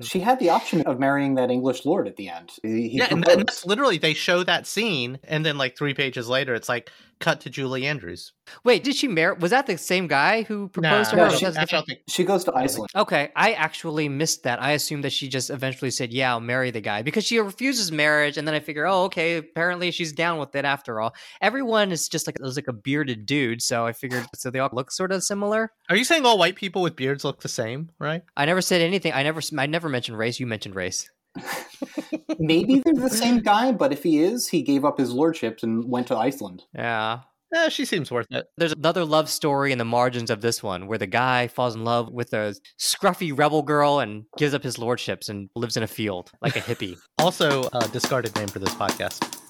Mm. 0.00 0.10
She 0.10 0.20
had 0.20 0.38
the 0.38 0.50
option 0.50 0.82
of 0.82 0.98
marrying 0.98 1.36
that 1.36 1.50
English 1.50 1.84
lord 1.84 2.06
at 2.06 2.16
the 2.16 2.28
end. 2.28 2.52
He, 2.62 2.88
yeah, 2.88 3.08
proposed. 3.08 3.28
and 3.28 3.40
that's 3.40 3.66
literally 3.66 3.98
they 3.98 4.14
show 4.14 4.42
that 4.44 4.66
scene, 4.66 5.18
and 5.24 5.44
then 5.44 5.58
like 5.58 5.76
three 5.76 5.94
pages 5.94 6.28
later, 6.28 6.54
it's 6.54 6.68
like 6.68 6.90
cut 7.18 7.40
to 7.40 7.50
Julie 7.50 7.86
Andrews. 7.86 8.32
Wait, 8.64 8.84
did 8.84 8.94
she 8.94 9.08
marry? 9.08 9.34
Was 9.38 9.50
that 9.50 9.66
the 9.66 9.76
same 9.78 10.06
guy 10.06 10.42
who 10.42 10.68
proposed 10.68 11.10
to 11.10 11.16
no, 11.16 11.24
her? 11.24 11.30
she- 11.30 11.36
Because- 11.38 11.56
I 11.56 11.64
don't 11.64 11.86
think- 11.86 12.00
she 12.08 12.24
goes 12.24 12.44
to 12.44 12.54
Iceland. 12.54 12.90
Okay, 12.94 13.30
I 13.34 13.52
actually 13.52 14.08
missed 14.08 14.42
that. 14.44 14.62
I 14.62 14.72
assumed 14.72 15.04
that 15.04 15.12
she 15.12 15.28
just 15.28 15.50
eventually 15.50 15.90
said, 15.90 16.12
"Yeah, 16.12 16.30
I'll 16.30 16.40
marry 16.40 16.70
the 16.70 16.80
guy," 16.80 17.02
because 17.02 17.24
she 17.24 17.38
refuses 17.40 17.90
marriage, 17.90 18.36
and 18.36 18.46
then 18.46 18.54
I 18.54 18.60
figure, 18.60 18.86
oh, 18.86 19.04
okay, 19.04 19.36
apparently 19.38 19.90
she's 19.90 20.12
down 20.12 20.38
with 20.38 20.54
it 20.54 20.64
after 20.64 21.00
all. 21.00 21.14
Everyone 21.40 21.90
is 21.92 22.08
just 22.08 22.26
like 22.26 22.36
it 22.38 22.42
was 22.42 22.56
like 22.56 22.68
a 22.68 22.72
bearded 22.72 23.26
dude, 23.26 23.62
so 23.62 23.86
I 23.86 23.92
figured 23.92 24.26
so 24.34 24.50
they 24.50 24.58
all 24.58 24.70
look 24.72 24.90
sort 24.92 25.12
of 25.12 25.22
similar. 25.24 25.72
Are 25.88 25.96
you 25.96 26.04
saying 26.04 26.24
all 26.26 26.38
white 26.38 26.56
people 26.56 26.82
with 26.82 26.96
beards 26.96 27.24
look 27.24 27.40
the 27.40 27.48
same? 27.48 27.90
Right? 27.98 28.22
I 28.36 28.44
never 28.44 28.60
said 28.60 28.80
anything. 28.82 29.12
I 29.12 29.22
never, 29.22 29.40
I 29.58 29.66
never 29.66 29.88
mentioned 29.88 30.18
race. 30.18 30.38
You 30.38 30.46
mentioned 30.46 30.74
race. 30.74 31.08
Maybe 32.38 32.80
they're 32.80 32.94
the 32.94 33.10
same 33.10 33.40
guy, 33.40 33.72
but 33.72 33.92
if 33.92 34.02
he 34.02 34.20
is, 34.22 34.48
he 34.48 34.62
gave 34.62 34.84
up 34.84 34.98
his 34.98 35.12
lordships 35.12 35.62
and 35.62 35.88
went 35.88 36.06
to 36.08 36.16
Iceland. 36.16 36.64
Yeah. 36.74 37.20
Eh, 37.54 37.68
she 37.68 37.84
seems 37.84 38.10
worth 38.10 38.26
it. 38.30 38.46
There's 38.56 38.72
another 38.72 39.04
love 39.04 39.30
story 39.30 39.70
in 39.70 39.78
the 39.78 39.84
margins 39.84 40.30
of 40.30 40.40
this 40.40 40.62
one 40.62 40.88
where 40.88 40.98
the 40.98 41.06
guy 41.06 41.46
falls 41.46 41.76
in 41.76 41.84
love 41.84 42.10
with 42.10 42.32
a 42.32 42.56
scruffy 42.78 43.36
rebel 43.36 43.62
girl 43.62 44.00
and 44.00 44.24
gives 44.36 44.52
up 44.52 44.62
his 44.62 44.78
lordships 44.78 45.28
and 45.28 45.48
lives 45.54 45.76
in 45.76 45.82
a 45.82 45.86
field 45.86 46.32
like 46.42 46.56
a 46.56 46.60
hippie. 46.60 46.98
Also, 47.18 47.62
uh, 47.72 47.86
discarded 47.88 48.36
name 48.36 48.46
for 48.46 48.60
this 48.60 48.72
podcast. 48.74 49.45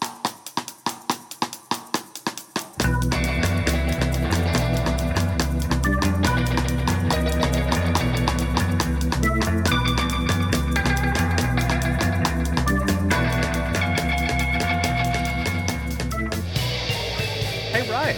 Hey 17.87 17.93
Ryan, 17.93 18.17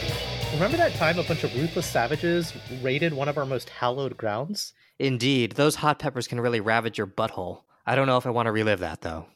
remember 0.55 0.79
that 0.79 0.95
time 0.95 1.19
a 1.19 1.23
bunch 1.25 1.45
of 1.45 1.55
ruthless 1.55 1.85
savages 1.85 2.55
raided 2.81 3.13
one 3.13 3.29
of 3.29 3.37
our 3.37 3.45
most 3.45 3.69
hallowed 3.69 4.17
grounds? 4.17 4.73
Indeed, 4.99 5.53
those 5.53 5.75
hot 5.75 5.99
peppers 5.99 6.27
can 6.27 6.41
really 6.41 6.61
ravage 6.61 6.97
your 6.97 7.07
butthole. 7.07 7.65
I 7.85 7.95
don't 7.95 8.07
know 8.07 8.17
if 8.17 8.25
I 8.25 8.31
want 8.31 8.47
to 8.47 8.53
relive 8.53 8.81
that 8.81 9.03
though. 9.03 9.27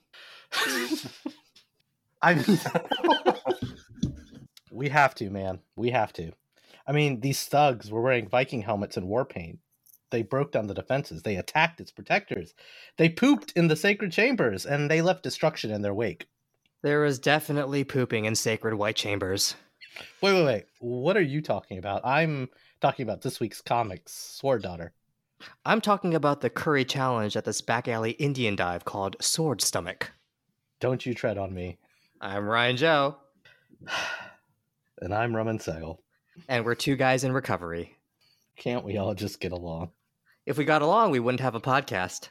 I 2.22 2.36
mean, 2.36 2.58
we 4.70 4.88
have 4.88 5.14
to, 5.16 5.28
man. 5.28 5.58
We 5.76 5.90
have 5.90 6.14
to. 6.14 6.32
I 6.86 6.92
mean, 6.92 7.20
these 7.20 7.44
thugs 7.44 7.90
were 7.90 8.00
wearing 8.00 8.26
Viking 8.26 8.62
helmets 8.62 8.96
and 8.96 9.08
war 9.08 9.26
paint. 9.26 9.58
They 10.12 10.22
broke 10.22 10.50
down 10.52 10.66
the 10.66 10.72
defenses. 10.72 11.24
They 11.24 11.36
attacked 11.36 11.78
its 11.78 11.90
protectors. 11.90 12.54
They 12.96 13.10
pooped 13.10 13.52
in 13.54 13.68
the 13.68 13.76
sacred 13.76 14.12
chambers, 14.12 14.64
and 14.64 14.90
they 14.90 15.02
left 15.02 15.24
destruction 15.24 15.70
in 15.70 15.82
their 15.82 15.92
wake. 15.92 16.26
There 16.80 17.04
is 17.04 17.18
definitely 17.18 17.84
pooping 17.84 18.24
in 18.24 18.34
sacred 18.34 18.72
white 18.72 18.96
chambers. 18.96 19.56
Wait, 20.20 20.32
wait, 20.32 20.44
wait. 20.44 20.64
What 20.80 21.16
are 21.16 21.22
you 21.22 21.42
talking 21.42 21.78
about? 21.78 22.00
I'm 22.04 22.48
talking 22.80 23.02
about 23.02 23.22
this 23.22 23.40
week's 23.40 23.60
comics, 23.60 24.12
Sword 24.12 24.62
Daughter. 24.62 24.92
I'm 25.64 25.80
talking 25.80 26.14
about 26.14 26.40
the 26.40 26.50
curry 26.50 26.84
challenge 26.84 27.36
at 27.36 27.44
this 27.44 27.60
back 27.60 27.88
alley 27.88 28.12
Indian 28.12 28.54
dive 28.56 28.84
called 28.84 29.16
Sword 29.20 29.60
Stomach. 29.60 30.12
Don't 30.80 31.04
you 31.04 31.14
tread 31.14 31.36
on 31.38 31.52
me. 31.52 31.78
I'm 32.20 32.46
Ryan 32.46 32.76
Joe, 32.76 33.16
And 35.00 35.12
I'm 35.12 35.34
Roman 35.34 35.58
Sale. 35.58 36.00
and 36.48 36.64
we're 36.64 36.76
two 36.76 36.94
guys 36.94 37.24
in 37.24 37.32
recovery. 37.32 37.96
Can't 38.56 38.84
we 38.84 38.96
all 38.98 39.14
just 39.14 39.40
get 39.40 39.50
along? 39.50 39.90
If 40.46 40.56
we 40.58 40.64
got 40.64 40.82
along, 40.82 41.10
we 41.10 41.18
wouldn't 41.18 41.40
have 41.40 41.56
a 41.56 41.60
podcast. 41.60 42.28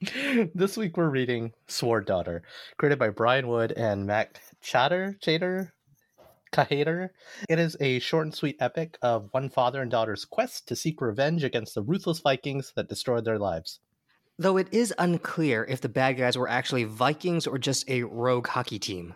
this 0.54 0.76
week 0.78 0.96
we're 0.96 1.10
reading 1.10 1.52
Sword 1.66 2.06
Daughter, 2.06 2.42
created 2.78 2.98
by 2.98 3.10
Brian 3.10 3.48
Wood 3.48 3.72
and 3.72 4.06
Mack 4.06 4.40
Chatter, 4.62 5.18
Chater, 5.22 5.73
Cahater. 6.54 7.10
It 7.48 7.58
is 7.58 7.76
a 7.80 7.98
short 7.98 8.26
and 8.26 8.34
sweet 8.34 8.56
epic 8.60 8.96
of 9.02 9.28
one 9.32 9.50
father 9.50 9.82
and 9.82 9.90
daughter's 9.90 10.24
quest 10.24 10.68
to 10.68 10.76
seek 10.76 11.00
revenge 11.00 11.42
against 11.42 11.74
the 11.74 11.82
ruthless 11.82 12.20
Vikings 12.20 12.72
that 12.76 12.88
destroyed 12.88 13.24
their 13.24 13.38
lives. 13.40 13.80
Though 14.38 14.56
it 14.56 14.68
is 14.72 14.94
unclear 14.98 15.64
if 15.68 15.80
the 15.80 15.88
bad 15.88 16.16
guys 16.16 16.38
were 16.38 16.48
actually 16.48 16.84
Vikings 16.84 17.46
or 17.46 17.58
just 17.58 17.88
a 17.90 18.04
rogue 18.04 18.46
hockey 18.46 18.78
team. 18.78 19.14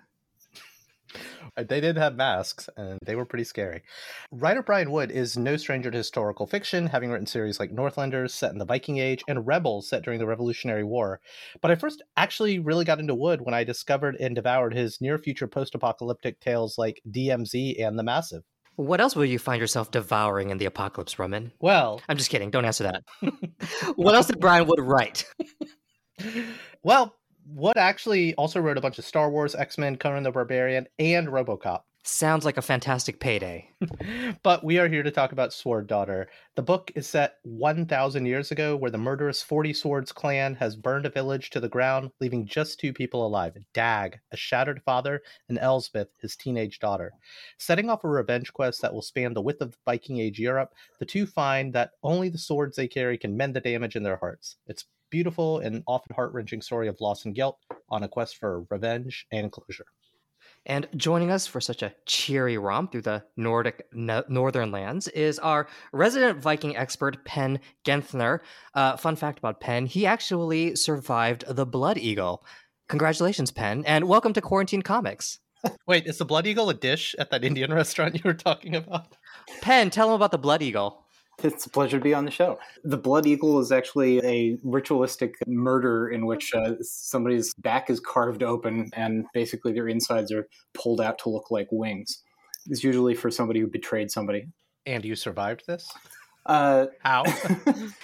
Uh, 1.59 1.65
They 1.69 1.81
did 1.81 1.97
have 1.97 2.17
masks, 2.17 2.69
and 2.77 2.99
they 3.05 3.17
were 3.17 3.25
pretty 3.25 3.45
scary. 3.45 3.83
Writer 4.31 4.63
Brian 4.63 4.91
Wood 4.91 5.11
is 5.11 5.37
no 5.37 5.57
stranger 5.57 5.91
to 5.91 5.97
historical 5.99 6.47
fiction, 6.47 6.87
having 6.87 7.11
written 7.11 7.27
series 7.27 7.59
like 7.59 7.73
Northlanders 7.73 8.33
set 8.33 8.53
in 8.53 8.59
the 8.59 8.65
Viking 8.65 8.99
Age 8.99 9.23
and 9.29 9.47
Rebels 9.47 9.89
set 9.89 10.05
during 10.05 10.19
the 10.21 10.27
Revolutionary 10.27 10.85
War. 10.85 11.21
But 11.61 11.71
I 11.71 11.75
first 11.75 12.03
actually 12.17 12.59
really 12.59 12.85
got 12.85 13.01
into 13.01 13.15
Wood 13.15 13.41
when 13.43 13.55
I 13.55 13.65
discovered 13.65 14.17
and 14.21 14.35
devoured 14.35 14.75
his 14.75 15.01
near 15.01 15.19
future 15.19 15.49
post 15.49 15.75
apocalyptic 15.75 16.41
tales 16.41 16.79
like 16.79 17.03
DMZ 17.11 17.85
and 17.85 17.99
The 17.99 18.05
Massive. 18.05 18.43
What 18.77 19.01
else 19.01 19.17
will 19.17 19.25
you 19.25 19.41
find 19.41 19.61
yourself 19.61 19.91
devouring 19.91 20.51
in 20.51 20.59
the 20.59 20.67
apocalypse, 20.67 21.19
Roman? 21.19 21.51
Well, 21.61 22.01
I'm 22.09 22.17
just 22.17 22.31
kidding. 22.31 22.51
Don't 22.53 22.65
answer 22.65 22.85
that. 22.85 23.03
what 23.97 24.15
else 24.15 24.29
did 24.29 24.39
Brian 24.39 24.69
Wood 24.69 24.79
write? 24.81 25.25
well, 26.85 27.17
Wood 27.55 27.77
actually 27.77 28.35
also 28.35 28.61
wrote 28.61 28.79
a 28.79 28.81
bunch 28.81 28.99
of 28.99 29.05
Star 29.05 29.31
Wars, 29.31 29.55
X 29.55 29.79
Men, 29.79 29.97
Conan 29.97 30.23
the 30.23 30.31
Barbarian, 30.31 30.87
and 30.99 31.29
Robocop. 31.29 31.83
Sounds 32.11 32.47
like 32.47 32.57
a 32.57 32.63
fantastic 32.63 33.21
payday. 33.21 33.69
but 34.43 34.65
we 34.65 34.79
are 34.79 34.89
here 34.89 35.03
to 35.03 35.11
talk 35.11 35.33
about 35.33 35.53
Sword 35.53 35.87
Daughter. 35.87 36.31
The 36.57 36.63
book 36.63 36.91
is 36.95 37.07
set 37.07 37.35
1,000 37.43 38.25
years 38.25 38.51
ago, 38.51 38.75
where 38.77 38.91
the 38.91 38.97
murderous 38.97 39.43
40 39.43 39.75
Swords 39.75 40.11
clan 40.11 40.55
has 40.55 40.75
burned 40.75 41.05
a 41.05 41.11
village 41.11 41.51
to 41.51 41.61
the 41.61 41.69
ground, 41.69 42.11
leaving 42.19 42.47
just 42.47 42.81
two 42.81 42.95
people 42.95 43.27
alive 43.27 43.59
Dag, 43.75 44.21
a 44.33 44.39
shattered 44.39 44.81
father, 44.87 45.21
and 45.51 45.59
Elsbeth, 45.59 46.09
his 46.19 46.35
teenage 46.35 46.79
daughter. 46.79 47.13
Setting 47.59 47.91
off 47.91 48.05
a 48.05 48.09
revenge 48.09 48.55
quest 48.55 48.81
that 48.81 48.95
will 48.95 49.03
span 49.03 49.35
the 49.35 49.43
width 49.43 49.61
of 49.61 49.77
Viking 49.85 50.19
Age 50.19 50.39
Europe, 50.39 50.73
the 50.99 51.05
two 51.05 51.27
find 51.27 51.75
that 51.75 51.91
only 52.03 52.31
the 52.31 52.39
swords 52.39 52.77
they 52.77 52.89
carry 52.89 53.19
can 53.19 53.37
mend 53.37 53.55
the 53.55 53.61
damage 53.61 53.97
in 53.97 54.03
their 54.03 54.17
hearts. 54.17 54.57
It's 54.67 54.87
beautiful 55.11 55.59
and 55.59 55.85
often 55.87 56.15
heart 56.15 56.33
wrenching 56.33 56.63
story 56.63 56.89
of 56.89 57.03
loss 57.03 57.27
and 57.27 57.35
guilt 57.35 57.59
on 57.91 58.03
a 58.03 58.09
quest 58.09 58.39
for 58.39 58.65
revenge 58.71 59.27
and 59.31 59.53
closure. 59.53 59.85
And 60.69 60.87
joining 60.95 61.31
us 61.31 61.47
for 61.47 61.63
such 61.63 61.83
a 61.83 61.95
cheery 62.05 62.59
romp 62.59 62.93
through 62.93 63.01
the 63.03 63.25
Nordic 63.39 63.87
no- 63.91 64.25
northern 64.29 64.71
lands 64.71 65.09
is 65.09 65.39
our 65.39 65.67
resident 65.93 66.41
Viking 66.41 66.77
expert, 66.77 67.25
Penn 67.25 67.61
Genthner. 67.87 68.41
Uh, 68.75 68.99
fun 68.99 69.17
fact 69.17 69.39
about 69.39 69.63
Penn, 69.63 69.87
he 69.87 70.05
actually 70.05 70.77
survived 70.77 71.45
the 71.49 71.65
Blood 71.65 71.97
Eagle. 71.97 72.45
Congratulations, 72.87 73.51
Penn, 73.51 73.83
and 73.87 74.09
welcome 74.09 74.35
to 74.35 74.43
Quarantine 74.43 74.83
Comics. 74.83 75.39
Wait, 75.87 76.07
is 76.07 76.19
the 76.19 76.27
Blood 76.27 76.47
Eagle 76.47 76.69
a 76.69 76.75
dish 76.75 77.15
at 77.19 77.31
that 77.31 77.45
Indian 77.45 77.73
restaurant 77.75 78.17
you 78.17 78.21
were 78.23 78.35
talking 78.35 78.77
about? 78.77 79.17
Penn, 79.63 79.89
tell 79.89 80.09
him 80.09 80.15
about 80.17 80.33
the 80.33 80.39
Blood 80.39 80.61
Eagle. 80.61 81.03
It's 81.43 81.67
a 81.67 81.71
pleasure 81.71 81.99
to 81.99 82.03
be 82.03 82.15
on 82.15 82.25
the 82.25 82.33
show. 82.33 82.59
The 82.83 82.97
Blood 82.97 83.25
Eagle 83.25 83.61
is 83.61 83.71
actually 83.71 84.19
a 84.25 84.59
ritualistic 84.65 85.35
murder 85.47 86.09
in 86.09 86.27
which 86.27 86.53
uh, 86.53 86.75
somebody's 86.81 87.55
back 87.55 87.91
is 87.91 88.01
carved 88.01 88.43
open 88.43 88.91
and 88.95 89.25
basically 89.33 89.73
their 89.73 89.87
insides 89.87 90.33
are 90.33 90.49
pulled 90.75 91.01
out 91.01 91.19
to 91.21 91.29
look 91.29 91.51
like 91.51 91.69
wings. 91.71 92.25
It's 92.67 92.83
usually 92.83 93.15
for 93.15 93.31
somebody 93.31 93.61
who 93.61 93.69
betrayed 93.69 94.11
somebody. 94.11 94.49
And 94.85 95.05
you 95.05 95.15
survived 95.15 95.65
this? 95.69 95.89
Uh, 96.47 96.87
How? 97.01 97.25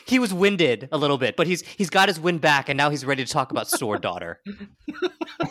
He 0.07 0.19
was 0.19 0.35
winded 0.35 0.89
a 0.93 0.99
little 0.99 1.17
bit, 1.17 1.35
but 1.35 1.47
he's 1.47 1.63
he's 1.63 1.89
got 1.89 2.09
his 2.09 2.21
wind 2.21 2.43
back, 2.43 2.69
and 2.69 2.77
now 2.77 2.91
he's 2.91 3.07
ready 3.07 3.25
to 3.25 3.33
talk 3.33 3.51
about 3.51 3.69
Sword 3.69 4.03
Daughter. 4.03 4.41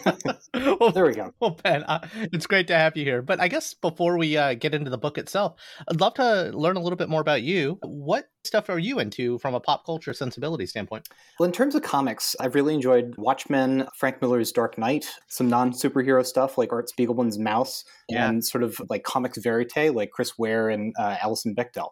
well, 0.53 0.91
there 0.91 1.05
we 1.05 1.13
go. 1.13 1.33
well, 1.39 1.57
Ben, 1.63 1.83
uh, 1.83 2.07
it's 2.31 2.45
great 2.45 2.67
to 2.67 2.75
have 2.75 2.95
you 2.95 3.03
here. 3.03 3.21
But 3.21 3.39
I 3.39 3.47
guess 3.47 3.73
before 3.73 4.17
we 4.17 4.37
uh, 4.37 4.53
get 4.53 4.75
into 4.75 4.89
the 4.91 4.97
book 4.97 5.17
itself, 5.17 5.55
I'd 5.89 5.99
love 5.99 6.13
to 6.15 6.51
learn 6.53 6.75
a 6.75 6.79
little 6.81 6.95
bit 6.97 7.09
more 7.09 7.21
about 7.21 7.41
you. 7.41 7.79
What 7.81 8.25
stuff 8.43 8.69
are 8.69 8.77
you 8.79 8.99
into 8.99 9.39
from 9.39 9.55
a 9.55 9.59
pop 9.59 9.85
culture 9.85 10.13
sensibility 10.13 10.65
standpoint? 10.67 11.07
Well, 11.39 11.47
in 11.47 11.53
terms 11.53 11.75
of 11.75 11.81
comics, 11.81 12.35
I've 12.39 12.55
really 12.55 12.73
enjoyed 12.75 13.15
Watchmen, 13.17 13.87
Frank 13.97 14.21
Miller's 14.21 14.51
Dark 14.51 14.77
Knight, 14.77 15.05
some 15.29 15.49
non 15.49 15.71
superhero 15.71 16.23
stuff 16.25 16.57
like 16.57 16.71
Art 16.71 16.89
Spiegelman's 16.95 17.39
Maus, 17.39 17.83
Yeah. 18.09 18.29
and 18.29 18.45
sort 18.45 18.63
of 18.63 18.79
like 18.89 19.03
comics 19.03 19.37
verite 19.39 19.93
like 19.95 20.11
Chris 20.11 20.37
Ware 20.37 20.69
and 20.69 20.93
uh, 20.99 21.17
Alison 21.21 21.55
Bechdel. 21.55 21.89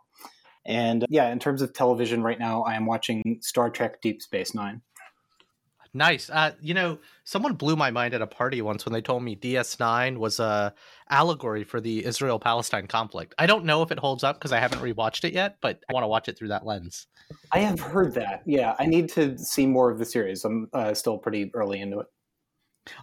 And 0.65 1.05
yeah, 1.09 1.31
in 1.31 1.39
terms 1.39 1.61
of 1.61 1.73
television 1.73 2.21
right 2.23 2.39
now, 2.39 2.61
I 2.63 2.75
am 2.75 2.85
watching 2.85 3.39
Star 3.41 3.69
Trek 3.69 4.01
Deep 4.01 4.21
Space 4.21 4.53
Nine. 4.53 4.81
Nice. 5.93 6.29
Uh, 6.29 6.53
you 6.61 6.73
know, 6.73 6.99
someone 7.25 7.53
blew 7.53 7.75
my 7.75 7.91
mind 7.91 8.13
at 8.13 8.21
a 8.21 8.27
party 8.27 8.61
once 8.61 8.85
when 8.85 8.93
they 8.93 9.01
told 9.01 9.23
me 9.23 9.35
DS9 9.35 10.17
was 10.17 10.39
a 10.39 10.73
allegory 11.09 11.65
for 11.65 11.81
the 11.81 12.05
Israel-Palestine 12.05 12.87
conflict. 12.87 13.35
I 13.37 13.45
don't 13.45 13.65
know 13.65 13.81
if 13.81 13.91
it 13.91 13.99
holds 13.99 14.23
up 14.23 14.37
because 14.37 14.53
I 14.53 14.59
haven't 14.59 14.79
rewatched 14.79 15.25
it 15.25 15.33
yet, 15.33 15.57
but 15.61 15.83
I 15.89 15.93
want 15.93 16.05
to 16.05 16.07
watch 16.07 16.29
it 16.29 16.37
through 16.37 16.47
that 16.49 16.65
lens. 16.65 17.07
I 17.51 17.59
have 17.59 17.81
heard 17.81 18.13
that. 18.13 18.43
Yeah, 18.45 18.75
I 18.79 18.85
need 18.85 19.09
to 19.09 19.37
see 19.37 19.65
more 19.65 19.91
of 19.91 19.99
the 19.99 20.05
series. 20.05 20.45
I'm 20.45 20.69
uh, 20.71 20.93
still 20.93 21.17
pretty 21.17 21.51
early 21.53 21.81
into 21.81 21.99
it. 21.99 22.07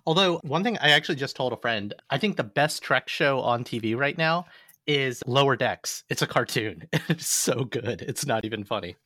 Although 0.07 0.41
one 0.43 0.65
thing 0.65 0.79
I 0.79 0.91
actually 0.91 1.17
just 1.17 1.37
told 1.37 1.53
a 1.53 1.57
friend, 1.57 1.95
I 2.11 2.19
think 2.19 2.37
the 2.37 2.45
best 2.45 2.83
Trek 2.83 3.09
show 3.09 3.41
on 3.41 3.65
TV 3.65 3.97
right 3.97 4.17
now 4.17 4.47
is 4.89 5.23
Lower 5.27 5.55
Decks. 5.55 6.03
It's 6.09 6.23
a 6.23 6.27
cartoon. 6.27 6.89
It's 7.09 7.29
so 7.29 7.65
good. 7.65 8.03
It's 8.03 8.27
not 8.27 8.45
even 8.45 8.65
funny. 8.65 8.97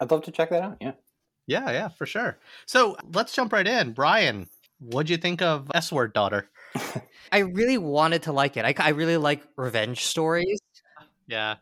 I'd 0.00 0.10
love 0.10 0.22
to 0.22 0.30
check 0.30 0.50
that 0.50 0.62
out. 0.62 0.78
Yeah. 0.80 0.92
Yeah, 1.46 1.70
yeah, 1.72 1.88
for 1.88 2.06
sure. 2.06 2.38
So 2.66 2.96
let's 3.12 3.34
jump 3.34 3.52
right 3.52 3.66
in. 3.66 3.92
Brian, 3.92 4.48
what'd 4.78 5.10
you 5.10 5.18
think 5.18 5.42
of 5.42 5.70
S 5.74 5.92
Word 5.92 6.14
Daughter? 6.14 6.48
I 7.32 7.40
really 7.40 7.78
wanted 7.78 8.22
to 8.22 8.32
like 8.32 8.56
it. 8.56 8.64
I, 8.64 8.74
I 8.78 8.90
really 8.90 9.18
like 9.18 9.42
revenge 9.56 10.04
stories. 10.04 10.58
Yeah. 11.26 11.56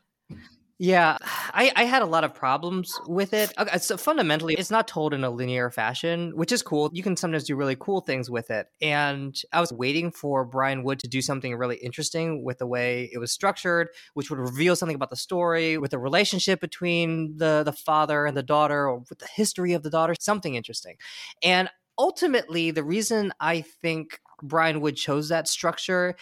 Yeah, 0.85 1.17
I, 1.23 1.71
I 1.77 1.85
had 1.85 2.03
a 2.03 2.07
lot 2.07 2.25
of 2.25 2.35
problems 2.35 2.93
with 3.07 3.35
it. 3.35 3.53
Okay, 3.57 3.71
uh, 3.71 3.79
so 3.79 3.97
fundamentally, 3.97 4.55
it's 4.55 4.69
not 4.69 4.89
told 4.89 5.15
in 5.15 5.23
a 5.23 5.31
linear 5.31 5.71
fashion, 5.71 6.33
which 6.35 6.51
is 6.51 6.61
cool. 6.61 6.91
You 6.93 7.05
can 7.05 7.17
sometimes 7.17 7.45
do 7.45 7.55
really 7.55 7.77
cool 7.79 8.01
things 8.01 8.29
with 8.29 8.51
it. 8.51 8.67
And 8.81 9.41
I 9.53 9.61
was 9.61 9.73
waiting 9.73 10.11
for 10.11 10.45
Brian 10.45 10.83
Wood 10.83 10.99
to 10.99 11.07
do 11.07 11.23
something 11.23 11.55
really 11.55 11.77
interesting 11.77 12.43
with 12.43 12.59
the 12.59 12.67
way 12.67 13.09
it 13.13 13.19
was 13.19 13.31
structured, 13.31 13.91
which 14.15 14.29
would 14.29 14.41
reveal 14.41 14.75
something 14.75 14.97
about 14.97 15.11
the 15.11 15.17
story, 15.17 15.79
with 15.79 15.93
the 15.93 16.01
relationship 16.01 16.61
between 16.61 17.37
the 17.37 17.63
the 17.65 17.73
father 17.73 18.27
and 18.27 18.37
the 18.37 18.43
daughter, 18.43 18.89
or 18.89 19.05
with 19.09 19.21
the 19.21 19.29
history 19.33 19.75
of 19.75 19.85
the 19.85 19.91
daughter, 19.91 20.17
something 20.19 20.57
interesting. 20.57 20.97
And 21.45 21.69
ultimately, 21.97 22.73
the 22.73 22.83
reason 22.83 23.33
I 23.39 23.61
think 23.61 24.19
Brian 24.43 24.81
Wood 24.81 24.97
chose 24.97 25.29
that 25.29 25.47
structure 25.47 26.17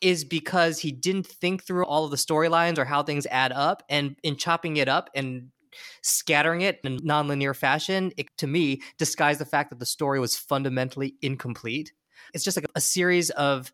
is 0.00 0.24
because 0.24 0.78
he 0.78 0.92
didn't 0.92 1.26
think 1.26 1.62
through 1.62 1.84
all 1.84 2.04
of 2.04 2.10
the 2.10 2.16
storylines 2.16 2.78
or 2.78 2.84
how 2.84 3.02
things 3.02 3.26
add 3.30 3.52
up 3.52 3.82
and 3.88 4.16
in 4.22 4.36
chopping 4.36 4.76
it 4.76 4.88
up 4.88 5.10
and 5.14 5.50
scattering 6.02 6.62
it 6.62 6.80
in 6.84 6.98
nonlinear 6.98 7.54
fashion 7.54 8.12
it 8.16 8.26
to 8.36 8.46
me 8.46 8.80
disguised 8.98 9.40
the 9.40 9.44
fact 9.44 9.70
that 9.70 9.78
the 9.78 9.86
story 9.86 10.18
was 10.18 10.36
fundamentally 10.36 11.14
incomplete. 11.22 11.92
It's 12.34 12.44
just 12.44 12.56
like 12.56 12.66
a 12.74 12.80
series 12.80 13.30
of 13.30 13.72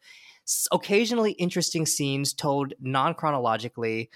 occasionally 0.71 1.33
interesting 1.33 1.87
scenes 1.87 2.33
told 2.33 2.75
non-chronologically 2.81 4.11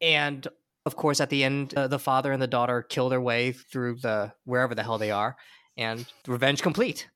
and 0.00 0.48
of 0.84 0.96
course 0.96 1.20
at 1.20 1.30
the 1.30 1.44
end 1.44 1.74
uh, 1.74 1.86
the 1.86 1.98
father 1.98 2.32
and 2.32 2.42
the 2.42 2.46
daughter 2.46 2.82
kill 2.82 3.08
their 3.08 3.20
way 3.20 3.52
through 3.52 3.96
the 3.96 4.32
wherever 4.44 4.74
the 4.74 4.82
hell 4.82 4.98
they 4.98 5.12
are 5.12 5.36
and 5.76 6.06
revenge 6.26 6.62
complete 6.62 7.08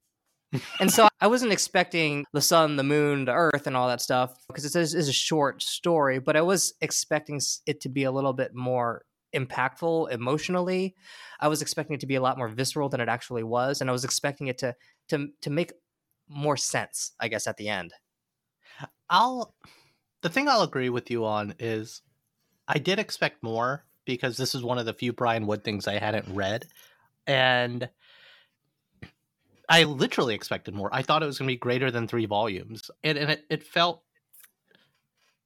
and 0.80 0.90
so 0.90 1.08
I 1.20 1.26
wasn't 1.26 1.52
expecting 1.52 2.24
the 2.32 2.40
sun, 2.40 2.76
the 2.76 2.82
moon, 2.82 3.24
the 3.24 3.32
earth, 3.32 3.66
and 3.66 3.76
all 3.76 3.88
that 3.88 4.00
stuff 4.00 4.34
because 4.48 4.64
it 4.64 4.78
is 4.78 5.08
a 5.08 5.12
short 5.12 5.62
story, 5.62 6.18
but 6.18 6.36
I 6.36 6.42
was 6.42 6.74
expecting 6.80 7.40
it 7.66 7.80
to 7.82 7.88
be 7.88 8.04
a 8.04 8.10
little 8.10 8.32
bit 8.32 8.54
more 8.54 9.04
impactful 9.34 10.10
emotionally. 10.10 10.94
I 11.38 11.48
was 11.48 11.62
expecting 11.62 11.94
it 11.94 12.00
to 12.00 12.06
be 12.06 12.16
a 12.16 12.20
lot 12.20 12.38
more 12.38 12.48
visceral 12.48 12.88
than 12.88 13.00
it 13.00 13.08
actually 13.08 13.44
was, 13.44 13.80
and 13.80 13.88
I 13.88 13.92
was 13.92 14.04
expecting 14.04 14.48
it 14.48 14.58
to 14.58 14.74
to 15.08 15.28
to 15.42 15.50
make 15.50 15.72
more 16.28 16.56
sense, 16.56 17.12
I 17.20 17.28
guess, 17.28 17.46
at 17.46 17.56
the 17.56 17.68
end. 17.68 17.92
I'll 19.08 19.54
the 20.22 20.28
thing 20.28 20.48
I'll 20.48 20.62
agree 20.62 20.90
with 20.90 21.10
you 21.10 21.24
on 21.24 21.54
is 21.58 22.02
I 22.68 22.78
did 22.78 22.98
expect 22.98 23.42
more 23.42 23.84
because 24.04 24.36
this 24.36 24.54
is 24.54 24.62
one 24.62 24.78
of 24.78 24.86
the 24.86 24.94
few 24.94 25.12
Brian 25.12 25.46
Wood 25.46 25.64
things 25.64 25.86
I 25.86 25.98
hadn't 25.98 26.34
read. 26.34 26.66
And 27.26 27.88
I 29.70 29.84
literally 29.84 30.34
expected 30.34 30.74
more. 30.74 30.90
I 30.92 31.02
thought 31.02 31.22
it 31.22 31.26
was 31.26 31.38
going 31.38 31.48
to 31.48 31.52
be 31.52 31.58
greater 31.58 31.90
than 31.90 32.08
three 32.08 32.26
volumes, 32.26 32.90
and, 33.04 33.16
and 33.16 33.30
it, 33.30 33.44
it 33.48 33.62
felt 33.62 34.02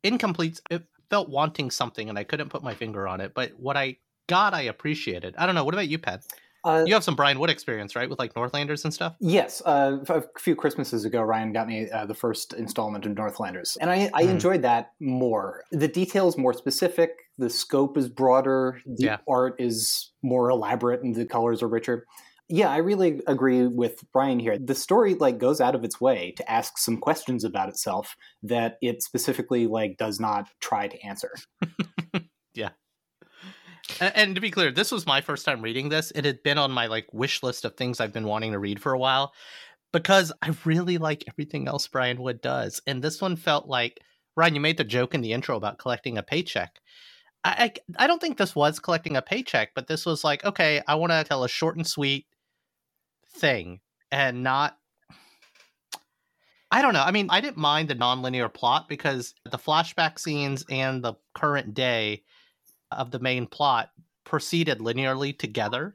incomplete. 0.02 0.60
It 0.70 0.82
felt 1.10 1.28
wanting 1.28 1.70
something, 1.70 2.08
and 2.08 2.18
I 2.18 2.24
couldn't 2.24 2.48
put 2.48 2.62
my 2.62 2.74
finger 2.74 3.06
on 3.06 3.20
it. 3.20 3.34
But 3.34 3.52
what 3.58 3.76
I 3.76 3.98
got, 4.26 4.54
I 4.54 4.62
appreciated. 4.62 5.34
I 5.36 5.44
don't 5.44 5.54
know. 5.54 5.64
What 5.64 5.74
about 5.74 5.88
you, 5.88 5.98
Pat? 5.98 6.24
Uh, 6.64 6.82
you 6.86 6.94
have 6.94 7.04
some 7.04 7.14
Brian 7.14 7.38
Wood 7.38 7.50
experience, 7.50 7.94
right, 7.94 8.08
with 8.08 8.18
like 8.18 8.34
Northlanders 8.34 8.84
and 8.84 8.94
stuff. 8.94 9.14
Yes, 9.20 9.60
uh, 9.66 9.98
a 10.08 10.22
few 10.38 10.56
Christmases 10.56 11.04
ago, 11.04 11.20
Ryan 11.20 11.52
got 11.52 11.68
me 11.68 11.90
uh, 11.90 12.06
the 12.06 12.14
first 12.14 12.54
installment 12.54 13.04
of 13.04 13.14
Northlanders, 13.14 13.76
and 13.82 13.90
I, 13.90 14.10
I 14.14 14.22
mm. 14.22 14.30
enjoyed 14.30 14.62
that 14.62 14.92
more. 14.98 15.64
The 15.72 15.88
details 15.88 16.38
more 16.38 16.54
specific, 16.54 17.10
the 17.36 17.50
scope 17.50 17.98
is 17.98 18.08
broader, 18.08 18.80
the 18.86 19.04
yeah. 19.04 19.16
art 19.28 19.56
is 19.58 20.12
more 20.22 20.48
elaborate, 20.48 21.02
and 21.02 21.14
the 21.14 21.26
colors 21.26 21.62
are 21.62 21.68
richer. 21.68 22.06
Yeah, 22.48 22.68
I 22.68 22.78
really 22.78 23.22
agree 23.26 23.66
with 23.66 24.04
Brian 24.12 24.38
here. 24.38 24.58
The 24.58 24.74
story 24.74 25.14
like 25.14 25.38
goes 25.38 25.60
out 25.60 25.74
of 25.74 25.82
its 25.82 26.00
way 26.00 26.34
to 26.36 26.50
ask 26.50 26.76
some 26.76 26.98
questions 26.98 27.42
about 27.42 27.70
itself 27.70 28.16
that 28.42 28.76
it 28.82 29.02
specifically 29.02 29.66
like 29.66 29.96
does 29.96 30.20
not 30.20 30.48
try 30.60 30.88
to 30.88 31.00
answer. 31.00 31.30
yeah. 32.54 32.70
And, 34.00 34.34
to 34.34 34.40
be 34.40 34.50
clear, 34.50 34.72
this 34.72 34.92
was 34.92 35.06
my 35.06 35.20
first 35.20 35.44
time 35.44 35.62
reading 35.62 35.88
this. 35.88 36.10
It 36.14 36.24
had 36.24 36.42
been 36.42 36.58
on 36.58 36.70
my 36.70 36.86
like 36.86 37.06
wish 37.12 37.42
list 37.42 37.64
of 37.64 37.76
things 37.76 38.00
I've 38.00 38.12
been 38.12 38.26
wanting 38.26 38.52
to 38.52 38.58
read 38.58 38.80
for 38.80 38.92
a 38.92 38.98
while 38.98 39.32
because 39.92 40.32
I 40.42 40.54
really 40.64 40.98
like 40.98 41.24
everything 41.28 41.68
else 41.68 41.86
Brian 41.86 42.20
Wood 42.20 42.40
does. 42.40 42.80
And 42.86 43.02
this 43.02 43.22
one 43.22 43.36
felt 43.36 43.68
like 43.68 44.00
Ryan, 44.36 44.56
you 44.56 44.60
made 44.60 44.76
the 44.76 44.84
joke 44.84 45.14
in 45.14 45.20
the 45.20 45.32
intro 45.32 45.56
about 45.56 45.78
collecting 45.78 46.18
a 46.18 46.22
paycheck. 46.22 46.80
I, 47.44 47.72
I, 47.98 48.04
I 48.04 48.06
don't 48.06 48.20
think 48.20 48.36
this 48.36 48.54
was 48.54 48.80
collecting 48.80 49.16
a 49.16 49.22
paycheck, 49.22 49.70
but 49.74 49.86
this 49.86 50.04
was 50.04 50.24
like, 50.24 50.44
okay, 50.44 50.82
I 50.88 50.96
want 50.96 51.12
to 51.12 51.24
tell 51.24 51.44
a 51.44 51.48
short 51.48 51.76
and 51.76 51.86
sweet 51.86 52.26
thing 53.34 53.80
and 54.10 54.42
not 54.42 54.78
I 56.74 56.82
don't 56.82 56.92
know. 56.92 57.04
I 57.04 57.12
mean, 57.12 57.28
I 57.30 57.40
didn't 57.40 57.58
mind 57.58 57.88
the 57.88 57.94
nonlinear 57.94 58.52
plot 58.52 58.88
because 58.88 59.32
the 59.44 59.58
flashback 59.58 60.18
scenes 60.18 60.64
and 60.68 61.04
the 61.04 61.14
current 61.32 61.72
day 61.72 62.24
of 62.90 63.12
the 63.12 63.20
main 63.20 63.46
plot 63.46 63.90
proceeded 64.24 64.80
linearly 64.80 65.38
together, 65.38 65.94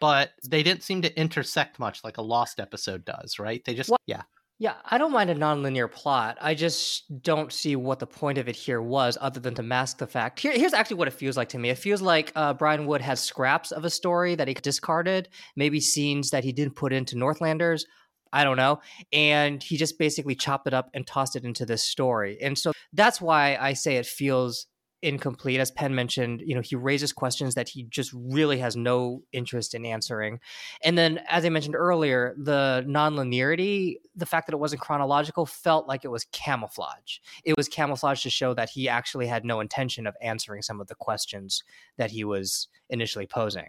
but 0.00 0.30
they 0.48 0.62
didn't 0.62 0.82
seem 0.82 1.02
to 1.02 1.20
intersect 1.20 1.78
much 1.78 2.02
like 2.04 2.16
a 2.16 2.22
lost 2.22 2.58
episode 2.58 3.04
does, 3.04 3.38
right? 3.38 3.62
They 3.66 3.74
just 3.74 3.90
well, 3.90 3.98
yeah. 4.06 4.22
Yeah, 4.62 4.74
I 4.84 4.96
don't 4.96 5.10
mind 5.10 5.28
a 5.28 5.34
nonlinear 5.34 5.90
plot. 5.90 6.38
I 6.40 6.54
just 6.54 7.20
don't 7.20 7.52
see 7.52 7.74
what 7.74 7.98
the 7.98 8.06
point 8.06 8.38
of 8.38 8.48
it 8.48 8.54
here 8.54 8.80
was, 8.80 9.18
other 9.20 9.40
than 9.40 9.56
to 9.56 9.62
mask 9.64 9.98
the 9.98 10.06
fact. 10.06 10.38
Here, 10.38 10.52
here's 10.52 10.72
actually 10.72 10.98
what 10.98 11.08
it 11.08 11.14
feels 11.14 11.36
like 11.36 11.48
to 11.48 11.58
me. 11.58 11.70
It 11.70 11.78
feels 11.78 12.00
like 12.00 12.30
uh, 12.36 12.54
Brian 12.54 12.86
Wood 12.86 13.00
has 13.00 13.18
scraps 13.18 13.72
of 13.72 13.84
a 13.84 13.90
story 13.90 14.36
that 14.36 14.46
he 14.46 14.54
discarded, 14.54 15.28
maybe 15.56 15.80
scenes 15.80 16.30
that 16.30 16.44
he 16.44 16.52
didn't 16.52 16.76
put 16.76 16.92
into 16.92 17.18
Northlanders. 17.18 17.86
I 18.32 18.44
don't 18.44 18.56
know. 18.56 18.80
And 19.12 19.60
he 19.60 19.76
just 19.76 19.98
basically 19.98 20.36
chopped 20.36 20.68
it 20.68 20.74
up 20.74 20.90
and 20.94 21.04
tossed 21.04 21.34
it 21.34 21.42
into 21.42 21.66
this 21.66 21.82
story. 21.82 22.38
And 22.40 22.56
so 22.56 22.70
that's 22.92 23.20
why 23.20 23.56
I 23.60 23.72
say 23.72 23.96
it 23.96 24.06
feels 24.06 24.68
incomplete. 25.02 25.60
As 25.60 25.70
Penn 25.70 25.94
mentioned, 25.94 26.42
you 26.44 26.54
know, 26.54 26.60
he 26.60 26.76
raises 26.76 27.12
questions 27.12 27.54
that 27.56 27.68
he 27.68 27.82
just 27.84 28.12
really 28.14 28.58
has 28.58 28.76
no 28.76 29.22
interest 29.32 29.74
in 29.74 29.84
answering. 29.84 30.40
And 30.82 30.96
then, 30.96 31.20
as 31.28 31.44
I 31.44 31.48
mentioned 31.48 31.74
earlier, 31.74 32.34
the 32.38 32.84
nonlinearity, 32.88 33.96
the 34.14 34.26
fact 34.26 34.46
that 34.46 34.54
it 34.54 34.58
wasn't 34.58 34.80
chronological, 34.80 35.44
felt 35.44 35.88
like 35.88 36.04
it 36.04 36.10
was 36.10 36.24
camouflage. 36.32 37.18
It 37.44 37.56
was 37.56 37.68
camouflage 37.68 38.22
to 38.22 38.30
show 38.30 38.54
that 38.54 38.70
he 38.70 38.88
actually 38.88 39.26
had 39.26 39.44
no 39.44 39.60
intention 39.60 40.06
of 40.06 40.16
answering 40.22 40.62
some 40.62 40.80
of 40.80 40.86
the 40.86 40.94
questions 40.94 41.64
that 41.96 42.10
he 42.10 42.24
was 42.24 42.68
initially 42.88 43.26
posing. 43.26 43.68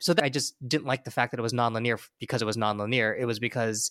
So 0.00 0.12
that, 0.14 0.24
I 0.24 0.28
just 0.28 0.56
didn't 0.66 0.86
like 0.86 1.04
the 1.04 1.10
fact 1.10 1.30
that 1.30 1.38
it 1.38 1.42
was 1.42 1.52
nonlinear 1.52 2.00
because 2.18 2.42
it 2.42 2.46
was 2.46 2.56
nonlinear. 2.56 3.16
It 3.18 3.26
was 3.26 3.38
because 3.38 3.90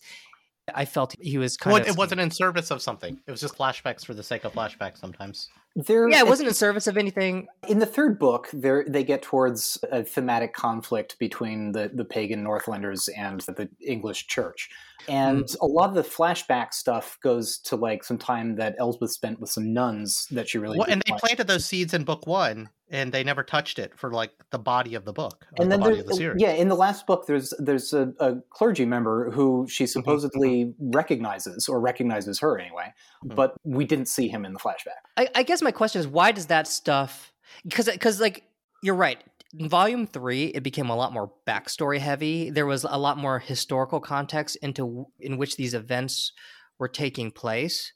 I 0.73 0.85
felt 0.85 1.15
he 1.19 1.37
was 1.37 1.57
kind 1.57 1.73
well, 1.73 1.81
of. 1.81 1.87
It 1.87 1.97
wasn't 1.97 2.21
in 2.21 2.31
service 2.31 2.71
of 2.71 2.81
something. 2.81 3.19
It 3.25 3.31
was 3.31 3.41
just 3.41 3.57
flashbacks 3.57 4.05
for 4.05 4.13
the 4.13 4.23
sake 4.23 4.43
of 4.43 4.53
flashbacks 4.53 4.97
sometimes. 4.97 5.49
There, 5.75 6.07
yeah, 6.07 6.19
it 6.19 6.27
wasn't 6.27 6.49
in 6.49 6.53
service 6.53 6.85
of 6.85 6.97
anything. 6.97 7.47
In 7.67 7.79
the 7.79 7.87
third 7.87 8.19
book, 8.19 8.47
there 8.53 8.85
they 8.87 9.03
get 9.03 9.23
towards 9.23 9.83
a 9.91 10.03
thematic 10.03 10.53
conflict 10.53 11.17
between 11.17 11.71
the, 11.71 11.89
the 11.91 12.05
pagan 12.05 12.43
Northlanders 12.43 13.07
and 13.07 13.41
the 13.41 13.67
English 13.81 14.27
Church, 14.27 14.69
and 15.07 15.45
mm. 15.45 15.55
a 15.61 15.65
lot 15.65 15.89
of 15.89 15.95
the 15.95 16.03
flashback 16.03 16.73
stuff 16.73 17.17
goes 17.23 17.57
to 17.59 17.75
like 17.75 18.03
some 18.03 18.19
time 18.19 18.55
that 18.57 18.75
Elsbeth 18.77 19.11
spent 19.11 19.39
with 19.39 19.49
some 19.49 19.73
nuns 19.73 20.27
that 20.29 20.47
she 20.47 20.59
really. 20.59 20.77
Well, 20.77 20.87
and 20.87 21.01
they 21.07 21.11
like. 21.11 21.21
planted 21.21 21.47
those 21.47 21.65
seeds 21.65 21.95
in 21.95 22.03
book 22.03 22.27
one, 22.27 22.69
and 22.93 23.11
they 23.11 23.23
never 23.23 23.43
touched 23.43 23.79
it 23.79 23.97
for 23.97 24.11
like 24.11 24.31
the 24.51 24.59
body 24.59 24.93
of 24.95 25.03
the 25.03 25.11
book 25.11 25.45
and 25.57 25.71
then 25.71 25.81
the 25.81 26.03
the 26.03 26.35
yeah 26.37 26.51
in 26.51 26.69
the 26.69 26.75
last 26.75 27.05
book 27.07 27.25
there's 27.25 27.53
there's 27.57 27.91
a, 27.91 28.13
a 28.19 28.35
clergy 28.51 28.85
member 28.85 29.31
who 29.31 29.65
she 29.67 29.83
mm-hmm, 29.83 29.89
supposedly 29.89 30.65
mm-hmm. 30.65 30.91
recognizes 30.91 31.67
or 31.67 31.81
recognizes 31.81 32.39
her 32.39 32.57
anyway 32.57 32.93
mm-hmm. 33.25 33.35
but 33.35 33.55
we 33.65 33.83
didn't 33.83 34.07
see 34.07 34.29
him 34.29 34.45
in 34.45 34.53
the 34.53 34.59
flashback 34.59 35.01
I, 35.17 35.27
I 35.35 35.43
guess 35.43 35.61
my 35.63 35.71
question 35.71 35.99
is 35.99 36.07
why 36.07 36.31
does 36.31 36.47
that 36.47 36.67
stuff 36.67 37.33
because 37.63 37.89
because 37.89 38.19
like 38.19 38.43
you're 38.81 38.95
right 38.95 39.23
in 39.57 39.69
volume 39.69 40.05
three 40.05 40.45
it 40.45 40.63
became 40.63 40.89
a 40.89 40.95
lot 40.95 41.13
more 41.13 41.31
backstory 41.47 41.99
heavy 41.99 42.49
there 42.49 42.65
was 42.65 42.83
a 42.83 42.97
lot 42.97 43.17
more 43.17 43.39
historical 43.39 43.99
context 43.99 44.55
into 44.61 45.07
in 45.19 45.37
which 45.37 45.55
these 45.55 45.73
events 45.73 46.31
were 46.79 46.87
taking 46.87 47.31
place 47.31 47.93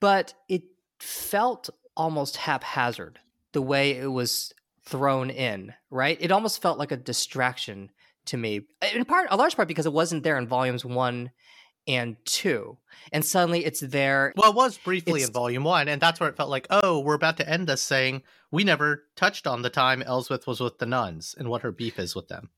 but 0.00 0.34
it 0.48 0.62
felt 0.98 1.70
almost 1.96 2.36
haphazard 2.36 3.18
the 3.52 3.62
way 3.62 3.92
it 3.92 4.06
was 4.06 4.52
thrown 4.88 5.30
in, 5.30 5.74
right? 5.90 6.16
It 6.20 6.32
almost 6.32 6.62
felt 6.62 6.78
like 6.78 6.92
a 6.92 6.96
distraction 6.96 7.90
to 8.26 8.36
me. 8.36 8.62
In 8.94 9.04
part, 9.04 9.28
a 9.30 9.36
large 9.36 9.56
part 9.56 9.68
because 9.68 9.86
it 9.86 9.92
wasn't 9.92 10.22
there 10.22 10.38
in 10.38 10.48
volumes 10.48 10.84
one 10.84 11.30
and 11.88 12.16
two. 12.24 12.76
And 13.10 13.24
suddenly 13.24 13.64
it's 13.64 13.80
there. 13.80 14.32
Well, 14.36 14.50
it 14.50 14.56
was 14.56 14.78
briefly 14.78 15.20
it's... 15.20 15.28
in 15.28 15.32
volume 15.32 15.64
one, 15.64 15.88
and 15.88 16.00
that's 16.00 16.20
where 16.20 16.28
it 16.28 16.36
felt 16.36 16.50
like, 16.50 16.66
oh, 16.70 17.00
we're 17.00 17.14
about 17.14 17.38
to 17.38 17.48
end 17.48 17.66
this 17.66 17.82
saying 17.82 18.22
we 18.50 18.64
never 18.64 19.04
touched 19.16 19.46
on 19.46 19.62
the 19.62 19.70
time 19.70 20.02
Elsbeth 20.02 20.46
was 20.46 20.60
with 20.60 20.78
the 20.78 20.86
nuns 20.86 21.34
and 21.36 21.48
what 21.48 21.62
her 21.62 21.72
beef 21.72 21.98
is 21.98 22.14
with 22.14 22.28
them. 22.28 22.50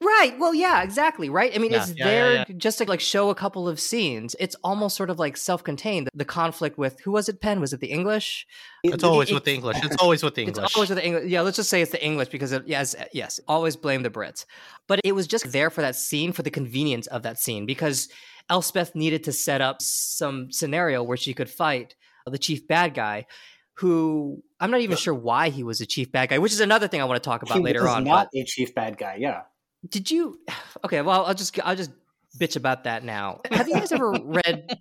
Right. 0.00 0.38
Well, 0.38 0.54
yeah, 0.54 0.82
exactly. 0.82 1.28
Right. 1.28 1.52
I 1.52 1.58
mean, 1.58 1.72
Yeah, 1.72 1.82
it's 1.82 1.92
yeah, 1.96 2.04
there 2.04 2.32
yeah. 2.34 2.44
just 2.56 2.78
to 2.78 2.84
like 2.84 3.00
show 3.00 3.30
a 3.30 3.34
couple 3.34 3.68
of 3.68 3.80
scenes. 3.80 4.36
It's 4.38 4.54
almost 4.62 4.96
sort 4.96 5.10
of 5.10 5.18
like 5.18 5.36
self-contained. 5.36 6.08
The 6.14 6.24
conflict 6.24 6.78
with 6.78 7.00
who 7.00 7.10
was 7.10 7.28
it? 7.28 7.40
Penn? 7.40 7.60
Was 7.60 7.72
it 7.72 7.80
the 7.80 7.90
English? 7.90 8.46
It's 8.84 9.02
always 9.02 9.32
with 9.32 9.44
the 9.44 9.54
English. 9.54 9.78
It's 9.82 9.96
always 9.96 10.22
with 10.22 10.36
the 10.36 10.42
English. 10.42 10.64
It's 10.64 10.76
always 10.76 10.90
with 10.90 10.98
the 10.98 11.04
English. 11.04 11.24
Yeah, 11.28 11.40
let's 11.40 11.56
just 11.56 11.68
say 11.68 11.82
it's 11.82 11.90
the 11.90 12.04
English 12.04 12.28
because 12.28 12.52
it, 12.52 12.62
yes, 12.66 12.94
eh, 12.94 13.06
yes, 13.12 13.40
always 13.48 13.74
blame 13.74 14.04
the 14.04 14.10
Brits. 14.10 14.44
But 14.86 15.00
it 15.02 15.12
was 15.12 15.26
just 15.26 15.50
there 15.50 15.68
for 15.68 15.80
that 15.80 15.96
scene, 15.96 16.32
for 16.32 16.42
the 16.42 16.50
convenience 16.50 17.08
of 17.08 17.24
that 17.24 17.38
scene, 17.38 17.66
because 17.66 18.08
Elsbeth 18.50 18.94
needed 18.94 19.24
to 19.24 19.32
set 19.32 19.60
up 19.60 19.82
some 19.82 20.50
scenario 20.50 21.02
where 21.02 21.16
she 21.16 21.34
could 21.34 21.50
fight 21.50 21.94
the 22.26 22.38
chief 22.38 22.66
bad 22.68 22.94
guy, 22.94 23.26
who 23.74 24.42
I'm 24.60 24.70
not 24.70 24.80
even 24.80 24.96
sure 24.96 25.14
why 25.14 25.48
he 25.50 25.62
was 25.62 25.80
a 25.80 25.86
chief 25.86 26.10
bad 26.12 26.28
guy, 26.28 26.38
which 26.38 26.52
is 26.52 26.60
another 26.60 26.88
thing 26.88 27.00
I 27.00 27.04
want 27.04 27.22
to 27.22 27.26
talk 27.28 27.42
about 27.42 27.58
he 27.58 27.62
later 27.62 27.88
on. 27.88 28.04
not 28.04 28.28
but 28.32 28.40
a 28.40 28.44
chief 28.44 28.74
bad 28.74 28.98
guy. 28.98 29.16
Yeah. 29.18 29.42
did 29.88 30.10
you? 30.10 30.38
Okay, 30.84 31.02
well, 31.02 31.24
I'll 31.26 31.34
just 31.34 31.58
I'll 31.66 31.74
just 31.74 31.90
bitch 32.38 32.54
about 32.54 32.84
that 32.84 33.02
now. 33.02 33.40
Have 33.50 33.66
you 33.66 33.74
guys 33.74 33.90
ever 33.90 34.12
read 34.12 34.78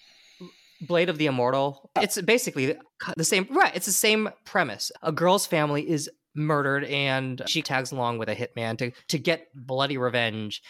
Blade 0.80 1.10
of 1.10 1.18
the 1.18 1.26
Immortal? 1.26 1.90
It's 1.96 2.18
basically 2.22 2.74
the 3.18 3.24
same. 3.24 3.46
Right, 3.50 3.76
it's 3.76 3.84
the 3.84 3.92
same 3.92 4.30
premise. 4.46 4.90
A 5.02 5.12
girl's 5.12 5.44
family 5.46 5.86
is 5.88 6.08
murdered, 6.34 6.84
and 6.84 7.42
she 7.46 7.60
tags 7.60 7.92
along 7.92 8.16
with 8.16 8.30
a 8.30 8.34
hitman 8.34 8.78
to 8.78 8.92
to 9.08 9.18
get 9.18 9.48
bloody 9.54 9.98
revenge. 9.98 10.62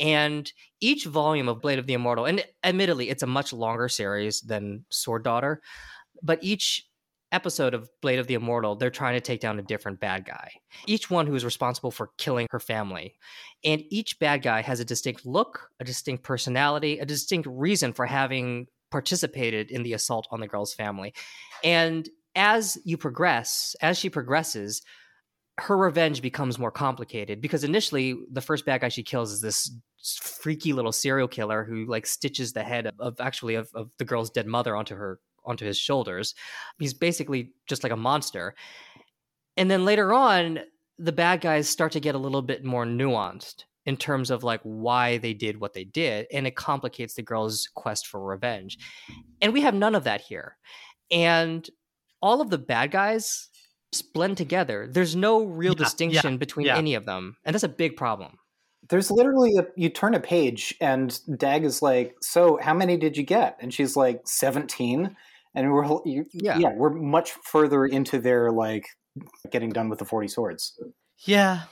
And 0.00 0.50
each 0.80 1.04
volume 1.04 1.48
of 1.48 1.60
Blade 1.60 1.78
of 1.78 1.86
the 1.86 1.92
Immortal, 1.92 2.24
and 2.24 2.42
admittedly, 2.64 3.10
it's 3.10 3.22
a 3.22 3.26
much 3.26 3.52
longer 3.52 3.88
series 3.88 4.40
than 4.40 4.86
Sword 4.90 5.22
Daughter, 5.22 5.60
but 6.22 6.42
each 6.42 6.86
episode 7.32 7.74
of 7.74 7.88
Blade 8.00 8.18
of 8.18 8.26
the 8.26 8.34
Immortal, 8.34 8.76
they're 8.76 8.90
trying 8.90 9.14
to 9.14 9.20
take 9.20 9.40
down 9.40 9.58
a 9.58 9.62
different 9.62 10.00
bad 10.00 10.24
guy. 10.24 10.50
Each 10.86 11.10
one 11.10 11.26
who 11.26 11.34
is 11.34 11.44
responsible 11.44 11.90
for 11.90 12.10
killing 12.18 12.46
her 12.50 12.58
family. 12.58 13.14
And 13.64 13.82
each 13.90 14.18
bad 14.18 14.42
guy 14.42 14.62
has 14.62 14.80
a 14.80 14.84
distinct 14.84 15.24
look, 15.26 15.70
a 15.78 15.84
distinct 15.84 16.24
personality, 16.24 16.98
a 16.98 17.06
distinct 17.06 17.46
reason 17.48 17.92
for 17.92 18.06
having 18.06 18.66
participated 18.90 19.70
in 19.70 19.82
the 19.82 19.92
assault 19.92 20.26
on 20.30 20.40
the 20.40 20.48
girl's 20.48 20.74
family. 20.74 21.14
And 21.62 22.08
as 22.34 22.78
you 22.84 22.96
progress, 22.96 23.76
as 23.80 23.98
she 23.98 24.10
progresses, 24.10 24.82
her 25.58 25.76
revenge 25.76 26.22
becomes 26.22 26.58
more 26.58 26.70
complicated 26.70 27.40
because 27.40 27.64
initially 27.64 28.16
the 28.32 28.40
first 28.40 28.64
bad 28.64 28.80
guy 28.80 28.88
she 28.88 29.02
kills 29.02 29.30
is 29.30 29.40
this 29.40 29.70
freaky 30.02 30.72
little 30.72 30.92
serial 30.92 31.28
killer 31.28 31.64
who 31.64 31.84
like 31.86 32.06
stitches 32.06 32.52
the 32.52 32.62
head 32.62 32.86
of, 32.86 32.94
of 32.98 33.20
actually 33.20 33.54
of, 33.54 33.68
of 33.74 33.90
the 33.98 34.04
girl's 34.04 34.30
dead 34.30 34.46
mother 34.46 34.76
onto 34.76 34.94
her 34.94 35.20
onto 35.44 35.64
his 35.64 35.78
shoulders. 35.78 36.34
He's 36.78 36.94
basically 36.94 37.52
just 37.66 37.82
like 37.82 37.92
a 37.92 37.96
monster. 37.96 38.54
And 39.56 39.70
then 39.70 39.84
later 39.84 40.12
on, 40.12 40.60
the 40.98 41.12
bad 41.12 41.40
guys 41.40 41.68
start 41.68 41.92
to 41.92 42.00
get 42.00 42.14
a 42.14 42.18
little 42.18 42.42
bit 42.42 42.64
more 42.64 42.84
nuanced 42.84 43.64
in 43.86 43.96
terms 43.96 44.30
of 44.30 44.44
like 44.44 44.60
why 44.62 45.18
they 45.18 45.32
did 45.32 45.58
what 45.58 45.72
they 45.72 45.84
did 45.84 46.26
and 46.32 46.46
it 46.46 46.54
complicates 46.56 47.14
the 47.14 47.22
girl's 47.22 47.68
quest 47.74 48.06
for 48.06 48.22
revenge. 48.22 48.78
And 49.40 49.52
we 49.52 49.62
have 49.62 49.74
none 49.74 49.94
of 49.94 50.04
that 50.04 50.20
here. 50.20 50.56
And 51.10 51.68
all 52.20 52.40
of 52.40 52.50
the 52.50 52.58
bad 52.58 52.90
guys 52.90 53.48
blend 54.12 54.36
together. 54.36 54.88
There's 54.90 55.16
no 55.16 55.42
real 55.44 55.72
Yeah, 55.72 55.84
distinction 55.84 56.36
between 56.38 56.66
yeah. 56.66 56.76
any 56.76 56.94
of 56.94 57.06
them. 57.06 57.36
And 57.44 57.54
that's 57.54 57.64
a 57.64 57.68
big 57.68 57.96
problem. 57.96 58.38
There's 58.90 59.10
literally 59.10 59.56
a 59.56 59.66
you 59.76 59.88
turn 59.88 60.14
a 60.14 60.20
page 60.20 60.74
and 60.80 61.18
Dag 61.38 61.64
is 61.64 61.80
like, 61.80 62.16
"So, 62.20 62.58
how 62.60 62.74
many 62.74 62.96
did 62.96 63.16
you 63.16 63.22
get?" 63.22 63.56
And 63.60 63.72
she's 63.72 63.96
like, 63.96 64.20
"17." 64.26 65.16
And 65.54 65.72
we're 65.72 65.84
you, 66.04 66.26
Yeah. 66.32 66.58
yeah, 66.58 66.72
we're 66.74 66.90
much 66.90 67.32
further 67.44 67.86
into 67.86 68.18
their 68.20 68.52
like 68.52 68.86
getting 69.50 69.70
done 69.70 69.88
with 69.88 69.98
the 69.98 70.04
40 70.04 70.28
swords. 70.28 70.78
Yeah. 71.24 71.62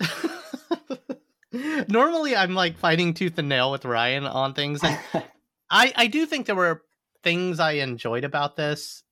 Normally, 1.88 2.36
I'm 2.36 2.54
like 2.54 2.78
fighting 2.78 3.14
tooth 3.14 3.38
and 3.38 3.48
nail 3.48 3.72
with 3.72 3.84
Ryan 3.84 4.24
on 4.24 4.54
things, 4.54 4.82
and 4.84 4.98
I 5.70 5.92
I 5.96 6.06
do 6.06 6.24
think 6.26 6.46
there 6.46 6.54
were 6.54 6.82
things 7.24 7.58
I 7.60 7.72
enjoyed 7.72 8.24
about 8.24 8.56
this, 8.56 9.02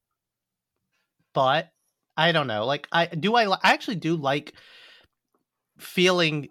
but 1.35 1.71
I 2.17 2.31
don't 2.33 2.47
know. 2.47 2.65
Like, 2.65 2.87
I 2.93 3.07
do 3.07 3.35
I, 3.35 3.49
I 3.51 3.59
actually 3.73 3.97
do 3.97 4.17
like 4.17 4.53
feeling 5.79 6.49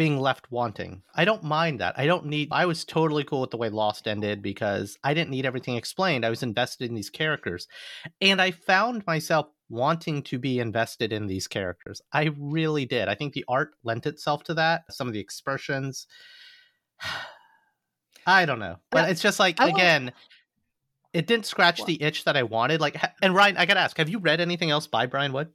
being 0.00 0.18
left 0.18 0.50
wanting. 0.50 1.02
I 1.14 1.26
don't 1.26 1.42
mind 1.42 1.80
that. 1.80 1.98
I 1.98 2.06
don't 2.06 2.24
need. 2.24 2.48
I 2.52 2.64
was 2.64 2.86
totally 2.86 3.22
cool 3.22 3.42
with 3.42 3.50
the 3.50 3.58
way 3.58 3.68
Lost 3.68 4.08
ended 4.08 4.40
because 4.40 4.96
I 5.04 5.12
didn't 5.12 5.28
need 5.28 5.44
everything 5.44 5.76
explained. 5.76 6.24
I 6.24 6.30
was 6.30 6.42
invested 6.42 6.88
in 6.88 6.94
these 6.94 7.10
characters, 7.10 7.68
and 8.18 8.40
I 8.40 8.52
found 8.52 9.06
myself 9.06 9.48
wanting 9.68 10.22
to 10.22 10.38
be 10.38 10.58
invested 10.58 11.12
in 11.12 11.26
these 11.26 11.46
characters. 11.46 12.00
I 12.14 12.30
really 12.38 12.86
did. 12.86 13.08
I 13.08 13.14
think 13.14 13.34
the 13.34 13.44
art 13.46 13.72
lent 13.84 14.06
itself 14.06 14.42
to 14.44 14.54
that. 14.54 14.84
Some 14.90 15.06
of 15.06 15.12
the 15.12 15.20
expressions. 15.20 16.06
I 18.26 18.46
don't 18.46 18.58
know, 18.58 18.76
but 18.90 19.04
Yeah, 19.04 19.10
it's 19.10 19.20
just 19.20 19.38
like 19.38 19.60
again, 19.60 20.12
it 21.12 21.26
didn't 21.26 21.44
scratch 21.44 21.84
the 21.84 22.02
itch 22.02 22.24
that 22.24 22.38
I 22.38 22.44
wanted. 22.44 22.80
Like, 22.80 22.96
and 23.20 23.34
Ryan, 23.34 23.58
I 23.58 23.66
gotta 23.66 23.80
ask, 23.80 23.98
have 23.98 24.08
you 24.08 24.18
read 24.18 24.40
anything 24.40 24.70
else 24.70 24.86
by 24.86 25.04
Brian 25.04 25.34
Wood? 25.34 25.50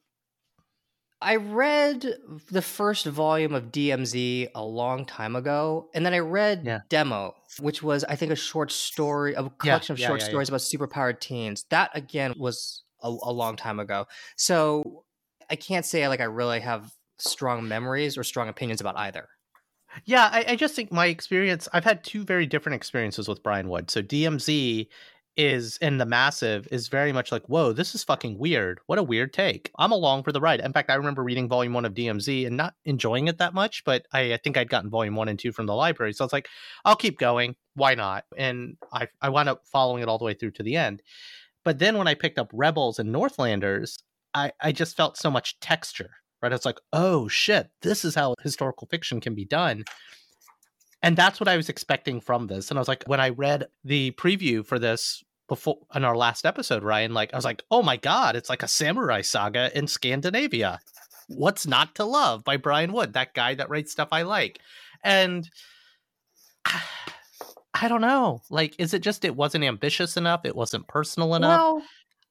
I 1.22 1.38
read 1.38 2.18
the 2.52 2.62
first 2.62 3.06
volume 3.06 3.54
of 3.56 3.72
DMZ 3.72 4.50
a 4.54 4.64
long 4.64 5.06
time 5.06 5.36
ago, 5.36 5.90
and 5.94 6.06
then 6.06 6.14
I 6.14 6.20
read 6.20 6.64
Yeah. 6.66 6.80
Demo, 6.90 7.36
which 7.60 7.82
was 7.82 8.04
I 8.04 8.16
think 8.16 8.32
a 8.32 8.36
short 8.36 8.72
story, 8.72 9.34
a 9.34 9.50
collection 9.50 9.94
of 9.94 10.00
yeah, 10.00 10.08
short 10.08 10.20
yeah, 10.20 10.26
yeah. 10.26 10.30
stories 10.30 10.50
about 10.50 10.62
superpowered 10.62 11.20
teens. 11.20 11.66
That 11.70 11.92
again 11.94 12.34
was 12.38 12.84
a, 13.02 13.08
a 13.08 13.32
long 13.32 13.56
time 13.56 13.80
ago, 13.80 14.08
so 14.36 15.06
I 15.50 15.56
can't 15.56 15.86
say 15.86 16.08
like 16.08 16.20
I 16.20 16.26
really 16.26 16.60
have 16.60 16.92
strong 17.18 17.68
memories 17.68 18.18
or 18.18 18.24
strong 18.24 18.50
opinions 18.50 18.82
about 18.82 18.98
either. 18.98 19.28
Yeah, 20.04 20.30
I, 20.32 20.44
I 20.50 20.56
just 20.58 20.76
think 20.76 20.92
my 20.92 21.06
experience, 21.06 21.70
I've 21.72 21.86
had 21.86 22.04
two 22.04 22.26
very 22.26 22.46
different 22.46 22.76
experiences 22.76 23.30
with 23.30 23.42
Brian 23.42 23.70
Wood. 23.70 23.90
So 23.90 24.02
DMZ 24.02 24.88
is 25.38 25.78
in 25.78 25.98
the 25.98 26.06
massive 26.06 26.68
is 26.72 26.88
very 26.88 27.12
much 27.12 27.32
like, 27.32 27.44
whoa, 27.48 27.74
this 27.74 27.94
is 27.94 28.04
fucking 28.04 28.38
weird. 28.38 28.80
What 28.86 29.00
a 29.00 29.04
weird 29.04 29.34
take. 29.34 29.72
I'm 29.78 29.92
along 29.92 30.24
for 30.24 30.32
the 30.32 30.40
ride. 30.40 30.62
In 30.62 30.74
fact, 30.74 30.90
I 30.90 30.96
remember 30.96 31.24
reading 31.24 31.50
volume 31.50 31.74
one 31.74 31.86
of 31.86 31.94
DMZ 31.94 32.48
and 32.48 32.56
not 32.56 32.76
enjoying 32.86 33.28
it 33.28 33.38
that 33.40 33.54
much, 33.54 33.84
but 33.84 34.06
I, 34.14 34.34
I 34.34 34.38
think 34.38 34.58
I'd 34.58 34.70
gotten 34.70 34.90
volume 34.90 35.16
one 35.16 35.28
and 35.28 35.38
two 35.38 35.52
from 35.52 35.66
the 35.66 35.76
library. 35.76 36.14
So 36.14 36.24
I 36.24 36.26
was 36.26 36.34
like, 36.34 36.48
I'll 36.86 36.96
keep 36.96 37.20
going. 37.20 37.56
Why 37.74 37.96
not? 37.96 38.26
And 38.38 38.78
I, 38.94 39.08
I 39.22 39.30
wound 39.30 39.50
up 39.50 39.66
following 39.66 40.02
it 40.02 40.10
all 40.10 40.18
the 40.18 40.26
way 40.26 40.34
through 40.34 40.52
to 40.52 40.64
the 40.64 40.78
end. 40.78 41.02
But 41.64 41.80
then 41.80 41.98
when 41.98 42.08
I 42.08 42.14
picked 42.14 42.40
up 42.40 42.52
Rebels 42.54 43.00
and 43.00 43.12
Northlanders, 43.12 43.98
I, 44.34 44.52
I 44.62 44.72
just 44.72 44.96
felt 44.96 45.18
so 45.18 45.32
much 45.32 45.60
texture, 45.60 46.12
right? 46.42 46.54
It's 46.54 46.66
like, 46.66 46.80
oh 46.94 47.28
shit, 47.28 47.70
this 47.82 48.06
is 48.06 48.16
how 48.16 48.36
historical 48.42 48.88
fiction 48.88 49.20
can 49.20 49.36
be 49.36 49.46
done. 49.46 49.84
And 51.06 51.16
that's 51.16 51.40
what 51.40 51.48
I 51.48 51.56
was 51.56 51.70
expecting 51.70 52.20
from 52.20 52.48
this. 52.48 52.72
And 52.72 52.80
I 52.80 52.82
was 52.82 52.88
like, 52.88 53.04
when 53.06 53.20
I 53.20 53.30
read 53.30 53.68
the 53.84 54.10
preview 54.14 54.66
for 54.66 54.80
this 54.80 55.24
before 55.48 55.78
in 55.94 56.04
our 56.04 56.18
last 56.18 56.48
episode, 56.48 56.82
Ryan, 56.82 57.14
like 57.14 57.32
I 57.32 57.38
was 57.38 57.46
like, 57.46 57.62
oh 57.70 57.84
my 57.84 57.96
God, 57.96 58.36
it's 58.36 58.50
like 58.50 58.64
a 58.64 58.68
samurai 58.68 59.22
saga 59.22 59.70
in 59.78 59.86
Scandinavia. 59.86 60.80
What's 61.28 61.68
Not 61.68 61.94
to 61.96 62.06
Love 62.06 62.44
by 62.44 62.58
Brian 62.58 62.92
Wood, 62.92 63.14
that 63.14 63.36
guy 63.36 63.54
that 63.54 63.70
writes 63.70 63.92
stuff 63.92 64.10
I 64.12 64.24
like. 64.24 64.58
And 65.04 65.48
I 66.66 67.88
don't 67.88 68.02
know. 68.02 68.42
Like, 68.50 68.74
is 68.80 68.96
it 68.96 69.04
just 69.04 69.26
it 69.26 69.36
wasn't 69.36 69.64
ambitious 69.64 70.18
enough? 70.18 70.44
It 70.44 70.56
wasn't 70.56 70.88
personal 70.88 71.36
enough? 71.36 71.60
Well, 71.60 71.84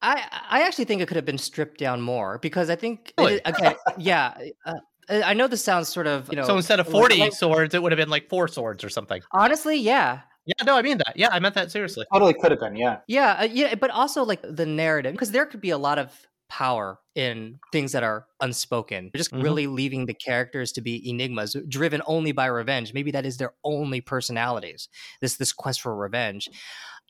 I 0.02 0.24
I 0.50 0.62
actually 0.62 0.86
think 0.86 1.00
it 1.00 1.06
could 1.06 1.16
have 1.16 1.24
been 1.24 1.38
stripped 1.38 1.78
down 1.78 2.00
more 2.00 2.38
because 2.38 2.70
I 2.70 2.76
think 2.76 3.12
Really? 3.18 3.40
okay, 3.46 3.76
yeah. 3.98 4.36
Uh, 4.66 4.74
I 5.08 5.34
know 5.34 5.46
this 5.48 5.62
sounds 5.64 5.88
sort 5.88 6.06
of 6.06 6.28
you 6.30 6.36
know. 6.36 6.44
so 6.46 6.56
instead 6.56 6.80
of 6.80 6.86
like- 6.86 6.92
40 6.92 7.18
like- 7.18 7.32
swords, 7.32 7.74
it 7.74 7.82
would 7.82 7.92
have 7.92 7.98
been 7.98 8.10
like 8.10 8.28
four 8.28 8.48
swords 8.48 8.82
or 8.84 8.88
something. 8.88 9.20
honestly, 9.32 9.76
yeah, 9.78 10.20
Yeah, 10.46 10.54
no, 10.64 10.76
I 10.76 10.82
mean 10.82 10.98
that. 10.98 11.14
Yeah, 11.16 11.28
I 11.32 11.38
meant 11.40 11.54
that 11.54 11.70
seriously. 11.70 12.04
Totally 12.12 12.34
could 12.34 12.50
have 12.50 12.60
been, 12.60 12.76
yeah. 12.76 12.98
Yeah, 13.06 13.36
uh, 13.40 13.48
yeah, 13.50 13.74
but 13.76 13.90
also 13.90 14.24
like 14.24 14.40
the 14.42 14.66
narrative 14.66 15.12
because 15.12 15.30
there 15.30 15.46
could 15.46 15.60
be 15.62 15.70
a 15.70 15.78
lot 15.78 15.98
of 15.98 16.12
power 16.50 16.98
in 17.14 17.58
things 17.72 17.92
that 17.92 18.02
are 18.02 18.26
unspoken. 18.40 19.10
Just 19.16 19.32
Mhm. 19.32 19.42
really 19.42 19.66
leaving 19.66 20.04
the 20.06 20.12
characters 20.14 20.70
to 20.72 20.82
be 20.82 21.08
enigmas, 21.08 21.56
driven 21.68 22.02
only 22.06 22.32
by 22.32 22.46
revenge. 22.46 22.92
Maybe 22.92 23.10
that 23.12 23.24
is 23.24 23.38
their 23.38 23.54
only 23.64 24.00
personalities. 24.02 24.88
This 25.22 25.36
this 25.36 25.52
quest 25.52 25.80
for 25.80 25.96
revenge, 25.96 26.48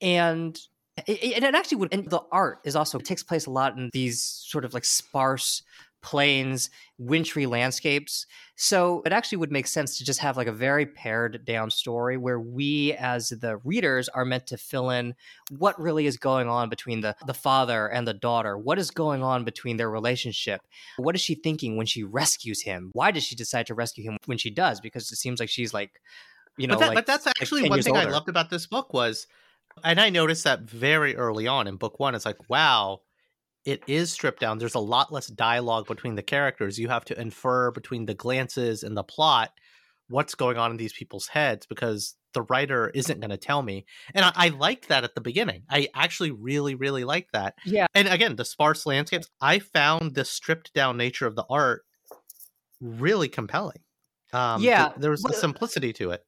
and 0.00 0.56
it, 1.08 1.18
it- 1.24 1.34
and 1.36 1.44
it 1.44 1.54
actually 1.56 1.78
would. 1.78 1.92
And 1.92 2.08
the 2.08 2.20
art 2.30 2.60
is 2.64 2.76
also 2.76 2.98
it 3.00 3.04
takes 3.04 3.22
place 3.24 3.46
a 3.46 3.50
lot 3.50 3.76
in 3.76 3.90
these 3.92 4.22
sort 4.22 4.64
of 4.64 4.72
like 4.74 4.84
sparse 4.84 5.62
plains, 6.04 6.68
wintry 6.98 7.46
landscapes. 7.46 8.26
So 8.56 9.02
it 9.06 9.12
actually 9.12 9.38
would 9.38 9.50
make 9.50 9.66
sense 9.66 9.96
to 9.98 10.04
just 10.04 10.20
have 10.20 10.36
like 10.36 10.46
a 10.46 10.52
very 10.52 10.84
pared 10.84 11.44
down 11.46 11.70
story 11.70 12.18
where 12.18 12.38
we 12.38 12.92
as 12.92 13.30
the 13.30 13.56
readers 13.64 14.08
are 14.10 14.26
meant 14.26 14.46
to 14.48 14.58
fill 14.58 14.90
in 14.90 15.14
what 15.50 15.80
really 15.80 16.06
is 16.06 16.18
going 16.18 16.46
on 16.46 16.68
between 16.68 17.00
the 17.00 17.16
the 17.26 17.34
father 17.34 17.88
and 17.88 18.06
the 18.06 18.14
daughter. 18.14 18.56
What 18.56 18.78
is 18.78 18.90
going 18.90 19.22
on 19.22 19.44
between 19.44 19.78
their 19.78 19.90
relationship? 19.90 20.60
What 20.98 21.14
is 21.14 21.22
she 21.22 21.34
thinking 21.34 21.76
when 21.76 21.86
she 21.86 22.04
rescues 22.04 22.60
him? 22.60 22.90
Why 22.92 23.10
does 23.10 23.24
she 23.24 23.34
decide 23.34 23.66
to 23.68 23.74
rescue 23.74 24.04
him 24.04 24.18
when 24.26 24.38
she 24.38 24.50
does? 24.50 24.80
Because 24.80 25.10
it 25.10 25.16
seems 25.16 25.40
like 25.40 25.48
she's 25.48 25.72
like 25.72 26.02
you 26.58 26.68
know 26.68 26.74
but, 26.74 26.80
that, 26.80 26.86
like 26.88 26.94
but 26.96 27.06
that's 27.06 27.26
actually 27.26 27.62
10 27.62 27.70
one 27.70 27.82
thing 27.82 27.96
I 27.96 28.04
loved 28.04 28.28
about 28.28 28.50
this 28.50 28.66
book 28.66 28.92
was, 28.92 29.26
and 29.82 29.98
I 29.98 30.10
noticed 30.10 30.44
that 30.44 30.60
very 30.60 31.16
early 31.16 31.46
on 31.46 31.66
in 31.66 31.76
book 31.76 31.98
one. 31.98 32.14
It's 32.14 32.26
like, 32.26 32.48
wow, 32.50 33.00
it 33.64 33.82
is 33.86 34.12
stripped 34.12 34.40
down. 34.40 34.58
There's 34.58 34.74
a 34.74 34.80
lot 34.80 35.12
less 35.12 35.26
dialogue 35.26 35.86
between 35.86 36.14
the 36.14 36.22
characters. 36.22 36.78
You 36.78 36.88
have 36.88 37.04
to 37.06 37.20
infer 37.20 37.70
between 37.70 38.06
the 38.06 38.14
glances 38.14 38.82
and 38.82 38.96
the 38.96 39.04
plot 39.04 39.50
what's 40.08 40.34
going 40.34 40.58
on 40.58 40.70
in 40.70 40.76
these 40.76 40.92
people's 40.92 41.28
heads 41.28 41.66
because 41.66 42.14
the 42.34 42.42
writer 42.42 42.90
isn't 42.94 43.20
going 43.20 43.30
to 43.30 43.38
tell 43.38 43.62
me. 43.62 43.86
And 44.14 44.24
I, 44.24 44.32
I 44.34 44.48
liked 44.48 44.88
that 44.88 45.04
at 45.04 45.14
the 45.14 45.20
beginning. 45.20 45.62
I 45.70 45.88
actually 45.94 46.30
really, 46.30 46.74
really 46.74 47.04
liked 47.04 47.32
that. 47.32 47.54
Yeah. 47.64 47.86
And 47.94 48.08
again, 48.08 48.36
the 48.36 48.44
sparse 48.44 48.84
landscapes, 48.84 49.30
I 49.40 49.60
found 49.60 50.14
the 50.14 50.24
stripped 50.24 50.74
down 50.74 50.96
nature 50.96 51.26
of 51.26 51.36
the 51.36 51.46
art 51.48 51.84
really 52.80 53.28
compelling. 53.28 53.78
Um, 54.32 54.62
Yeah, 54.62 54.88
th- 54.88 55.00
there 55.00 55.10
was 55.10 55.24
a 55.24 55.32
simplicity 55.32 55.92
to 55.94 56.10
it. 56.10 56.24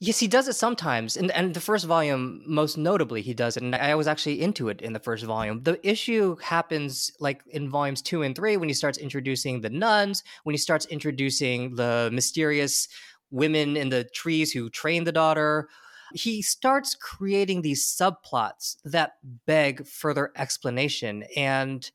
Yes, 0.00 0.20
he 0.20 0.28
does 0.28 0.46
it 0.46 0.52
sometimes. 0.54 1.16
And 1.16 1.32
and 1.32 1.54
the 1.54 1.60
first 1.60 1.84
volume, 1.84 2.42
most 2.46 2.78
notably, 2.78 3.20
he 3.20 3.34
does 3.34 3.56
it. 3.56 3.64
And 3.64 3.74
I 3.74 3.96
was 3.96 4.06
actually 4.06 4.40
into 4.40 4.68
it 4.68 4.80
in 4.80 4.92
the 4.92 5.00
first 5.00 5.24
volume. 5.24 5.62
The 5.64 5.78
issue 5.86 6.36
happens 6.40 7.10
like 7.18 7.42
in 7.48 7.68
volumes 7.68 8.00
two 8.00 8.22
and 8.22 8.34
three 8.36 8.56
when 8.56 8.68
he 8.68 8.74
starts 8.74 8.98
introducing 8.98 9.60
the 9.60 9.70
nuns, 9.70 10.22
when 10.44 10.54
he 10.54 10.58
starts 10.58 10.86
introducing 10.86 11.74
the 11.74 12.10
mysterious 12.12 12.86
women 13.32 13.76
in 13.76 13.88
the 13.88 14.04
trees 14.04 14.52
who 14.52 14.70
train 14.70 15.02
the 15.02 15.12
daughter. 15.12 15.68
He 16.14 16.42
starts 16.42 16.94
creating 16.94 17.62
these 17.62 17.84
subplots 17.84 18.76
that 18.84 19.16
beg 19.46 19.86
further 19.86 20.32
explanation. 20.36 21.24
And 21.36 21.90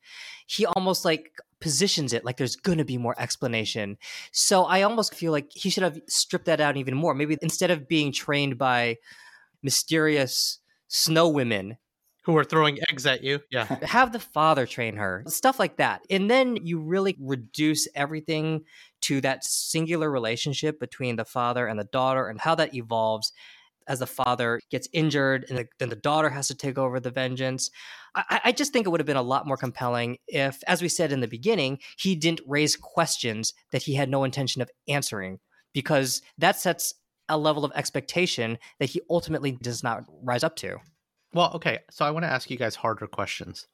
he 0.46 0.66
almost 0.66 1.04
like 1.04 1.32
positions 1.64 2.12
it 2.12 2.26
like 2.26 2.36
there's 2.36 2.56
going 2.56 2.76
to 2.76 2.84
be 2.84 2.98
more 2.98 3.14
explanation. 3.18 3.96
So 4.32 4.64
I 4.64 4.82
almost 4.82 5.14
feel 5.14 5.32
like 5.32 5.50
he 5.50 5.70
should 5.70 5.82
have 5.82 5.98
stripped 6.06 6.44
that 6.44 6.60
out 6.60 6.76
even 6.76 6.94
more. 6.94 7.14
Maybe 7.14 7.38
instead 7.40 7.70
of 7.70 7.88
being 7.88 8.12
trained 8.12 8.58
by 8.58 8.98
mysterious 9.62 10.58
snow 10.88 11.26
women, 11.26 11.78
Who 12.24 12.36
are 12.36 12.44
throwing 12.44 12.78
eggs 12.90 13.06
at 13.06 13.24
you? 13.24 13.40
Yeah. 13.50 13.64
have 13.82 14.12
the 14.12 14.20
father 14.20 14.66
train 14.66 14.96
her, 14.96 15.24
stuff 15.26 15.58
like 15.58 15.78
that. 15.78 16.02
And 16.10 16.30
then 16.30 16.56
you 16.56 16.80
really 16.80 17.16
reduce 17.18 17.88
everything 17.94 18.64
to 19.02 19.22
that 19.22 19.42
singular 19.42 20.10
relationship 20.10 20.78
between 20.78 21.16
the 21.16 21.24
father 21.24 21.66
and 21.66 21.78
the 21.80 21.84
daughter 21.84 22.28
and 22.28 22.38
how 22.38 22.54
that 22.56 22.74
evolves 22.74 23.32
as 23.86 24.00
the 24.00 24.06
father 24.06 24.60
gets 24.70 24.86
injured 24.92 25.46
and 25.48 25.58
the, 25.58 25.66
then 25.78 25.88
the 25.88 25.96
daughter 25.96 26.28
has 26.28 26.48
to 26.48 26.54
take 26.54 26.76
over 26.76 27.00
the 27.00 27.10
vengeance. 27.10 27.70
I, 28.14 28.40
I 28.44 28.52
just 28.52 28.72
think 28.72 28.86
it 28.86 28.90
would 28.90 29.00
have 29.00 29.06
been 29.06 29.16
a 29.16 29.22
lot 29.22 29.46
more 29.46 29.56
compelling 29.56 30.18
if, 30.28 30.62
as 30.66 30.82
we 30.82 30.88
said 30.88 31.12
in 31.12 31.20
the 31.20 31.28
beginning, 31.28 31.78
he 31.98 32.14
didn't 32.14 32.40
raise 32.46 32.76
questions 32.76 33.54
that 33.72 33.82
he 33.82 33.94
had 33.94 34.08
no 34.08 34.24
intention 34.24 34.62
of 34.62 34.70
answering 34.88 35.40
because 35.72 36.22
that 36.38 36.58
sets 36.58 36.94
a 37.28 37.38
level 37.38 37.64
of 37.64 37.72
expectation 37.74 38.58
that 38.78 38.90
he 38.90 39.00
ultimately 39.10 39.52
does 39.52 39.82
not 39.82 40.04
rise 40.22 40.44
up 40.44 40.56
to. 40.56 40.78
Well, 41.32 41.50
okay. 41.54 41.80
So 41.90 42.04
I 42.04 42.10
want 42.10 42.24
to 42.24 42.30
ask 42.30 42.50
you 42.50 42.56
guys 42.56 42.76
harder 42.76 43.06
questions. 43.06 43.66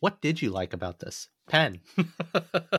What 0.00 0.20
did 0.20 0.40
you 0.40 0.50
like 0.50 0.72
about 0.72 1.00
this? 1.00 1.28
Penn. 1.48 1.80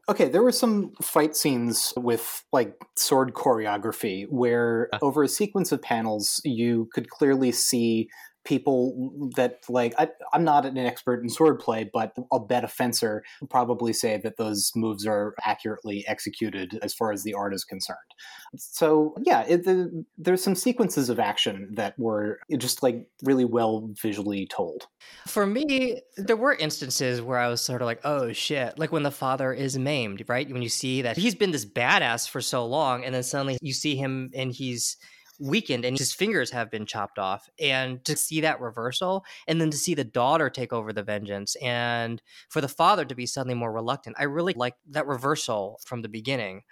Okay, 0.10 0.28
there 0.28 0.42
were 0.42 0.52
some 0.52 0.94
fight 1.04 1.36
scenes 1.36 1.94
with 1.96 2.44
like 2.52 2.74
sword 2.98 3.34
choreography 3.36 4.26
where 4.28 4.90
uh. 4.92 4.98
over 5.04 5.22
a 5.22 5.28
sequence 5.28 5.72
of 5.72 5.84
panels 5.84 6.42
you 6.44 6.90
could 6.94 7.10
clearly 7.12 7.52
see 7.52 8.10
people 8.46 9.30
that 9.36 9.60
like 9.68 9.94
I, 9.98 10.10
I'm 10.34 10.44
not 10.44 10.66
an 10.66 10.78
expert 10.78 11.22
in 11.22 11.30
swordplay, 11.30 11.90
but 11.92 12.16
I'll 12.32 12.40
bet 12.40 12.64
a 12.64 12.68
fencer 12.68 13.24
probably 13.50 13.94
say 13.94 14.18
that 14.18 14.38
those 14.38 14.72
moves 14.76 15.06
are 15.06 15.36
accurately 15.44 16.06
executed 16.08 16.80
as 16.82 16.94
far 16.94 17.12
as 17.12 17.24
the 17.24 17.34
art 17.34 17.54
is 17.54 17.64
concerned. 17.64 17.98
So 18.56 19.16
yeah, 19.22 19.44
it, 19.48 19.66
the, 19.66 20.06
there's 20.18 20.44
some 20.44 20.56
sequences 20.56 21.10
of 21.10 21.20
action 21.20 21.70
that 21.76 21.98
were 22.00 22.40
just 22.58 22.82
like 22.82 23.08
really 23.24 23.46
well 23.46 23.90
visually 24.02 24.48
told. 24.48 24.88
For 25.28 25.46
me, 25.46 26.02
there 26.18 26.38
were 26.38 26.54
instances 26.54 27.22
where 27.22 27.40
I 27.40 27.48
was 27.48 27.62
sort 27.62 27.82
of 27.82 27.86
like, 27.86 28.02
oh 28.04 28.32
shit, 28.32 28.80
like 28.80 28.92
when 28.92 29.04
the 29.04 29.12
father 29.12 29.54
is 29.54 29.78
maimed, 29.78 30.24
right? 30.28 30.50
When 30.50 30.62
you 30.62 30.70
see 30.70 31.02
that 31.02 31.18
he's 31.18 31.36
been 31.36 31.52
this 31.52 31.66
badass 31.66 32.28
for 32.30 32.42
so 32.42 32.66
long, 32.66 33.04
and 33.04 33.14
then 33.14 33.24
suddenly 33.24 33.58
you 33.62 33.74
see 33.74 33.96
him 33.96 34.32
and 34.34 34.52
he's 34.52 34.98
weakened 35.40 35.86
and 35.86 35.98
his 35.98 36.14
fingers 36.14 36.52
have 36.52 36.70
been 36.70 36.86
chopped 36.86 37.18
off. 37.18 37.50
And 37.60 38.04
to 38.06 38.16
see 38.16 38.42
that 38.42 38.62
reversal, 38.62 39.26
and 39.48 39.60
then 39.60 39.72
to 39.72 39.78
see 39.78 39.96
the 39.96 40.04
daughter 40.04 40.50
take 40.50 40.74
over 40.74 40.94
the 40.94 41.04
vengeance, 41.04 41.56
and 41.58 42.22
for 42.50 42.62
the 42.62 42.68
father 42.68 43.06
to 43.06 43.16
be 43.16 43.26
suddenly 43.26 43.56
more 43.56 43.72
reluctant, 43.72 44.18
I 44.20 44.24
really 44.24 44.54
like 44.54 44.76
that 44.90 45.08
reversal 45.08 45.80
from 45.86 46.02
the 46.02 46.10
beginning. 46.10 46.64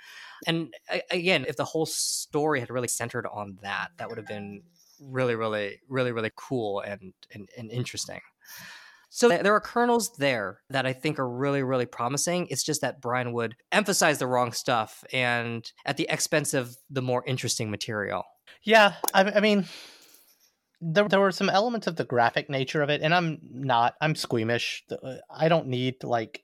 And 0.46 0.74
again, 1.10 1.46
if 1.48 1.56
the 1.56 1.66
whole 1.66 1.86
story 1.86 2.60
had 2.60 2.70
really 2.70 2.88
centered 2.88 3.26
on 3.26 3.58
that, 3.62 3.90
that 3.98 4.10
would 4.10 4.18
have 4.18 4.28
been 4.28 4.62
really, 5.02 5.36
really, 5.36 5.80
really, 5.90 6.12
really 6.12 6.32
cool 6.36 6.82
and, 6.82 7.14
and, 7.34 7.50
and 7.58 7.72
interesting. 7.72 8.20
So 9.10 9.30
there 9.30 9.54
are 9.54 9.62
kernels 9.62 10.16
there 10.18 10.60
that 10.70 10.86
I 10.86 10.94
think 10.94 11.18
are 11.18 11.30
really, 11.30 11.64
really 11.64 11.86
promising. 11.86 12.48
It's 12.50 12.64
just 12.64 12.82
that 12.82 13.02
Brian 13.02 13.32
Wood 13.32 13.56
emphasize 13.72 14.20
the 14.20 14.28
wrong 14.28 14.52
stuff 14.52 15.04
and 15.14 15.70
at 15.86 15.98
the 15.98 16.08
expense 16.10 16.54
of 16.54 16.76
the 16.90 17.02
more 17.02 17.24
interesting 17.26 17.72
material. 17.72 18.24
Yeah, 18.64 18.96
I, 19.14 19.24
I 19.24 19.40
mean, 19.40 19.66
there 20.82 21.08
there 21.08 21.20
were 21.20 21.32
some 21.32 21.50
elements 21.50 21.88
of 21.88 21.96
the 21.96 22.04
graphic 22.04 22.50
nature 22.50 22.82
of 22.82 22.90
it, 22.90 23.02
and 23.02 23.14
I'm 23.14 23.40
not. 23.42 23.96
I'm 24.02 24.16
squeamish. 24.16 24.84
Uh, 24.92 25.16
I 25.30 25.48
don't 25.48 25.68
need 25.68 26.04
like 26.04 26.44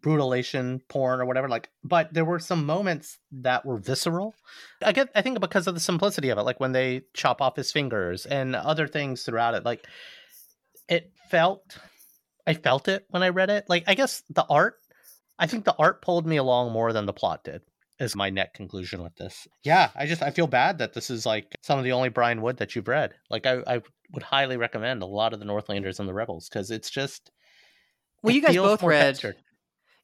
brutalation 0.00 0.80
porn 0.88 1.20
or 1.20 1.26
whatever. 1.26 1.48
Like, 1.48 1.70
but 1.82 2.12
there 2.12 2.24
were 2.24 2.38
some 2.38 2.66
moments 2.66 3.18
that 3.32 3.64
were 3.64 3.78
visceral. 3.78 4.34
I 4.82 4.92
get. 4.92 5.10
I 5.14 5.22
think 5.22 5.40
because 5.40 5.66
of 5.66 5.74
the 5.74 5.80
simplicity 5.80 6.28
of 6.28 6.38
it, 6.38 6.42
like 6.42 6.60
when 6.60 6.72
they 6.72 7.02
chop 7.14 7.40
off 7.40 7.56
his 7.56 7.72
fingers 7.72 8.26
and 8.26 8.54
other 8.54 8.86
things 8.86 9.22
throughout 9.22 9.54
it. 9.54 9.64
Like, 9.64 9.86
it 10.88 11.12
felt. 11.30 11.78
I 12.46 12.54
felt 12.54 12.88
it 12.88 13.04
when 13.10 13.22
I 13.22 13.28
read 13.28 13.50
it. 13.50 13.64
Like, 13.68 13.84
I 13.86 13.94
guess 13.94 14.22
the 14.30 14.44
art. 14.48 14.76
I 15.38 15.46
think 15.46 15.64
the 15.64 15.74
art 15.78 16.02
pulled 16.02 16.26
me 16.26 16.36
along 16.36 16.72
more 16.72 16.92
than 16.92 17.06
the 17.06 17.12
plot 17.12 17.44
did 17.44 17.62
is 18.00 18.16
my 18.16 18.30
net 18.30 18.54
conclusion 18.54 19.02
with 19.02 19.14
this. 19.16 19.46
Yeah, 19.64 19.90
I 19.94 20.06
just 20.06 20.22
I 20.22 20.30
feel 20.30 20.46
bad 20.46 20.78
that 20.78 20.94
this 20.94 21.10
is 21.10 21.26
like 21.26 21.54
some 21.62 21.78
of 21.78 21.84
the 21.84 21.92
only 21.92 22.08
Brian 22.08 22.40
Wood 22.42 22.56
that 22.58 22.74
you've 22.74 22.88
read. 22.88 23.14
Like 23.28 23.44
I, 23.46 23.58
I 23.66 23.82
would 24.12 24.22
highly 24.22 24.56
recommend 24.56 25.02
a 25.02 25.06
lot 25.06 25.32
of 25.32 25.38
the 25.40 25.44
Northlanders 25.44 26.00
and 26.00 26.08
the 26.08 26.14
Rebels 26.14 26.48
because 26.48 26.70
it's 26.70 26.90
just 26.90 27.30
Well, 28.22 28.34
you 28.34 28.40
guys 28.42 28.56
both 28.56 28.82
read. 28.82 29.00
textured. 29.14 29.36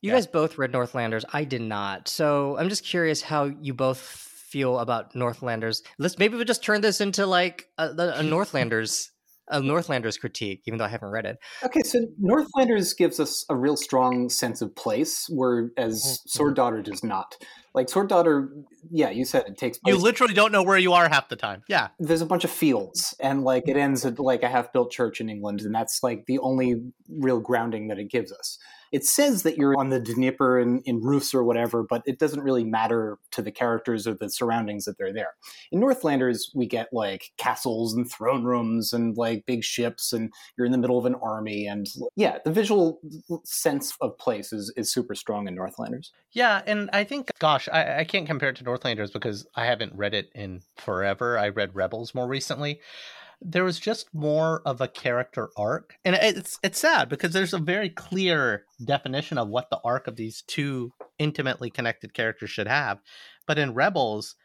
You 0.02 0.10
Yeah. 0.10 0.16
guys 0.16 0.26
both 0.26 0.58
read 0.58 0.70
Northlanders. 0.72 1.24
I 1.32 1.44
did 1.44 1.62
not. 1.62 2.08
So 2.08 2.56
I'm 2.58 2.68
just 2.68 2.84
curious 2.84 3.22
how 3.22 3.44
you 3.44 3.72
both 3.74 3.98
feel 3.98 4.78
about 4.78 5.14
Northlanders. 5.16 5.82
Let's 5.98 6.18
maybe 6.18 6.36
we'll 6.36 6.44
just 6.44 6.62
turn 6.62 6.80
this 6.80 7.00
into 7.00 7.26
like 7.26 7.66
a, 7.78 7.88
a 8.18 8.22
Northlanders 8.34 9.10
a 9.48 9.60
Northlanders 9.60 10.16
critique, 10.16 10.62
even 10.66 10.78
though 10.78 10.84
I 10.84 10.88
haven't 10.88 11.10
read 11.10 11.26
it. 11.26 11.38
Okay, 11.64 11.82
so 11.82 12.06
Northlanders 12.18 12.92
gives 12.94 13.20
us 13.20 13.44
a 13.48 13.56
real 13.56 13.76
strong 13.76 14.28
sense 14.28 14.62
of 14.62 14.74
place, 14.74 15.28
whereas 15.28 16.02
Mhm. 16.02 16.28
Sword 16.28 16.56
Daughter 16.56 16.82
does 16.82 17.04
not. 17.04 17.36
Like 17.74 17.88
Sword 17.88 18.08
Daughter, 18.08 18.50
yeah, 18.90 19.10
you 19.10 19.24
said 19.24 19.44
it 19.46 19.58
takes 19.58 19.78
place. 19.78 19.94
You 19.94 20.00
literally 20.00 20.34
don't 20.34 20.52
know 20.52 20.62
where 20.62 20.78
you 20.78 20.92
are 20.92 21.08
half 21.08 21.28
the 21.28 21.36
time. 21.36 21.62
Yeah. 21.68 21.88
there's 21.98 22.20
a 22.20 22.26
bunch 22.26 22.44
of 22.44 22.50
fields, 22.50 23.14
and 23.20 23.42
like 23.42 23.64
it 23.66 23.76
ends 23.76 24.06
at 24.06 24.18
like 24.20 24.42
a 24.44 24.48
half-built 24.48 24.92
church 24.92 25.20
in 25.20 25.28
England, 25.28 25.60
and 25.62 25.74
that's 25.74 26.02
like 26.02 26.26
the 26.26 26.38
only 26.38 26.80
real 27.08 27.40
grounding 27.40 27.88
that 27.88 27.98
it 27.98 28.10
gives 28.10 28.32
us. 28.32 28.58
It 28.92 29.04
says 29.04 29.42
that 29.42 29.56
you're 29.56 29.76
on 29.76 29.90
the 29.90 29.98
Dnieper 29.98 30.60
in, 30.60 30.80
in 30.84 31.00
Rus 31.02 31.34
or 31.34 31.42
whatever, 31.42 31.82
but 31.82 32.02
it 32.06 32.20
doesn't 32.20 32.44
really 32.44 32.62
matter 32.62 33.18
to 33.32 33.42
the 33.42 33.50
characters 33.50 34.06
or 34.06 34.14
the 34.14 34.30
surroundings 34.30 34.84
that 34.84 34.98
they're 34.98 35.12
there. 35.12 35.32
In 35.72 35.80
Northlanders, 35.80 36.52
we 36.54 36.66
get 36.66 36.90
like 36.92 37.32
castles 37.36 37.92
and 37.92 38.08
throne 38.08 38.44
rooms 38.44 38.92
and 38.92 39.16
like 39.16 39.46
big 39.46 39.64
ships, 39.64 40.12
and 40.12 40.32
you're 40.56 40.64
in 40.64 40.70
the 40.70 40.78
middle 40.78 40.96
of 40.96 41.06
an 41.06 41.16
army, 41.16 41.66
and 41.66 41.88
yeah, 42.14 42.38
the 42.44 42.52
visual 42.52 43.00
sense 43.44 43.94
of 44.00 44.16
place 44.18 44.52
is, 44.52 44.72
is 44.76 44.92
super 44.92 45.16
strong 45.16 45.48
in 45.48 45.56
Northlanders. 45.56 46.12
Yeah, 46.30 46.62
and 46.64 46.88
I 46.92 47.02
think, 47.02 47.30
gosh, 47.40 47.63
I, 47.72 48.00
I 48.00 48.04
can't 48.04 48.26
compare 48.26 48.50
it 48.50 48.56
to 48.56 48.64
Northlanders 48.64 49.10
because 49.10 49.46
I 49.54 49.66
haven't 49.66 49.94
read 49.94 50.14
it 50.14 50.30
in 50.34 50.62
forever. 50.76 51.38
I 51.38 51.48
read 51.48 51.74
Rebels 51.74 52.14
more 52.14 52.26
recently. 52.26 52.80
There 53.40 53.64
was 53.64 53.78
just 53.78 54.14
more 54.14 54.62
of 54.64 54.80
a 54.80 54.88
character 54.88 55.50
arc, 55.56 55.96
and 56.04 56.14
it's 56.14 56.58
it's 56.62 56.78
sad 56.78 57.08
because 57.08 57.32
there's 57.32 57.52
a 57.52 57.58
very 57.58 57.90
clear 57.90 58.64
definition 58.82 59.38
of 59.38 59.48
what 59.48 59.68
the 59.70 59.80
arc 59.84 60.06
of 60.06 60.16
these 60.16 60.42
two 60.46 60.92
intimately 61.18 61.68
connected 61.68 62.14
characters 62.14 62.50
should 62.50 62.68
have. 62.68 63.00
But 63.46 63.58
in 63.58 63.74
Rebels, 63.74 64.36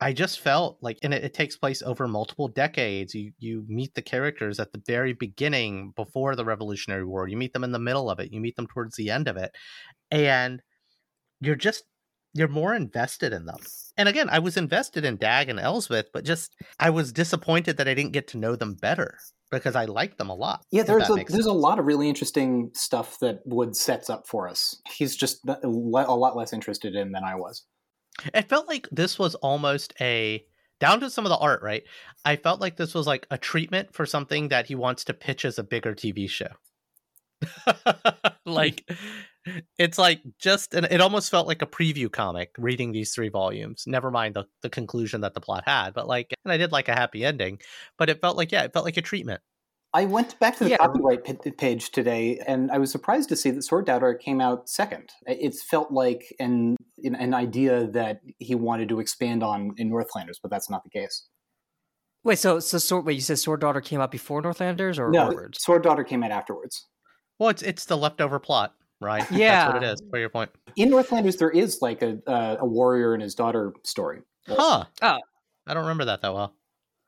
I 0.00 0.12
just 0.12 0.40
felt 0.40 0.78
like, 0.80 0.98
and 1.02 1.14
it, 1.14 1.22
it 1.22 1.34
takes 1.34 1.56
place 1.56 1.82
over 1.82 2.08
multiple 2.08 2.48
decades. 2.48 3.14
You 3.14 3.32
you 3.38 3.64
meet 3.68 3.94
the 3.94 4.02
characters 4.02 4.58
at 4.58 4.72
the 4.72 4.82
very 4.86 5.12
beginning, 5.12 5.92
before 5.94 6.34
the 6.34 6.44
Revolutionary 6.44 7.04
War. 7.04 7.28
You 7.28 7.36
meet 7.36 7.52
them 7.52 7.64
in 7.64 7.72
the 7.72 7.78
middle 7.78 8.10
of 8.10 8.18
it. 8.18 8.32
You 8.32 8.40
meet 8.40 8.56
them 8.56 8.66
towards 8.66 8.96
the 8.96 9.10
end 9.10 9.28
of 9.28 9.36
it, 9.36 9.54
and 10.10 10.60
you're 11.40 11.54
just 11.54 11.84
you're 12.34 12.48
more 12.48 12.74
invested 12.74 13.32
in 13.32 13.46
them. 13.46 13.58
And 13.96 14.08
again, 14.08 14.28
I 14.30 14.40
was 14.40 14.56
invested 14.56 15.04
in 15.04 15.16
Dag 15.16 15.48
and 15.48 15.60
Elsbeth, 15.60 16.06
but 16.12 16.24
just 16.24 16.54
I 16.80 16.90
was 16.90 17.12
disappointed 17.12 17.76
that 17.76 17.88
I 17.88 17.94
didn't 17.94 18.12
get 18.12 18.28
to 18.28 18.38
know 18.38 18.56
them 18.56 18.74
better 18.74 19.18
because 19.50 19.76
I 19.76 19.84
liked 19.84 20.18
them 20.18 20.30
a 20.30 20.34
lot. 20.34 20.64
Yeah, 20.72 20.82
there's 20.82 21.08
a 21.08 21.24
there's 21.28 21.46
a 21.46 21.52
lot 21.52 21.78
of 21.78 21.86
really 21.86 22.08
interesting 22.08 22.70
stuff 22.74 23.18
that 23.20 23.40
Wood 23.44 23.76
sets 23.76 24.10
up 24.10 24.26
for 24.26 24.48
us. 24.48 24.80
He's 24.88 25.16
just 25.16 25.40
a 25.48 25.68
lot 25.68 26.36
less 26.36 26.52
interested 26.52 26.96
in 26.96 27.12
than 27.12 27.22
I 27.24 27.36
was. 27.36 27.64
It 28.32 28.48
felt 28.48 28.68
like 28.68 28.88
this 28.90 29.18
was 29.18 29.36
almost 29.36 29.94
a 30.00 30.44
down 30.80 31.00
to 31.00 31.10
some 31.10 31.24
of 31.24 31.30
the 31.30 31.38
art, 31.38 31.62
right? 31.62 31.84
I 32.24 32.36
felt 32.36 32.60
like 32.60 32.76
this 32.76 32.94
was 32.94 33.06
like 33.06 33.26
a 33.30 33.38
treatment 33.38 33.94
for 33.94 34.06
something 34.06 34.48
that 34.48 34.66
he 34.66 34.74
wants 34.74 35.04
to 35.04 35.14
pitch 35.14 35.44
as 35.44 35.58
a 35.58 35.64
bigger 35.64 35.94
TV 35.94 36.28
show. 36.28 36.48
Hmm. 38.46 38.52
like 38.52 38.88
it's 39.78 39.98
like 39.98 40.20
just 40.38 40.74
and 40.74 40.86
it 40.90 41.00
almost 41.00 41.30
felt 41.30 41.46
like 41.46 41.62
a 41.62 41.66
preview 41.66 42.10
comic 42.10 42.50
reading 42.58 42.92
these 42.92 43.14
three 43.14 43.28
volumes 43.28 43.84
never 43.86 44.10
mind 44.10 44.34
the, 44.34 44.44
the 44.62 44.70
conclusion 44.70 45.20
that 45.20 45.34
the 45.34 45.40
plot 45.40 45.62
had 45.66 45.92
but 45.94 46.06
like 46.08 46.32
and 46.44 46.52
i 46.52 46.56
did 46.56 46.72
like 46.72 46.88
a 46.88 46.94
happy 46.94 47.24
ending 47.24 47.58
but 47.98 48.08
it 48.08 48.20
felt 48.20 48.36
like 48.36 48.50
yeah 48.52 48.62
it 48.62 48.72
felt 48.72 48.84
like 48.84 48.96
a 48.96 49.02
treatment 49.02 49.40
I 49.96 50.06
went 50.06 50.36
back 50.40 50.56
to 50.56 50.64
the 50.64 50.70
Yeah. 50.70 50.78
copyright 50.78 51.22
p- 51.22 51.52
page 51.52 51.92
today, 51.92 52.40
and 52.48 52.68
I 52.72 52.78
was 52.78 52.90
surprised 52.90 53.28
to 53.28 53.36
see 53.36 53.52
that 53.52 53.62
Sword 53.62 53.86
Daughter 53.86 54.12
came 54.12 54.40
out 54.40 54.68
second. 54.68 55.10
It 55.24 55.54
felt 55.70 55.92
like 55.92 56.34
an 56.40 56.74
an 57.04 57.14
an 57.14 57.32
idea 57.32 57.86
that 57.92 58.18
he 58.40 58.56
wanted 58.56 58.88
to 58.88 58.98
expand 58.98 59.44
on 59.44 59.72
in 59.76 59.90
Northlanders, 59.90 60.40
but 60.42 60.50
that's 60.50 60.68
not 60.68 60.82
the 60.82 60.90
case. 60.90 61.28
Wait, 62.24 62.40
so 62.40 62.58
so 62.58 62.78
sword, 62.78 63.06
wait, 63.06 63.12
you 63.14 63.20
said 63.20 63.38
Sword 63.38 63.60
Daughter 63.60 63.80
came 63.80 64.00
out 64.00 64.10
before 64.10 64.42
Northlanders 64.42 64.98
or 64.98 65.10
No, 65.12 65.26
afterwards? 65.26 65.62
Sword 65.62 65.84
Daughter 65.84 66.02
came 66.02 66.24
out 66.24 66.32
afterwards. 66.32 66.88
well 67.38 67.50
it's 67.50 67.62
it's 67.62 67.84
the 67.84 67.96
leftover 67.96 68.40
plot 68.40 68.74
right 69.00 69.24
Yeah. 69.30 69.64
that's 69.66 69.74
what 69.74 69.82
it 69.82 69.92
is 69.92 70.02
for 70.10 70.18
your 70.18 70.28
point 70.30 70.50
In 70.76 70.90
Northlanders, 70.90 71.36
there 71.36 71.50
is 71.50 71.78
like 71.82 72.02
a 72.02 72.18
uh, 72.26 72.56
a 72.60 72.66
warrior 72.66 73.14
and 73.14 73.22
his 73.22 73.34
daughter 73.34 73.72
story. 73.84 74.20
huh 74.48 74.84
Oh. 75.02 75.18
i 75.66 75.74
don't 75.74 75.82
remember 75.84 76.04
that 76.06 76.22
that 76.22 76.32
well 76.34 76.54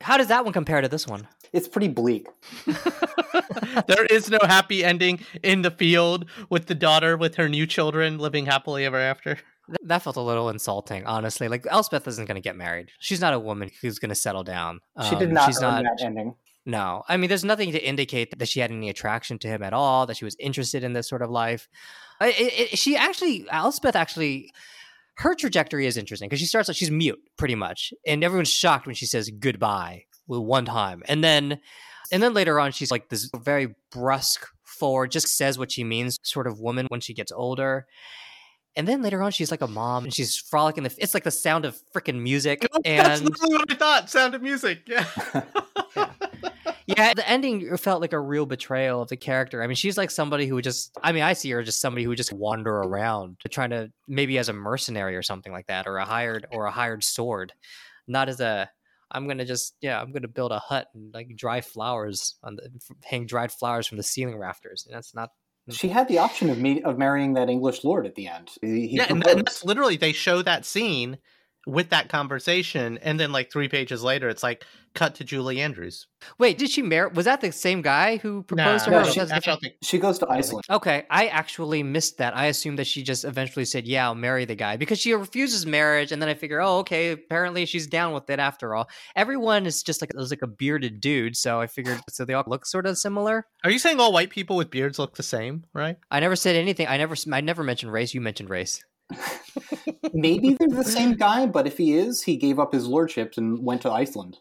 How 0.03 0.17
does 0.19 0.29
that 0.29 0.45
one 0.45 0.53
compare 0.53 0.81
to 0.83 0.89
this 0.89 1.07
one? 1.07 1.27
It's 1.53 1.69
pretty 1.69 1.89
bleak. 1.89 2.27
there 3.87 4.05
is 4.07 4.29
no 4.31 4.39
happy 4.43 4.85
ending 4.85 5.21
in 5.43 5.63
the 5.63 5.71
field 5.71 6.27
with 6.51 6.67
the 6.67 6.75
daughter 6.75 7.17
with 7.17 7.37
her 7.37 7.49
new 7.49 7.67
children 7.67 8.19
living 8.19 8.47
happily 8.47 8.85
ever 8.85 8.99
after 8.99 9.39
That 9.85 10.03
felt 10.03 10.17
a 10.17 10.21
little 10.21 10.49
insulting, 10.51 11.07
honestly. 11.07 11.49
Like 11.49 11.67
Elsbeth 11.71 12.07
isn't 12.07 12.27
going 12.27 12.37
to 12.37 12.41
get 12.43 12.57
married. 12.57 12.91
She's 13.01 13.21
not 13.21 13.33
a 13.35 13.39
woman 13.39 13.71
who's 13.81 13.99
going 13.99 14.11
to 14.11 14.15
settle 14.15 14.45
down. 14.45 14.81
She 15.09 15.17
did 15.17 15.29
Um, 15.29 15.35
not 15.35 15.47
She's 15.47 15.63
earn 15.63 15.83
not. 15.83 15.85
that 15.99 16.05
ending. 16.05 16.35
No, 16.69 17.05
I 17.09 17.17
mean, 17.17 17.29
there's 17.29 17.45
nothing 17.45 17.71
to 17.73 17.83
indicate 17.83 18.37
that 18.37 18.49
she 18.49 18.59
had 18.59 18.73
any 18.73 18.89
attraction 18.91 19.39
to 19.39 19.49
him 19.49 19.63
at 19.63 19.73
all. 19.73 20.05
That 20.07 20.17
she 20.17 20.25
was 20.25 20.35
interested 20.41 20.83
in 20.83 20.93
this 20.95 21.09
sort 21.09 21.23
of 21.23 21.31
life. 21.31 21.69
It- 22.21 22.73
it- 22.73 22.79
she 22.79 22.97
actually, 22.97 23.47
Elsbeth 23.51 23.95
actually, 23.95 24.51
her 25.19 25.35
trajectory 25.37 25.87
is 25.87 25.97
interesting 25.97 26.29
because 26.29 26.41
she 26.41 26.47
starts 26.47 26.69
like 26.69 26.77
she's 26.77 26.91
mute 26.91 27.21
pretty 27.39 27.55
much, 27.55 27.95
and 28.07 28.25
everyone's 28.25 28.51
shocked 28.51 28.85
when 28.87 28.97
she 28.97 29.07
says 29.07 29.31
goodbye 29.31 30.05
with 30.27 30.41
one 30.41 30.65
time, 30.65 31.03
and 31.07 31.23
then, 31.23 31.61
and 32.11 32.21
then 32.23 32.35
later 32.35 32.59
on, 32.59 32.73
she's 32.73 32.91
like 32.91 33.09
this 33.11 33.31
very 33.39 33.75
brusque 33.93 34.47
forward, 34.65 35.13
just 35.13 35.29
says 35.29 35.59
what 35.59 35.71
she 35.71 35.85
means, 35.85 36.19
sort 36.23 36.47
of 36.49 36.59
woman 36.61 36.87
when 36.89 37.01
she 37.01 37.15
gets 37.15 37.31
older. 37.33 37.87
And 38.79 38.87
then 38.87 39.01
later 39.01 39.23
on, 39.23 39.31
she's 39.31 39.51
like 39.51 39.63
a 39.63 39.67
mom, 39.67 40.05
and 40.05 40.13
she's 40.13 40.37
frolicking. 40.37 40.83
The, 40.83 40.95
it's 40.99 41.15
like 41.15 41.25
the 41.25 41.31
sound 41.31 41.65
of 41.65 41.79
freaking 41.95 42.21
music, 42.21 42.61
that's 42.85 42.85
and 42.85 43.25
literally 43.25 43.55
what 43.57 43.73
i 43.73 43.75
thought 43.75 44.11
sound 44.11 44.35
of 44.35 44.43
music 44.43 44.81
yeah 44.87 45.07
yeah, 46.87 47.15
the 47.15 47.29
ending 47.29 47.77
felt 47.79 48.01
like 48.01 48.13
a 48.13 48.21
real 48.21 48.47
betrayal 48.47 49.03
of 49.03 49.09
the 49.09 49.17
character. 49.17 49.63
I 49.63 49.67
mean, 49.67 49.75
she's 49.75 49.99
like 49.99 50.11
somebody 50.11 50.47
who 50.47 50.55
would 50.55 50.65
just, 50.65 50.97
I 51.03 51.11
mean, 51.11 51.25
I 51.25 51.33
see 51.33 51.51
her 51.51 51.61
as 51.61 51.67
just 51.67 51.81
somebody 51.81 52.05
who 52.05 52.11
would 52.11 52.17
just 52.17 52.33
wander 52.33 52.77
around 52.77 53.39
trying 53.51 53.71
to 53.71 53.91
maybe 54.07 54.39
as 54.39 54.49
a 54.49 54.53
mercenary 54.53 55.17
or 55.17 55.23
something 55.23 55.53
like 55.53 55.67
that, 55.67 55.89
or 55.89 55.97
a 55.97 56.05
hired 56.05 56.47
or 56.53 56.67
a 56.67 56.71
hired 56.71 57.03
sword, 57.03 57.53
not 58.07 58.29
as 58.29 58.41
a. 58.41 58.71
I'm 59.11 59.29
gonna 59.29 59.45
just 59.45 59.75
yeah, 59.81 60.01
I'm 60.01 60.13
gonna 60.13 60.29
build 60.29 60.53
a 60.53 60.59
hut 60.59 60.89
and 60.95 61.13
like 61.13 61.35
dry 61.37 61.61
flowers 61.61 62.37
on 62.43 62.57
the 62.57 62.71
hang 63.05 63.27
dried 63.27 63.53
flowers 63.53 63.87
from 63.87 63.99
the 63.99 64.03
ceiling 64.03 64.39
rafters. 64.39 64.85
And 64.87 64.95
That's 64.95 65.15
not. 65.15 65.31
Mm. 65.69 65.79
She 65.79 65.89
had 65.89 66.09
the 66.09 66.19
option 66.19 66.51
of 66.51 66.59
me 66.59 66.83
of 66.83 66.99
marrying 66.99 67.35
that 67.35 67.49
English 67.49 67.83
lord 67.85 68.07
at 68.07 68.15
the 68.15 68.29
end. 68.29 68.51
He, 68.61 68.89
he 68.89 68.97
yeah, 68.97 69.07
and, 69.09 69.25
and 69.27 69.41
that's 69.41 69.65
literally 69.65 69.97
they 69.97 70.13
show 70.13 70.43
that 70.43 70.65
scene 70.65 71.19
with 71.67 71.91
that 71.91 72.09
conversation, 72.09 72.99
and 73.03 73.19
then 73.21 73.33
like 73.33 73.51
three 73.53 73.69
pages 73.69 74.03
later, 74.03 74.29
it's 74.29 74.43
like 74.43 74.65
cut 74.95 75.15
to 75.17 75.25
Julie 75.25 75.61
Andrews. 75.61 76.07
Wait, 76.39 76.57
did 76.57 76.71
she 76.71 76.81
marry? 76.81 77.11
Was 77.13 77.27
that 77.27 77.43
the 77.43 77.53
same 77.53 77.83
guy 77.83 78.17
who 78.17 78.43
proposed 78.45 78.87
to 78.87 78.93
her? 78.93 79.05
she- 79.05 79.13
She 79.13 79.21
has 79.21 79.31
a 79.31 79.35
I 79.35 79.39
different- 79.39 79.61
don't 79.61 79.71
think 79.71 79.75
she 79.83 79.99
goes 79.99 80.19
to 80.21 80.29
Iceland. 80.31 80.65
Okay, 80.71 81.05
I 81.11 81.27
actually 81.27 81.83
missed 81.83 82.17
that. 82.19 82.35
I 82.37 82.47
assumed 82.47 82.79
that 82.79 82.87
she 82.87 83.03
just 83.03 83.25
eventually 83.25 83.65
said, 83.67 83.87
"Yeah, 83.87 84.07
I'll 84.07 84.15
marry 84.15 84.45
the 84.47 84.55
guy," 84.55 84.77
because 84.79 84.99
she 84.99 85.13
refuses 85.13 85.67
marriage, 85.67 86.13
and 86.13 86.23
then 86.23 86.29
I 86.31 86.35
figure, 86.35 86.61
"Oh, 86.63 86.79
okay, 86.79 87.11
apparently 87.11 87.67
she's 87.67 87.87
down 87.87 88.15
with 88.15 88.31
it 88.31 88.39
after 88.39 88.75
all." 88.75 88.89
Everyone 89.15 89.67
is 89.67 89.83
just 89.83 90.01
like 90.01 90.11
it 90.11 90.17
was 90.17 90.31
like 90.31 90.43
a 90.43 90.47
bearded 90.47 91.01
dude, 91.01 91.37
so 91.37 91.61
I 91.61 91.67
figured 91.67 92.01
so 92.09 92.25
they 92.25 92.33
all 92.35 92.45
look 92.47 92.65
sort 92.65 92.87
of 92.87 92.97
similar. 92.97 93.45
Are 93.65 93.71
you 93.71 93.79
saying 93.79 94.01
all 94.01 94.13
white 94.13 94.31
people 94.31 94.57
with 94.57 94.71
beards 94.71 94.99
look 94.99 95.17
the 95.17 95.23
same, 95.23 95.65
right? 95.75 95.97
I 96.11 96.21
never 96.21 96.37
said 96.37 96.57
anything. 96.57 96.87
I 96.87 96.97
never, 96.97 97.17
I 97.33 97.41
never 97.43 97.63
mentioned 97.65 97.93
race. 97.93 98.15
You 98.15 98.21
mentioned 98.23 98.49
race. 98.51 98.83
Maybe 100.13 100.55
they're 100.55 100.69
the 100.69 100.85
same 100.85 101.15
guy, 101.15 101.47
but 101.47 101.67
if 101.67 101.79
he 101.79 101.95
is, 101.95 102.23
he 102.23 102.37
gave 102.37 102.59
up 102.59 102.73
his 102.73 102.87
lordships 102.87 103.39
and 103.39 103.65
went 103.65 103.83
to 103.83 103.91
Iceland. 103.91 104.39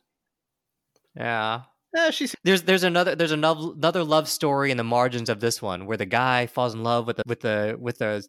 Yeah, 1.15 1.61
Yeah, 1.93 2.09
she's 2.09 2.35
there's 2.43 2.63
there's 2.63 2.83
another 2.83 3.15
there's 3.15 3.31
another 3.31 3.71
another 3.75 4.03
love 4.03 4.27
story 4.27 4.71
in 4.71 4.77
the 4.77 4.83
margins 4.83 5.29
of 5.29 5.39
this 5.39 5.61
one 5.61 5.85
where 5.85 5.97
the 5.97 6.05
guy 6.05 6.47
falls 6.47 6.73
in 6.73 6.83
love 6.83 7.07
with 7.07 7.17
the 7.17 7.23
with 7.25 7.39
the 7.39 7.77
with 7.79 8.01
a 8.01 8.23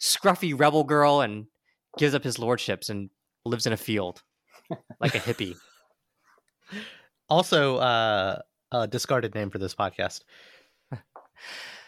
scruffy 0.00 0.58
rebel 0.58 0.84
girl 0.84 1.20
and 1.20 1.46
gives 1.96 2.14
up 2.14 2.24
his 2.24 2.38
lordships 2.38 2.88
and 2.88 3.10
lives 3.44 3.66
in 3.66 3.72
a 3.72 3.76
field 3.76 4.22
like 5.00 5.14
a 5.14 5.20
hippie. 5.20 5.56
also 7.28 7.76
uh, 7.78 8.38
a 8.72 8.88
discarded 8.88 9.34
name 9.34 9.50
for 9.50 9.58
this 9.58 9.74
podcast. 9.74 10.22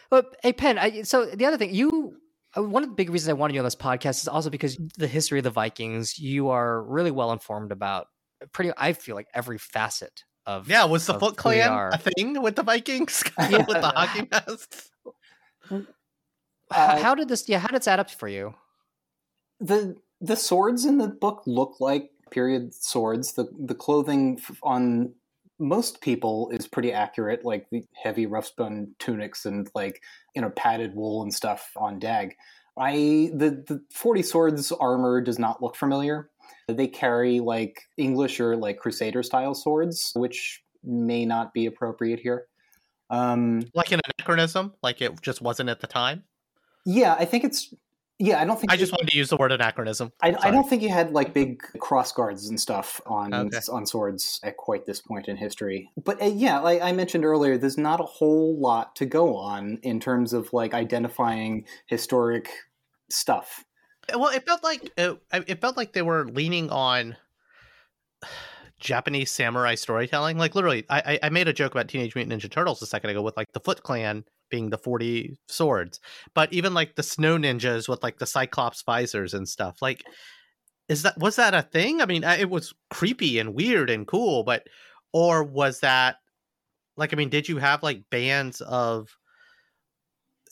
But 0.09 0.35
hey, 0.43 0.51
Penn. 0.51 0.77
I, 0.77 1.03
so 1.03 1.25
the 1.25 1.45
other 1.45 1.57
thing, 1.57 1.73
you 1.73 2.17
one 2.55 2.83
of 2.83 2.89
the 2.89 2.95
big 2.95 3.09
reasons 3.09 3.29
I 3.29 3.33
wanted 3.33 3.53
you 3.53 3.59
on 3.61 3.65
this 3.65 3.75
podcast 3.75 4.21
is 4.21 4.27
also 4.27 4.49
because 4.49 4.77
the 4.97 5.07
history 5.07 5.39
of 5.39 5.43
the 5.43 5.49
Vikings. 5.51 6.17
You 6.19 6.49
are 6.49 6.83
really 6.83 7.11
well 7.11 7.31
informed 7.31 7.71
about 7.71 8.07
pretty. 8.53 8.71
I 8.77 8.93
feel 8.93 9.15
like 9.15 9.27
every 9.33 9.57
facet 9.57 10.23
of 10.45 10.67
Yeah, 10.69 10.85
was 10.85 11.05
the 11.05 11.17
Foot 11.19 11.37
Clan 11.37 11.69
are. 11.69 11.89
a 11.93 11.97
thing 11.97 12.41
with 12.41 12.55
the 12.55 12.63
Vikings? 12.63 13.23
Yeah. 13.37 13.49
with 13.67 13.81
the 13.81 13.93
hockey 13.95 14.27
masks? 14.31 14.89
Uh, 15.69 15.81
how 17.01 17.15
did 17.15 17.27
this? 17.27 17.47
Yeah, 17.47 17.59
how 17.59 17.67
did 17.67 17.77
it 17.77 17.87
add 17.87 17.99
up 17.99 18.09
for 18.09 18.27
you? 18.27 18.53
the 19.59 19.95
The 20.19 20.35
swords 20.35 20.85
in 20.85 20.97
the 20.97 21.07
book 21.07 21.43
look 21.45 21.79
like 21.79 22.09
period 22.31 22.73
swords. 22.73 23.33
The 23.33 23.47
the 23.57 23.75
clothing 23.75 24.39
on 24.63 25.13
most 25.61 26.01
people 26.01 26.49
is 26.51 26.67
pretty 26.67 26.91
accurate, 26.91 27.45
like 27.45 27.69
the 27.69 27.83
heavy 27.93 28.25
rough 28.25 28.47
spun 28.47 28.93
tunics 28.99 29.45
and 29.45 29.69
like 29.75 30.01
you 30.35 30.41
know 30.41 30.49
padded 30.49 30.95
wool 30.95 31.21
and 31.21 31.33
stuff 31.33 31.71
on 31.77 31.99
Dag. 31.99 32.35
I 32.77 33.31
the 33.33 33.63
the 33.67 33.81
forty 33.93 34.23
swords 34.23 34.71
armor 34.71 35.21
does 35.21 35.39
not 35.39 35.61
look 35.61 35.75
familiar. 35.75 36.29
They 36.67 36.87
carry 36.87 37.39
like 37.39 37.83
English 37.97 38.39
or 38.39 38.57
like 38.57 38.79
Crusader 38.79 39.23
style 39.23 39.53
swords, 39.53 40.11
which 40.15 40.63
may 40.83 41.25
not 41.25 41.53
be 41.53 41.67
appropriate 41.67 42.19
here. 42.19 42.47
Um, 43.09 43.63
Like 43.75 43.91
an 43.91 43.99
anachronism? 44.17 44.73
Like 44.81 45.01
it 45.01 45.21
just 45.21 45.41
wasn't 45.41 45.69
at 45.69 45.79
the 45.81 45.87
time? 45.87 46.23
yeah, 46.85 47.15
I 47.19 47.25
think 47.25 47.43
it's. 47.43 47.73
Yeah, 48.23 48.39
I 48.39 48.45
don't 48.45 48.59
think 48.59 48.71
I 48.71 48.77
just 48.77 48.91
wanted 48.91 49.09
to 49.09 49.17
use 49.17 49.29
the 49.29 49.37
word 49.37 49.51
anachronism. 49.51 50.11
I, 50.21 50.35
I 50.39 50.51
don't 50.51 50.69
think 50.69 50.83
you 50.83 50.89
had 50.89 51.11
like 51.11 51.33
big 51.33 51.59
cross 51.79 52.11
guards 52.11 52.47
and 52.49 52.59
stuff 52.59 53.01
on 53.07 53.33
Okay. 53.33 53.57
on 53.71 53.87
swords 53.87 54.39
at 54.43 54.57
quite 54.57 54.85
this 54.85 55.01
point 55.01 55.27
in 55.27 55.37
history. 55.37 55.89
But 56.03 56.21
uh, 56.21 56.25
yeah, 56.25 56.59
like 56.59 56.81
I 56.83 56.91
mentioned 56.91 57.25
earlier, 57.25 57.57
there's 57.57 57.79
not 57.79 57.99
a 57.99 58.03
whole 58.03 58.55
lot 58.59 58.95
to 58.97 59.07
go 59.07 59.35
on 59.35 59.79
in 59.81 59.99
terms 59.99 60.33
of 60.33 60.53
like 60.53 60.75
identifying 60.75 61.65
historic 61.87 62.49
stuff. 63.09 63.65
Well, 64.15 64.29
it 64.29 64.45
felt 64.45 64.63
like 64.63 64.91
it, 64.97 65.19
it 65.47 65.59
felt 65.61 65.75
like 65.75 65.93
they 65.93 66.01
were 66.03 66.25
leaning 66.27 66.69
on 66.69 67.15
Japanese 68.79 69.31
samurai 69.31 69.75
storytelling. 69.75 70.37
Like 70.37 70.53
literally, 70.55 70.85
I 70.89 70.99
I- 71.13 71.19
I 71.23 71.29
made 71.29 71.47
a 71.47 71.53
joke 71.53 71.71
about 71.71 71.87
Teenage 71.87 72.15
Mutant 72.15 72.39
Ninja 72.41 72.51
Turtles 72.51 72.81
a 72.81 72.85
second 72.85 73.09
ago 73.09 73.21
with 73.21 73.37
like 73.37 73.51
the 73.53 73.59
Foot 73.59 73.83
Clan 73.83 74.25
being 74.51 74.69
the 74.69 74.77
forty 74.77 75.37
swords, 75.47 75.99
but 76.35 76.53
even 76.53 76.75
like 76.75 76.95
the 76.95 77.03
Snow 77.03 77.37
Ninjas 77.37 77.89
with 77.89 78.03
like 78.03 78.19
the 78.19 78.27
Cyclops 78.27 78.83
visors 78.83 79.33
and 79.33 79.49
stuff. 79.49 79.81
Like, 79.81 80.03
is 80.87 81.01
that 81.03 81.17
was 81.17 81.37
that 81.37 81.55
a 81.55 81.63
thing? 81.63 82.01
I 82.01 82.05
mean, 82.05 82.23
it 82.23 82.49
was 82.49 82.73
creepy 82.91 83.39
and 83.39 83.55
weird 83.55 83.89
and 83.89 84.05
cool, 84.05 84.43
but 84.43 84.67
or 85.13 85.43
was 85.43 85.79
that 85.79 86.17
like 86.97 87.13
I 87.13 87.15
mean, 87.15 87.29
did 87.29 87.49
you 87.49 87.57
have 87.57 87.81
like 87.81 88.03
bands 88.11 88.61
of 88.61 89.07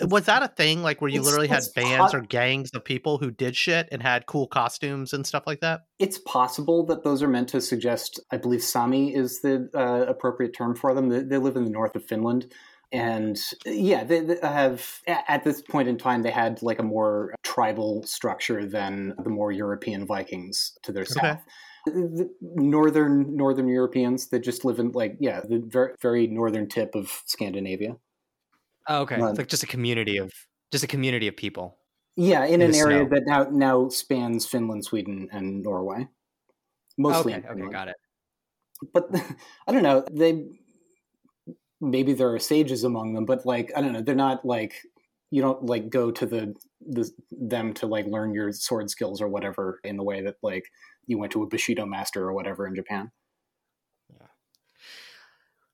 was 0.01 0.27
that 0.27 0.41
a 0.41 0.47
thing 0.47 0.81
like 0.81 1.01
where 1.01 1.09
you 1.09 1.19
It's- 1.19 1.25
literally 1.25 1.49
had 1.49 1.63
bands 1.75 2.13
po- 2.13 2.19
or 2.19 2.21
gangs 2.21 2.71
of 2.73 2.85
people 2.85 3.17
who 3.17 3.31
did 3.31 3.53
shit 3.55 3.89
and 3.91 4.01
had 4.01 4.25
cool 4.27 4.47
costumes 4.47 5.12
and 5.12 5.27
stuff 5.27 5.43
like 5.45 5.59
that? 5.59 5.81
It's 5.99 6.19
possible 6.19 6.85
that 6.85 7.03
those 7.03 7.21
are 7.21 7.27
meant 7.27 7.49
to 7.49 7.59
suggest. 7.59 8.17
I 8.31 8.38
believe 8.38 8.63
Sami 8.63 9.13
is 9.13 9.41
the 9.41 9.69
uh, 9.75 10.09
appropriate 10.09 10.53
term 10.53 10.73
for 10.73 10.93
them. 10.93 11.09
They, 11.09 11.19
they 11.19 11.38
live 11.38 11.57
in 11.57 11.65
the 11.65 11.69
north 11.69 11.95
of 11.97 12.05
Finland. 12.05 12.53
And 12.91 13.38
uh, 13.67 13.69
yeah, 13.71 14.04
they, 14.04 14.21
they 14.21 14.38
have 14.41 15.02
at 15.08 15.43
this 15.43 15.62
point 15.62 15.88
in 15.88 15.97
time 15.97 16.23
they 16.23 16.32
had 16.32 16.62
like 16.63 16.80
a 16.80 16.84
more 16.84 17.36
tribal 17.43 18.04
structure 18.04 18.65
than 18.65 19.13
the 19.23 19.30
more 19.30 19.52
European 19.52 20.06
Vikings 20.08 20.78
to 20.84 20.91
their 20.91 21.04
Okay. 21.04 21.34
south. 21.34 21.43
The 21.86 22.30
northern 22.41 23.36
northern 23.36 23.67
Europeans 23.67 24.28
that 24.30 24.39
just 24.39 24.65
live 24.65 24.80
in 24.80 24.91
like 24.91 25.17
yeah 25.19 25.41
the 25.41 25.60
very, 25.65 25.93
very 26.02 26.28
northern 26.28 26.67
tip 26.67 26.95
of 26.95 27.21
Scandinavia. 27.25 27.95
Oh, 28.88 29.02
okay, 29.04 29.19
Right. 29.19 29.30
it's 29.30 29.38
like 29.38 29.47
just 29.47 29.63
a 29.63 29.67
community 29.67 30.17
of 30.17 30.32
just 30.71 30.84
a 30.84 30.88
community 30.88 31.28
of 31.28 31.36
people. 31.38 31.78
Yeah, 32.15 32.45
in, 32.45 32.56
In 32.56 32.62
an 32.62 32.75
area 32.75 33.06
snow. 33.06 33.10
that 33.10 33.23
now 33.25 33.43
now 33.52 33.89
spans 33.89 34.45
Finland, 34.45 34.84
Sweden, 34.86 35.30
and 35.32 35.62
Norway. 35.63 36.08
Mostly. 36.97 37.34
okay, 37.36 37.47
okay, 37.47 37.67
got 37.71 37.88
it. 37.88 37.95
but 38.93 39.10
I 39.67 39.71
don't 39.71 39.84
know. 39.84 40.04
They 40.12 40.45
maybe 41.81 42.13
there 42.13 42.33
are 42.33 42.39
sages 42.39 42.83
among 42.83 43.13
them, 43.13 43.25
but 43.25 43.45
like 43.45 43.71
I 43.75 43.81
don't 43.81 43.93
know. 43.93 44.01
They're 44.01 44.15
not 44.15 44.45
like 44.45 44.81
you 45.31 45.41
don't 45.41 45.65
like 45.65 45.89
go 45.89 46.11
to 46.11 46.25
the, 46.25 46.55
the 46.81 47.09
them 47.31 47.73
to 47.75 47.87
like 47.87 48.05
learn 48.07 48.33
your 48.33 48.51
sword 48.51 48.89
skills 48.89 49.21
or 49.21 49.27
whatever 49.27 49.79
in 49.83 49.95
the 49.95 50.03
way 50.03 50.21
that 50.21 50.35
like 50.41 50.65
you 51.05 51.17
went 51.17 51.31
to 51.33 51.43
a 51.43 51.47
bushido 51.47 51.85
master 51.85 52.23
or 52.23 52.33
whatever 52.33 52.67
in 52.67 52.75
Japan. 52.75 53.11
Yeah. 54.11 54.27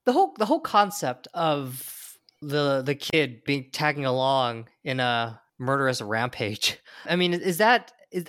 The 0.05 0.13
whole 0.13 0.33
the 0.37 0.45
whole 0.45 0.59
concept 0.59 1.27
of 1.33 2.17
the 2.41 2.81
the 2.81 2.95
kid 2.95 3.43
being 3.45 3.69
tagging 3.71 4.05
along 4.05 4.67
in 4.83 4.99
a 4.99 5.41
murderous 5.57 6.01
rampage. 6.01 6.79
I 7.05 7.15
mean, 7.15 7.33
is 7.33 7.57
that 7.57 7.91
is 8.11 8.25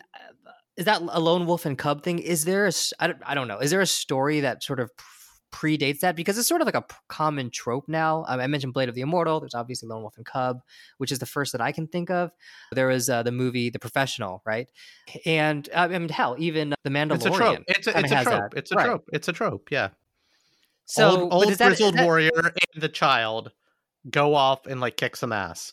is 0.76 0.84
that 0.84 1.02
a 1.08 1.20
lone 1.20 1.46
wolf 1.46 1.66
and 1.66 1.76
cub 1.76 2.02
thing? 2.02 2.18
Is 2.18 2.44
there 2.44 2.66
a 2.66 2.72
I 3.00 3.08
don't, 3.08 3.18
I 3.24 3.34
don't 3.34 3.48
know. 3.48 3.58
Is 3.58 3.70
there 3.70 3.80
a 3.80 3.86
story 3.86 4.40
that 4.40 4.62
sort 4.62 4.80
of 4.80 4.90
predates 5.52 6.00
that 6.00 6.16
because 6.16 6.37
it's 6.38 6.48
sort 6.48 6.61
of 6.61 6.66
like 6.66 6.74
a 6.74 6.85
common 7.09 7.50
trope 7.50 7.88
now. 7.88 8.24
Um, 8.28 8.40
I 8.40 8.46
mentioned 8.46 8.74
Blade 8.74 8.88
of 8.88 8.94
the 8.94 9.00
Immortal. 9.00 9.40
There's 9.40 9.54
obviously 9.54 9.88
Lone 9.88 10.02
Wolf 10.02 10.16
and 10.16 10.26
Cub, 10.26 10.61
which 10.98 11.12
is 11.12 11.18
the 11.18 11.26
first 11.26 11.52
that 11.52 11.61
I 11.61 11.72
can 11.72 11.87
think 11.87 12.11
of. 12.11 12.30
There 12.72 12.88
was 12.88 13.09
uh, 13.09 13.22
the 13.22 13.32
movie 13.32 13.70
The 13.70 13.78
Professional, 13.78 14.42
right? 14.44 14.70
And 15.24 15.68
uh, 15.74 15.88
I 15.90 15.98
mean, 15.98 16.09
hell, 16.09 16.37
even 16.38 16.74
The 16.82 16.90
Mandalorian. 16.90 17.14
It's 17.16 17.26
a 17.26 17.30
trope. 17.30 17.64
It's 17.68 17.87
a, 17.87 17.98
it's 17.98 18.12
a 18.12 18.24
trope. 18.24 18.54
It's 18.56 18.72
a 18.72 18.74
right. 18.74 18.85
trope. 18.85 19.09
It's 19.12 19.28
a 19.28 19.32
trope. 19.32 19.68
Yeah. 19.70 19.88
So 20.87 21.22
old, 21.22 21.32
old 21.32 21.59
grizzled 21.59 21.94
that, 21.94 22.04
warrior 22.04 22.30
and 22.35 22.82
the 22.82 22.88
child 22.88 23.50
go 24.09 24.35
off 24.35 24.66
and 24.66 24.80
like 24.80 24.96
kick 24.96 25.16
some 25.16 25.32
ass. 25.32 25.72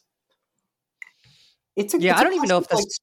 It's 1.75 1.93
a, 1.93 1.99
yeah. 1.99 2.11
It's 2.11 2.21
I 2.21 2.23
don't 2.23 2.33
even 2.33 2.49
know 2.49 2.57
if 2.57 2.67
that's 2.67 2.99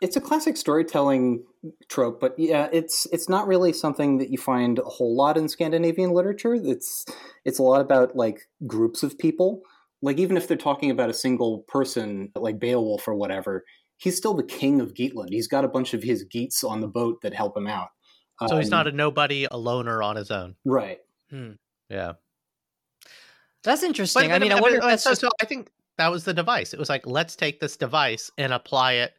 it's 0.00 0.16
a 0.16 0.20
classic 0.20 0.56
storytelling 0.56 1.44
trope, 1.88 2.20
but 2.20 2.34
yeah, 2.38 2.68
it's 2.72 3.06
it's 3.12 3.28
not 3.28 3.46
really 3.46 3.72
something 3.72 4.18
that 4.18 4.30
you 4.30 4.38
find 4.38 4.78
a 4.78 4.84
whole 4.84 5.16
lot 5.16 5.36
in 5.36 5.48
Scandinavian 5.48 6.10
literature. 6.10 6.54
It's 6.54 7.04
it's 7.44 7.58
a 7.58 7.62
lot 7.62 7.80
about 7.80 8.16
like 8.16 8.48
groups 8.66 9.02
of 9.02 9.18
people. 9.18 9.62
Like 10.02 10.18
even 10.18 10.36
if 10.36 10.48
they're 10.48 10.56
talking 10.56 10.90
about 10.90 11.10
a 11.10 11.14
single 11.14 11.60
person, 11.68 12.30
like 12.34 12.58
Beowulf 12.58 13.08
or 13.08 13.14
whatever, 13.14 13.64
he's 13.96 14.16
still 14.16 14.34
the 14.34 14.42
king 14.42 14.80
of 14.80 14.94
Geatland. 14.94 15.30
He's 15.30 15.48
got 15.48 15.64
a 15.64 15.68
bunch 15.68 15.94
of 15.94 16.02
his 16.02 16.24
geats 16.24 16.62
on 16.62 16.80
the 16.80 16.88
boat 16.88 17.22
that 17.22 17.32
help 17.32 17.56
him 17.56 17.66
out. 17.66 17.88
So 18.46 18.54
um, 18.54 18.60
he's 18.60 18.70
not 18.70 18.86
a 18.86 18.92
nobody, 18.92 19.46
a 19.50 19.56
loner 19.56 20.02
on 20.02 20.16
his 20.16 20.30
own. 20.30 20.56
Right. 20.64 20.98
Hmm. 21.30 21.52
Yeah. 21.88 22.14
That's 23.62 23.82
interesting. 23.82 24.28
But, 24.28 24.34
I 24.34 24.38
mean, 24.40 24.52
I 24.52 24.60
wonder. 24.60 24.80
But, 24.80 25.00
so, 25.00 25.14
so 25.14 25.30
I 25.40 25.46
think 25.46 25.70
that 25.96 26.10
was 26.10 26.24
the 26.24 26.34
device. 26.34 26.74
It 26.74 26.78
was 26.78 26.88
like, 26.90 27.06
let's 27.06 27.36
take 27.36 27.60
this 27.60 27.76
device 27.76 28.30
and 28.36 28.52
apply 28.52 28.94
it 28.94 29.14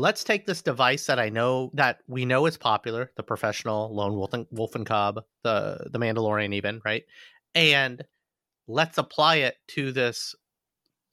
let's 0.00 0.24
take 0.24 0.46
this 0.46 0.62
device 0.62 1.06
that 1.06 1.18
I 1.18 1.28
know 1.28 1.70
that 1.74 1.98
we 2.08 2.24
know 2.24 2.46
is 2.46 2.56
popular, 2.56 3.12
the 3.16 3.22
professional 3.22 3.94
lone 3.94 4.14
wolf 4.14 4.32
and, 4.32 4.46
wolf 4.50 4.74
and 4.74 4.86
cub, 4.86 5.22
the 5.44 5.88
the 5.92 5.98
Mandalorian, 5.98 6.54
even 6.54 6.80
right, 6.84 7.04
and 7.54 8.02
let's 8.66 8.98
apply 8.98 9.36
it 9.36 9.56
to 9.68 9.92
this 9.92 10.34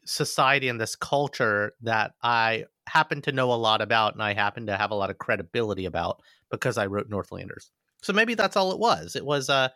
society 0.06 0.69
and 0.69 0.80
this 0.80 0.95
culture 0.95 1.73
that 1.82 2.13
I 2.23 2.65
happen 2.88 3.21
to 3.23 3.34
know 3.34 3.52
a 3.52 3.56
lot 3.56 3.82
about 3.82 4.13
and 4.13 4.23
I 4.23 4.34
happen 4.34 4.67
to 4.67 4.78
have 4.78 4.91
a 4.91 4.95
lot 4.95 5.10
of 5.10 5.17
credibility 5.17 5.86
about 5.86 6.21
because 6.50 6.78
I 6.78 6.86
wrote 6.86 7.10
Northlanders. 7.10 7.71
So 8.02 8.13
maybe 8.13 8.36
that's 8.36 8.56
all 8.56 8.71
it 8.71 8.80
was. 8.80 9.15
It 9.17 9.26
was 9.26 9.50
uh 9.50 9.69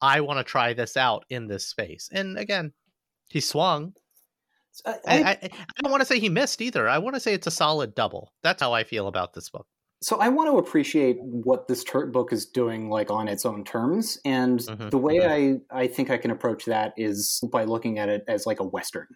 I 0.00 0.20
want 0.20 0.38
to 0.38 0.44
try 0.44 0.72
this 0.74 0.96
out 0.96 1.24
in 1.30 1.46
this 1.46 1.66
space. 1.68 2.08
And 2.12 2.36
again, 2.36 2.72
he 3.28 3.40
swung 3.40 3.94
I, 4.84 4.94
I, 5.06 5.16
I, 5.16 5.38
I 5.42 5.82
don't 5.82 5.90
want 5.90 6.00
to 6.02 6.06
say 6.06 6.18
he 6.18 6.28
missed 6.28 6.60
either. 6.60 6.88
I 6.88 6.98
want 6.98 7.14
to 7.14 7.20
say 7.20 7.34
it's 7.34 7.46
a 7.46 7.50
solid 7.50 7.94
double. 7.94 8.32
That's 8.42 8.60
how 8.62 8.72
I 8.72 8.84
feel 8.84 9.06
about 9.06 9.34
this 9.34 9.48
book. 9.48 9.66
So 10.02 10.18
I 10.18 10.28
want 10.28 10.50
to 10.50 10.58
appreciate 10.58 11.16
what 11.20 11.68
this 11.68 11.82
ter- 11.82 12.06
book 12.06 12.32
is 12.32 12.44
doing, 12.44 12.90
like 12.90 13.10
on 13.10 13.28
its 13.28 13.46
own 13.46 13.64
terms, 13.64 14.18
and 14.24 14.60
mm-hmm. 14.60 14.90
the 14.90 14.98
way 14.98 15.18
mm-hmm. 15.18 15.62
I 15.72 15.82
I 15.82 15.86
think 15.86 16.10
I 16.10 16.18
can 16.18 16.30
approach 16.30 16.66
that 16.66 16.92
is 16.96 17.42
by 17.50 17.64
looking 17.64 17.98
at 17.98 18.08
it 18.08 18.22
as 18.28 18.44
like 18.46 18.60
a 18.60 18.64
western. 18.64 19.06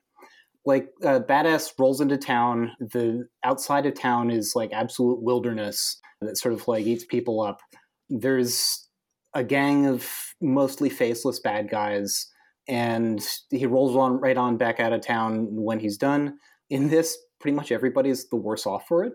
Like 0.65 0.89
uh, 1.05 1.21
badass 1.21 1.73
rolls 1.79 2.01
into 2.01 2.17
town. 2.17 2.73
The 2.81 3.29
outside 3.45 3.87
of 3.87 3.95
town 3.95 4.31
is 4.31 4.55
like 4.55 4.73
absolute 4.73 5.23
wilderness 5.23 5.99
that 6.21 6.39
sort 6.39 6.55
of 6.55 6.67
like 6.67 6.87
eats 6.87 7.05
people 7.05 7.41
up. 7.43 7.61
There's 8.09 8.89
a 9.35 9.45
gang 9.45 9.87
of 9.87 10.09
mostly 10.41 10.89
faceless 10.89 11.41
bad 11.41 11.71
guys 11.71 12.27
and 12.71 13.21
he 13.51 13.67
rolls 13.67 13.97
on 13.97 14.21
right 14.21 14.37
on 14.37 14.57
back 14.57 14.79
out 14.79 14.93
of 14.93 15.01
town 15.01 15.49
when 15.51 15.81
he's 15.81 15.99
done. 15.99 16.39
In 16.71 16.89
this, 16.89 17.19
pretty 17.41 17.57
much 17.57 17.73
everybody's 17.73 18.29
the 18.29 18.37
worse 18.37 18.65
off 18.65 18.87
for 18.87 19.05
it. 19.05 19.15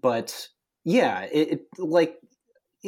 But 0.00 0.48
yeah, 0.84 1.22
it, 1.32 1.48
it 1.52 1.60
like 1.78 2.18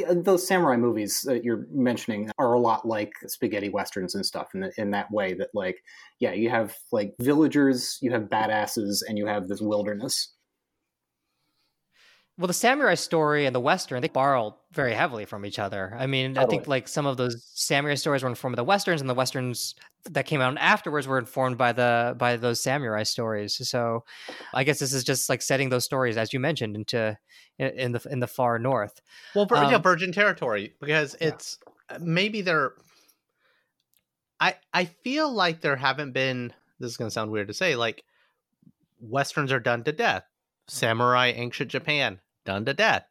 those 0.08 0.46
samurai 0.46 0.76
movies 0.76 1.22
that 1.26 1.42
you're 1.42 1.66
mentioning 1.72 2.30
are 2.38 2.52
a 2.52 2.60
lot 2.60 2.86
like 2.86 3.10
spaghetti 3.26 3.68
westerns 3.68 4.14
and 4.14 4.24
stuff 4.24 4.46
in, 4.54 4.60
the, 4.60 4.72
in 4.76 4.92
that 4.92 5.10
way 5.10 5.34
that 5.34 5.48
like 5.54 5.78
yeah 6.20 6.32
you 6.32 6.48
have 6.50 6.76
like 6.92 7.14
villagers 7.20 7.98
you 8.00 8.12
have 8.12 8.24
badasses 8.24 8.98
and 9.08 9.18
you 9.18 9.26
have 9.26 9.48
this 9.48 9.60
wilderness 9.60 10.34
well, 12.38 12.46
the 12.46 12.54
samurai 12.54 12.94
story 12.94 13.46
and 13.46 13.54
the 13.54 13.60
western 13.60 14.00
they 14.00 14.08
borrow 14.08 14.56
very 14.70 14.94
heavily 14.94 15.24
from 15.24 15.44
each 15.44 15.58
other. 15.58 15.92
I 15.98 16.06
mean, 16.06 16.34
totally. 16.34 16.46
I 16.46 16.48
think 16.48 16.68
like 16.68 16.86
some 16.86 17.04
of 17.04 17.16
those 17.16 17.44
samurai 17.54 17.96
stories 17.96 18.22
were 18.22 18.28
informed 18.28 18.54
by 18.54 18.60
the 18.60 18.64
westerns, 18.64 19.00
and 19.00 19.10
the 19.10 19.14
westerns 19.14 19.74
that 20.10 20.24
came 20.24 20.40
out 20.40 20.56
afterwards 20.58 21.08
were 21.08 21.18
informed 21.18 21.58
by 21.58 21.72
the 21.72 22.14
by 22.16 22.36
those 22.36 22.60
samurai 22.60 23.02
stories. 23.02 23.68
So, 23.68 24.04
I 24.54 24.62
guess 24.62 24.78
this 24.78 24.92
is 24.92 25.02
just 25.02 25.28
like 25.28 25.42
setting 25.42 25.68
those 25.68 25.84
stories, 25.84 26.16
as 26.16 26.32
you 26.32 26.38
mentioned, 26.38 26.76
into 26.76 27.18
in 27.58 27.90
the 27.90 28.06
in 28.08 28.20
the 28.20 28.28
far 28.28 28.60
north. 28.60 29.02
Well, 29.34 29.48
um, 29.50 29.72
yeah, 29.72 29.78
virgin 29.78 30.12
territory 30.12 30.74
because 30.80 31.16
it's 31.20 31.58
yeah. 31.90 31.98
maybe 32.00 32.40
there. 32.40 32.74
I 34.38 34.54
I 34.72 34.84
feel 34.84 35.32
like 35.32 35.60
there 35.60 35.76
haven't 35.76 36.12
been. 36.12 36.52
This 36.78 36.92
is 36.92 36.96
going 36.96 37.08
to 37.08 37.12
sound 37.12 37.32
weird 37.32 37.48
to 37.48 37.54
say, 37.54 37.74
like 37.74 38.04
westerns 39.00 39.50
are 39.50 39.58
done 39.58 39.82
to 39.82 39.92
death. 39.92 40.22
Samurai 40.68 41.32
ancient 41.34 41.70
Japan 41.72 42.20
done 42.48 42.64
to 42.64 42.74
death. 42.74 43.04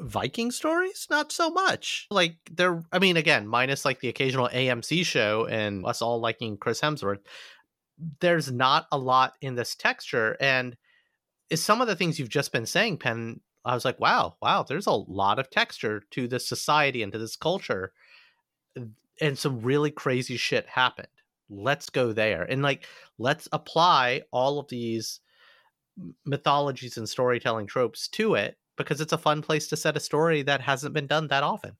Viking 0.00 0.50
stories, 0.50 1.06
not 1.08 1.30
so 1.30 1.50
much. 1.50 2.08
Like 2.10 2.36
they're, 2.50 2.82
I 2.92 2.98
mean, 2.98 3.16
again, 3.16 3.46
minus 3.46 3.84
like 3.84 4.00
the 4.00 4.08
occasional 4.08 4.48
AMC 4.48 5.06
show 5.06 5.46
and 5.46 5.86
us 5.86 6.02
all 6.02 6.20
liking 6.20 6.56
Chris 6.56 6.80
Hemsworth. 6.80 7.20
There's 8.18 8.50
not 8.50 8.88
a 8.90 8.98
lot 8.98 9.34
in 9.40 9.54
this 9.54 9.76
texture, 9.76 10.36
and 10.40 10.76
is 11.48 11.62
some 11.62 11.80
of 11.80 11.86
the 11.86 11.94
things 11.94 12.18
you've 12.18 12.28
just 12.28 12.50
been 12.50 12.66
saying, 12.66 12.98
Penn. 12.98 13.40
I 13.64 13.74
was 13.74 13.84
like, 13.84 14.00
wow, 14.00 14.34
wow, 14.42 14.64
there's 14.64 14.88
a 14.88 14.92
lot 14.92 15.38
of 15.38 15.48
texture 15.48 16.02
to 16.10 16.26
this 16.26 16.46
society 16.46 17.02
and 17.04 17.12
to 17.12 17.18
this 17.18 17.36
culture, 17.36 17.92
and 19.20 19.38
some 19.38 19.60
really 19.62 19.92
crazy 19.92 20.36
shit 20.36 20.66
happened. 20.66 21.06
Let's 21.48 21.88
go 21.88 22.12
there, 22.12 22.42
and 22.42 22.62
like, 22.62 22.84
let's 23.16 23.48
apply 23.52 24.22
all 24.32 24.58
of 24.58 24.66
these 24.68 25.20
mythologies 26.24 26.96
and 26.96 27.08
storytelling 27.08 27.66
tropes 27.66 28.08
to 28.08 28.34
it 28.34 28.56
because 28.76 29.00
it's 29.00 29.12
a 29.12 29.18
fun 29.18 29.42
place 29.42 29.68
to 29.68 29.76
set 29.76 29.96
a 29.96 30.00
story 30.00 30.42
that 30.42 30.60
hasn't 30.60 30.94
been 30.94 31.06
done 31.06 31.28
that 31.28 31.42
often. 31.42 31.76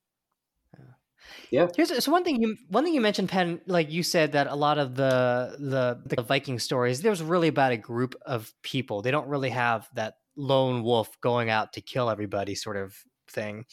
Yeah. 1.50 1.68
Here's 1.74 2.04
so 2.04 2.12
one 2.12 2.24
thing 2.24 2.40
you 2.42 2.56
one 2.68 2.84
thing 2.84 2.94
you 2.94 3.00
mentioned, 3.00 3.28
Penn. 3.28 3.60
Like 3.66 3.90
you 3.90 4.02
said 4.02 4.32
that 4.32 4.46
a 4.46 4.54
lot 4.54 4.78
of 4.78 4.94
the 4.94 5.56
the, 5.58 6.16
the 6.16 6.22
Viking 6.22 6.58
stories, 6.58 7.00
there's 7.00 7.22
really 7.22 7.48
about 7.48 7.72
a 7.72 7.76
group 7.76 8.14
of 8.26 8.52
people. 8.62 9.02
They 9.02 9.10
don't 9.10 9.28
really 9.28 9.50
have 9.50 9.88
that 9.94 10.14
lone 10.36 10.82
wolf 10.82 11.18
going 11.20 11.50
out 11.50 11.72
to 11.74 11.80
kill 11.80 12.10
everybody 12.10 12.54
sort 12.54 12.76
of 12.76 12.96
thing. 13.28 13.64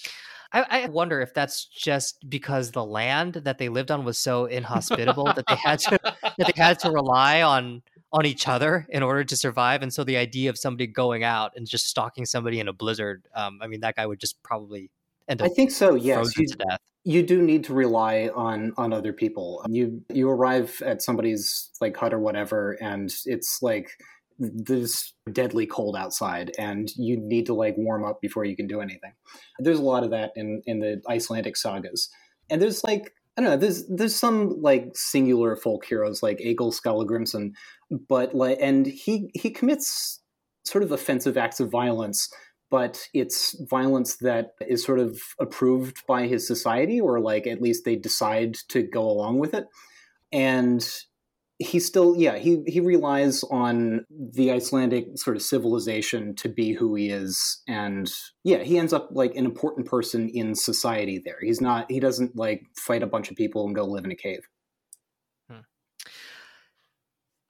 I, 0.53 0.83
I, 0.83 0.89
wonder 0.89 1.21
if 1.21 1.33
that's 1.33 1.65
just 1.65 2.29
because 2.29 2.71
the 2.71 2.83
land 2.83 3.35
that 3.35 3.57
they 3.57 3.69
lived 3.69 3.89
on 3.89 4.03
was 4.03 4.17
so 4.17 4.45
inhospitable 4.45 5.25
that 5.33 5.45
they 5.47 5.55
had 5.55 5.79
to 5.79 5.99
that 6.03 6.35
they 6.37 6.61
had 6.61 6.79
to 6.79 6.91
rely 6.91 7.41
on 7.41 7.81
on 8.13 8.25
each 8.25 8.47
other 8.47 8.85
in 8.89 9.03
order 9.03 9.23
to 9.23 9.37
survive. 9.37 9.81
And 9.81 9.93
so 9.93 10.03
the 10.03 10.17
idea 10.17 10.49
of 10.49 10.57
somebody 10.57 10.87
going 10.87 11.23
out 11.23 11.53
and 11.55 11.67
just 11.67 11.87
stalking 11.87 12.25
somebody 12.25 12.59
in 12.59 12.67
a 12.67 12.73
blizzard, 12.73 13.27
um, 13.33 13.59
I 13.61 13.67
mean, 13.67 13.81
that 13.81 13.95
guy 13.95 14.05
would 14.05 14.19
just 14.19 14.41
probably 14.43 14.91
end 15.29 15.41
up. 15.41 15.49
I 15.49 15.53
think 15.53 15.71
so. 15.71 15.95
Yes, 15.95 16.35
you, 16.37 16.47
you 17.03 17.23
do 17.23 17.41
need 17.41 17.63
to 17.65 17.73
rely 17.73 18.29
on 18.35 18.73
on 18.77 18.93
other 18.93 19.13
people. 19.13 19.65
You 19.69 20.03
you 20.09 20.29
arrive 20.29 20.81
at 20.85 21.01
somebody's 21.01 21.69
like 21.79 21.95
hut 21.95 22.13
or 22.13 22.19
whatever, 22.19 22.73
and 22.81 23.13
it's 23.25 23.61
like 23.61 23.91
this 24.41 25.13
deadly 25.31 25.67
cold 25.67 25.95
outside 25.95 26.51
and 26.57 26.89
you 26.97 27.15
need 27.15 27.45
to 27.45 27.53
like 27.53 27.75
warm 27.77 28.03
up 28.03 28.19
before 28.21 28.43
you 28.43 28.55
can 28.55 28.65
do 28.65 28.81
anything 28.81 29.13
there's 29.59 29.77
a 29.77 29.83
lot 29.83 30.03
of 30.03 30.09
that 30.09 30.31
in 30.35 30.63
in 30.65 30.79
the 30.79 30.99
icelandic 31.07 31.55
sagas 31.55 32.09
and 32.49 32.59
there's 32.59 32.83
like 32.83 33.13
Don't 33.41 33.49
know. 33.49 33.57
There's 33.57 33.87
there's 33.87 34.15
some 34.15 34.61
like 34.61 34.91
singular 34.93 35.55
folk 35.55 35.85
heroes 35.85 36.21
like 36.21 36.39
Egil 36.39 36.71
Skallagrimsson, 36.71 37.53
but 38.07 38.35
like 38.35 38.59
and 38.61 38.85
he 38.85 39.31
he 39.33 39.49
commits 39.49 40.21
sort 40.63 40.83
of 40.83 40.91
offensive 40.91 41.37
acts 41.37 41.59
of 41.59 41.71
violence, 41.71 42.31
but 42.69 43.07
it's 43.15 43.55
violence 43.67 44.17
that 44.17 44.51
is 44.67 44.83
sort 44.83 44.99
of 44.99 45.19
approved 45.39 46.05
by 46.05 46.27
his 46.27 46.45
society, 46.45 47.01
or 47.01 47.19
like 47.19 47.47
at 47.47 47.63
least 47.63 47.83
they 47.83 47.95
decide 47.95 48.53
to 48.69 48.83
go 48.83 49.01
along 49.01 49.39
with 49.39 49.55
it. 49.55 49.65
And 50.31 50.87
he 51.61 51.79
still 51.79 52.15
yeah 52.17 52.37
he 52.37 52.63
he 52.65 52.79
relies 52.79 53.43
on 53.43 54.05
the 54.09 54.51
Icelandic 54.51 55.17
sort 55.17 55.35
of 55.35 55.41
civilization 55.41 56.35
to 56.35 56.49
be 56.49 56.73
who 56.73 56.95
he 56.95 57.09
is. 57.09 57.61
And 57.67 58.11
yeah 58.43 58.63
he 58.63 58.77
ends 58.77 58.93
up 58.93 59.09
like 59.11 59.35
an 59.35 59.45
important 59.45 59.87
person 59.87 60.29
in 60.29 60.55
society 60.55 61.21
there. 61.23 61.37
He's 61.41 61.61
not 61.61 61.89
he 61.89 61.99
doesn't 61.99 62.35
like 62.35 62.63
fight 62.75 63.03
a 63.03 63.07
bunch 63.07 63.29
of 63.29 63.37
people 63.37 63.65
and 63.65 63.75
go 63.75 63.85
live 63.85 64.05
in 64.05 64.11
a 64.11 64.15
cave. 64.15 64.47
Hmm. 65.49 65.59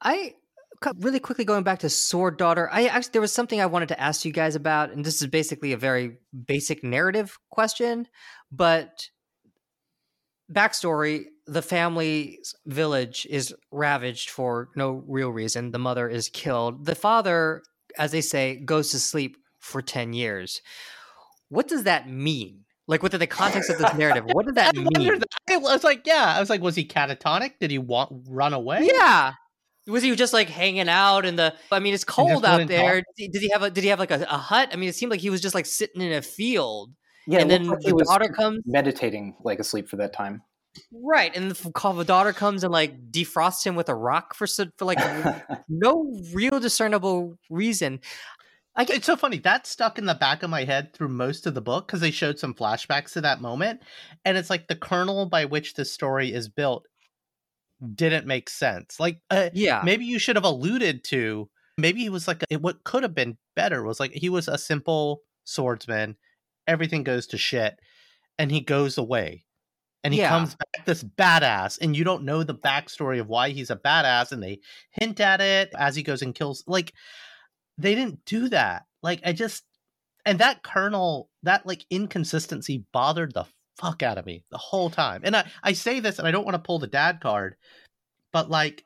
I 0.00 0.34
really 0.98 1.20
quickly 1.20 1.44
going 1.44 1.62
back 1.62 1.80
to 1.80 1.88
Sword 1.88 2.36
Daughter, 2.36 2.68
I 2.72 2.86
actually 2.86 3.12
there 3.12 3.20
was 3.20 3.32
something 3.32 3.60
I 3.60 3.66
wanted 3.66 3.88
to 3.88 4.00
ask 4.00 4.24
you 4.24 4.32
guys 4.32 4.54
about, 4.54 4.90
and 4.90 5.04
this 5.04 5.22
is 5.22 5.28
basically 5.28 5.72
a 5.72 5.76
very 5.76 6.18
basic 6.46 6.82
narrative 6.82 7.38
question, 7.50 8.08
but 8.50 9.08
backstory 10.52 11.24
the 11.52 11.62
family's 11.62 12.54
village 12.66 13.26
is 13.30 13.54
ravaged 13.70 14.30
for 14.30 14.68
no 14.76 15.02
real 15.06 15.30
reason. 15.30 15.70
The 15.70 15.78
mother 15.78 16.08
is 16.08 16.28
killed. 16.28 16.84
The 16.86 16.94
father, 16.94 17.62
as 17.98 18.12
they 18.12 18.20
say, 18.20 18.56
goes 18.56 18.90
to 18.90 18.98
sleep 18.98 19.36
for 19.60 19.82
10 19.82 20.12
years. 20.12 20.60
What 21.48 21.68
does 21.68 21.84
that 21.84 22.08
mean? 22.08 22.64
Like 22.88 23.02
within 23.02 23.20
the 23.20 23.26
context 23.26 23.70
of 23.70 23.78
this 23.78 23.94
narrative, 23.96 24.24
what 24.26 24.46
did 24.46 24.56
that 24.56 24.74
I 24.76 24.78
mean? 24.80 25.18
that. 25.18 25.26
I 25.50 25.56
was 25.58 25.84
like, 25.84 26.06
yeah. 26.06 26.34
I 26.36 26.40
was 26.40 26.50
like, 26.50 26.60
was 26.60 26.74
he 26.74 26.84
catatonic? 26.84 27.52
Did 27.60 27.70
he 27.70 27.78
want 27.78 28.24
run 28.28 28.52
away? 28.52 28.88
Yeah. 28.92 29.32
Was 29.86 30.02
he 30.02 30.14
just 30.16 30.32
like 30.32 30.48
hanging 30.48 30.88
out 30.88 31.24
in 31.24 31.36
the? 31.36 31.54
I 31.70 31.80
mean, 31.80 31.92
it's 31.94 32.04
cold 32.04 32.44
out 32.44 32.66
there. 32.68 32.96
talk? 33.00 33.04
Did 33.16 33.22
he, 33.24 33.28
did 33.28 33.42
he 33.42 33.48
have 33.50 33.62
a? 33.62 33.70
Did 33.70 33.82
he 33.82 33.90
have 33.90 33.98
like 33.98 34.12
a, 34.12 34.22
a 34.30 34.38
hut? 34.38 34.70
I 34.72 34.76
mean, 34.76 34.88
it 34.88 34.94
seemed 34.94 35.10
like 35.10 35.20
he 35.20 35.28
was 35.30 35.40
just 35.40 35.54
like 35.56 35.66
sitting 35.66 36.00
in 36.02 36.12
a 36.12 36.22
field, 36.22 36.92
Yeah, 37.26 37.40
and 37.40 37.50
then 37.50 37.64
looked 37.66 37.80
like 37.82 37.84
he 37.86 37.90
the 37.90 37.96
was 37.96 38.06
daughter 38.08 38.28
comes. 38.32 38.60
meditating 38.64 39.34
like 39.42 39.58
asleep 39.58 39.88
for 39.88 39.96
that 39.96 40.12
time. 40.12 40.42
Right, 40.90 41.34
and 41.36 41.50
the, 41.50 42.04
daughter 42.04 42.32
comes 42.32 42.64
and 42.64 42.72
like 42.72 43.10
defrosts 43.10 43.64
him 43.64 43.74
with 43.74 43.88
a 43.88 43.94
rock 43.94 44.34
for 44.34 44.46
so- 44.46 44.70
for 44.78 44.84
like 44.84 44.98
no 45.68 46.18
real 46.32 46.60
discernible 46.60 47.38
reason. 47.50 48.00
I 48.74 48.84
get 48.84 48.96
It's 48.96 49.06
so 49.06 49.16
funny. 49.16 49.38
That 49.38 49.66
stuck 49.66 49.98
in 49.98 50.06
the 50.06 50.14
back 50.14 50.42
of 50.42 50.48
my 50.48 50.64
head 50.64 50.94
through 50.94 51.08
most 51.08 51.46
of 51.46 51.54
the 51.54 51.60
book 51.60 51.86
because 51.86 52.00
they 52.00 52.10
showed 52.10 52.38
some 52.38 52.54
flashbacks 52.54 53.12
to 53.12 53.20
that 53.20 53.42
moment. 53.42 53.82
And 54.24 54.38
it's 54.38 54.48
like 54.48 54.66
the 54.66 54.76
kernel 54.76 55.26
by 55.26 55.44
which 55.44 55.74
the 55.74 55.84
story 55.84 56.32
is 56.32 56.48
built 56.48 56.86
didn't 57.94 58.26
make 58.26 58.48
sense. 58.48 58.98
Like, 58.98 59.20
uh, 59.30 59.50
yeah, 59.52 59.82
maybe 59.84 60.06
you 60.06 60.18
should 60.18 60.36
have 60.36 60.44
alluded 60.44 61.04
to, 61.04 61.50
maybe 61.76 62.00
he 62.00 62.08
was 62.08 62.26
like, 62.26 62.44
it, 62.48 62.62
what 62.62 62.84
could 62.84 63.02
have 63.02 63.14
been 63.14 63.36
better 63.56 63.82
was 63.82 64.00
like, 64.00 64.12
he 64.12 64.28
was 64.28 64.48
a 64.48 64.56
simple 64.56 65.20
swordsman. 65.44 66.16
Everything 66.66 67.02
goes 67.02 67.26
to 67.28 67.38
shit. 67.38 67.78
And 68.38 68.50
he 68.50 68.60
goes 68.60 68.96
away. 68.96 69.44
And 70.04 70.12
he 70.12 70.20
Yeah. 70.20 70.30
comes 70.30 70.56
back 70.56 70.84
this 70.84 71.04
badass, 71.04 71.78
and 71.80 71.96
you 71.96 72.02
don't 72.04 72.24
know 72.24 72.42
the 72.42 72.54
backstory 72.54 73.20
of 73.20 73.28
why 73.28 73.50
he's 73.50 73.70
a 73.70 73.76
badass, 73.76 74.32
and 74.32 74.42
they 74.42 74.60
hint 74.90 75.20
at 75.20 75.40
it 75.40 75.70
as 75.76 75.94
he 75.94 76.02
goes 76.02 76.22
and 76.22 76.34
kills. 76.34 76.64
Like, 76.66 76.92
they 77.78 77.94
didn't 77.94 78.24
do 78.24 78.48
that. 78.48 78.84
Like 79.02 79.20
I 79.24 79.32
just 79.32 79.64
and 80.24 80.38
that 80.38 80.62
kernel, 80.62 81.30
that 81.42 81.66
like 81.66 81.84
inconsistency 81.90 82.84
bothered 82.92 83.34
the 83.34 83.44
fuck 83.76 84.02
out 84.02 84.18
of 84.18 84.26
me 84.26 84.44
the 84.50 84.58
whole 84.58 84.90
time. 84.90 85.22
And 85.24 85.36
I, 85.36 85.50
I 85.62 85.72
say 85.72 86.00
this 86.00 86.18
and 86.18 86.28
I 86.28 86.30
don't 86.30 86.44
want 86.44 86.54
to 86.54 86.60
pull 86.60 86.78
the 86.78 86.86
dad 86.86 87.20
card, 87.20 87.56
but 88.32 88.50
like 88.50 88.84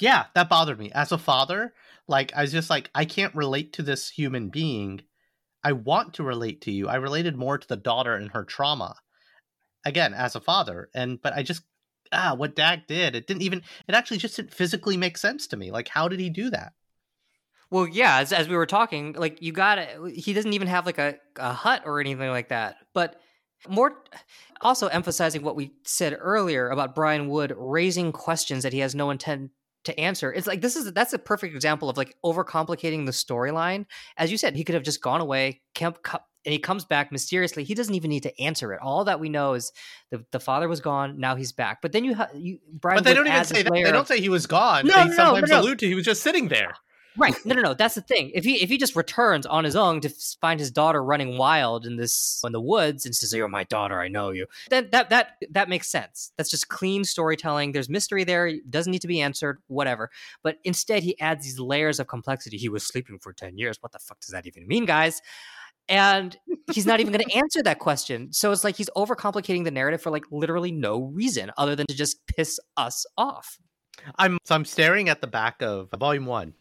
yeah, 0.00 0.26
that 0.34 0.48
bothered 0.48 0.78
me. 0.78 0.92
As 0.92 1.12
a 1.12 1.18
father, 1.18 1.74
like 2.06 2.32
I 2.34 2.42
was 2.42 2.52
just 2.52 2.70
like, 2.70 2.90
I 2.94 3.04
can't 3.04 3.34
relate 3.34 3.72
to 3.74 3.82
this 3.82 4.08
human 4.08 4.48
being. 4.48 5.02
I 5.64 5.72
want 5.72 6.14
to 6.14 6.22
relate 6.22 6.62
to 6.62 6.70
you. 6.70 6.88
I 6.88 6.96
related 6.96 7.36
more 7.36 7.58
to 7.58 7.68
the 7.68 7.76
daughter 7.76 8.14
and 8.14 8.30
her 8.30 8.44
trauma. 8.44 8.96
Again, 9.84 10.14
as 10.14 10.34
a 10.34 10.40
father. 10.40 10.90
And 10.94 11.20
but 11.20 11.32
I 11.34 11.42
just 11.42 11.62
ah, 12.12 12.34
what 12.36 12.56
Dag 12.56 12.86
did, 12.86 13.14
it 13.14 13.26
didn't 13.26 13.42
even 13.42 13.62
it 13.86 13.94
actually 13.94 14.18
just 14.18 14.36
didn't 14.36 14.54
physically 14.54 14.96
make 14.96 15.18
sense 15.18 15.46
to 15.48 15.56
me. 15.56 15.70
Like, 15.70 15.88
how 15.88 16.08
did 16.08 16.20
he 16.20 16.30
do 16.30 16.50
that? 16.50 16.72
Well, 17.70 17.86
yeah, 17.86 18.18
as, 18.18 18.32
as 18.32 18.48
we 18.48 18.56
were 18.56 18.66
talking, 18.66 19.12
like 19.12 19.42
you 19.42 19.52
got 19.52 19.76
to 19.76 20.10
He 20.14 20.32
doesn't 20.32 20.52
even 20.52 20.68
have 20.68 20.86
like 20.86 20.98
a, 20.98 21.16
a 21.36 21.52
hut 21.52 21.82
or 21.84 22.00
anything 22.00 22.30
like 22.30 22.48
that. 22.48 22.76
But 22.94 23.20
more, 23.68 24.02
also 24.60 24.86
emphasizing 24.86 25.42
what 25.42 25.56
we 25.56 25.72
said 25.84 26.16
earlier 26.18 26.70
about 26.70 26.94
Brian 26.94 27.28
Wood 27.28 27.52
raising 27.56 28.12
questions 28.12 28.62
that 28.62 28.72
he 28.72 28.78
has 28.78 28.94
no 28.94 29.10
intent 29.10 29.50
to 29.88 30.00
answer. 30.00 30.32
It's 30.32 30.46
like 30.46 30.60
this 30.60 30.76
is 30.76 30.92
that's 30.92 31.12
a 31.12 31.18
perfect 31.18 31.54
example 31.54 31.90
of 31.90 31.96
like 31.96 32.16
overcomplicating 32.24 33.06
the 33.06 33.12
storyline. 33.12 33.86
As 34.16 34.30
you 34.30 34.38
said, 34.38 34.56
he 34.56 34.64
could 34.64 34.74
have 34.74 34.84
just 34.84 35.02
gone 35.02 35.20
away, 35.20 35.60
co- 35.74 35.94
and 36.44 36.52
he 36.52 36.58
comes 36.58 36.84
back 36.84 37.12
mysteriously. 37.12 37.64
He 37.64 37.74
doesn't 37.74 37.94
even 37.94 38.10
need 38.10 38.22
to 38.22 38.40
answer 38.40 38.72
it. 38.72 38.80
All 38.80 39.04
that 39.04 39.20
we 39.20 39.28
know 39.28 39.54
is 39.54 39.72
the 40.10 40.24
the 40.30 40.40
father 40.40 40.68
was 40.68 40.80
gone. 40.80 41.18
Now 41.18 41.36
he's 41.36 41.52
back. 41.52 41.82
But 41.82 41.92
then 41.92 42.04
you 42.04 42.14
have 42.14 42.30
you 42.34 42.58
Brian. 42.72 42.98
But 42.98 43.04
they 43.04 43.10
Wood 43.10 43.24
don't 43.24 43.26
even 43.28 43.44
say 43.44 43.62
that. 43.62 43.72
They 43.72 43.82
don't 43.82 44.08
say 44.08 44.20
he 44.20 44.28
was 44.28 44.46
gone. 44.46 44.86
No, 44.86 44.94
they 44.94 45.10
no, 45.10 45.16
sometimes 45.16 45.50
no, 45.50 45.56
no. 45.56 45.62
allude 45.62 45.78
to 45.80 45.86
he 45.86 45.94
was 45.94 46.04
just 46.04 46.22
sitting 46.22 46.48
there. 46.48 46.74
Right. 47.16 47.34
No, 47.44 47.54
no, 47.54 47.62
no. 47.62 47.74
That's 47.74 47.94
the 47.94 48.00
thing. 48.00 48.30
If 48.34 48.44
he 48.44 48.62
if 48.62 48.68
he 48.68 48.78
just 48.78 48.94
returns 48.94 49.46
on 49.46 49.64
his 49.64 49.74
own 49.74 50.00
to 50.02 50.08
find 50.40 50.60
his 50.60 50.70
daughter 50.70 51.02
running 51.02 51.36
wild 51.36 51.86
in 51.86 51.96
this 51.96 52.40
in 52.44 52.52
the 52.52 52.60
woods 52.60 53.04
and 53.06 53.14
says, 53.14 53.32
"You're 53.32 53.48
my 53.48 53.64
daughter. 53.64 54.00
I 54.00 54.08
know 54.08 54.30
you," 54.30 54.46
then 54.70 54.88
that 54.92 55.10
that 55.10 55.36
that 55.50 55.68
makes 55.68 55.88
sense. 55.88 56.32
That's 56.36 56.50
just 56.50 56.68
clean 56.68 57.04
storytelling. 57.04 57.72
There's 57.72 57.88
mystery 57.88 58.24
there. 58.24 58.46
It 58.46 58.70
doesn't 58.70 58.90
need 58.90 59.02
to 59.02 59.08
be 59.08 59.20
answered. 59.20 59.58
Whatever. 59.66 60.10
But 60.42 60.58
instead, 60.64 61.02
he 61.02 61.18
adds 61.20 61.44
these 61.44 61.58
layers 61.58 61.98
of 61.98 62.06
complexity. 62.06 62.56
He 62.56 62.68
was 62.68 62.86
sleeping 62.86 63.18
for 63.18 63.32
ten 63.32 63.58
years. 63.58 63.78
What 63.80 63.92
the 63.92 63.98
fuck 63.98 64.20
does 64.20 64.30
that 64.30 64.46
even 64.46 64.68
mean, 64.68 64.84
guys? 64.84 65.20
And 65.88 66.36
he's 66.72 66.86
not 66.86 67.00
even 67.00 67.12
going 67.12 67.24
to 67.28 67.36
answer 67.36 67.62
that 67.62 67.78
question. 67.78 68.32
So 68.32 68.52
it's 68.52 68.64
like 68.64 68.76
he's 68.76 68.90
overcomplicating 68.96 69.64
the 69.64 69.70
narrative 69.70 70.02
for 70.02 70.10
like 70.10 70.24
literally 70.30 70.70
no 70.70 71.04
reason 71.04 71.50
other 71.56 71.74
than 71.74 71.86
to 71.86 71.94
just 71.94 72.26
piss 72.26 72.60
us 72.76 73.06
off. 73.16 73.58
I'm 74.16 74.38
so 74.44 74.54
I'm 74.54 74.64
staring 74.64 75.08
at 75.08 75.20
the 75.20 75.26
back 75.26 75.60
of 75.62 75.88
volume 75.98 76.26
one. 76.26 76.54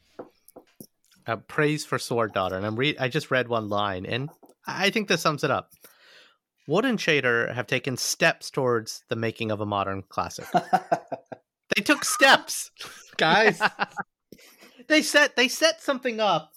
Uh, 1.28 1.36
praise 1.36 1.86
for 1.86 2.00
Sword 2.00 2.34
Daughter, 2.34 2.56
and 2.56 2.66
I'm 2.66 2.78
read. 2.78 2.96
I 3.00 3.10
just 3.10 3.32
read 3.32 3.50
one 3.50 3.68
line, 3.68 4.06
and 4.06 4.30
I 4.66 4.90
think 4.90 5.10
this 5.10 5.22
sums 5.22 5.44
it 5.44 5.52
up. 5.52 5.72
Wood 6.68 6.86
and 6.86 7.00
Chater 7.00 7.54
have 7.54 7.68
taken 7.68 7.98
steps 7.98 8.50
towards 8.50 9.04
the 9.10 9.18
making 9.18 9.52
of 9.52 9.60
a 9.60 9.66
modern 9.66 10.04
classic. 10.10 10.46
They 11.76 11.84
took 11.84 12.06
steps, 12.06 12.72
guys. 13.18 13.62
they 14.88 15.02
set 15.02 15.36
they 15.36 15.48
set 15.48 15.82
something 15.82 16.20
up, 16.20 16.54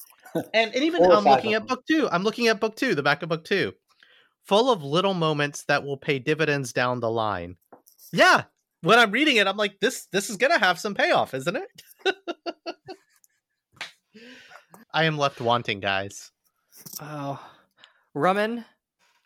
and, 0.54 0.74
and 0.74 0.76
even 0.76 1.02
Four 1.02 1.12
I'm 1.12 1.24
looking 1.24 1.54
at 1.54 1.66
book 1.66 1.84
two. 1.86 2.08
I'm 2.10 2.22
looking 2.22 2.46
at 2.46 2.60
book 2.60 2.76
two, 2.76 2.94
the 2.94 3.02
back 3.02 3.22
of 3.22 3.28
book 3.28 3.44
two, 3.44 3.72
full 4.44 4.70
of 4.70 4.82
little 4.82 5.14
moments 5.14 5.64
that 5.64 5.84
will 5.84 5.98
pay 5.98 6.20
dividends 6.20 6.72
down 6.72 7.00
the 7.00 7.10
line. 7.10 7.56
Yeah, 8.12 8.44
when 8.82 8.98
I'm 8.98 9.10
reading 9.10 9.36
it, 9.36 9.46
I'm 9.46 9.56
like, 9.56 9.80
this 9.80 10.06
this 10.12 10.30
is 10.30 10.36
gonna 10.36 10.58
have 10.58 10.78
some 10.78 10.94
payoff, 10.94 11.34
isn't 11.34 11.56
it? 11.56 11.68
I 14.92 15.04
am 15.04 15.18
left 15.18 15.40
wanting, 15.40 15.80
guys. 15.80 16.30
Oh, 17.00 17.40
Rumman, 18.14 18.64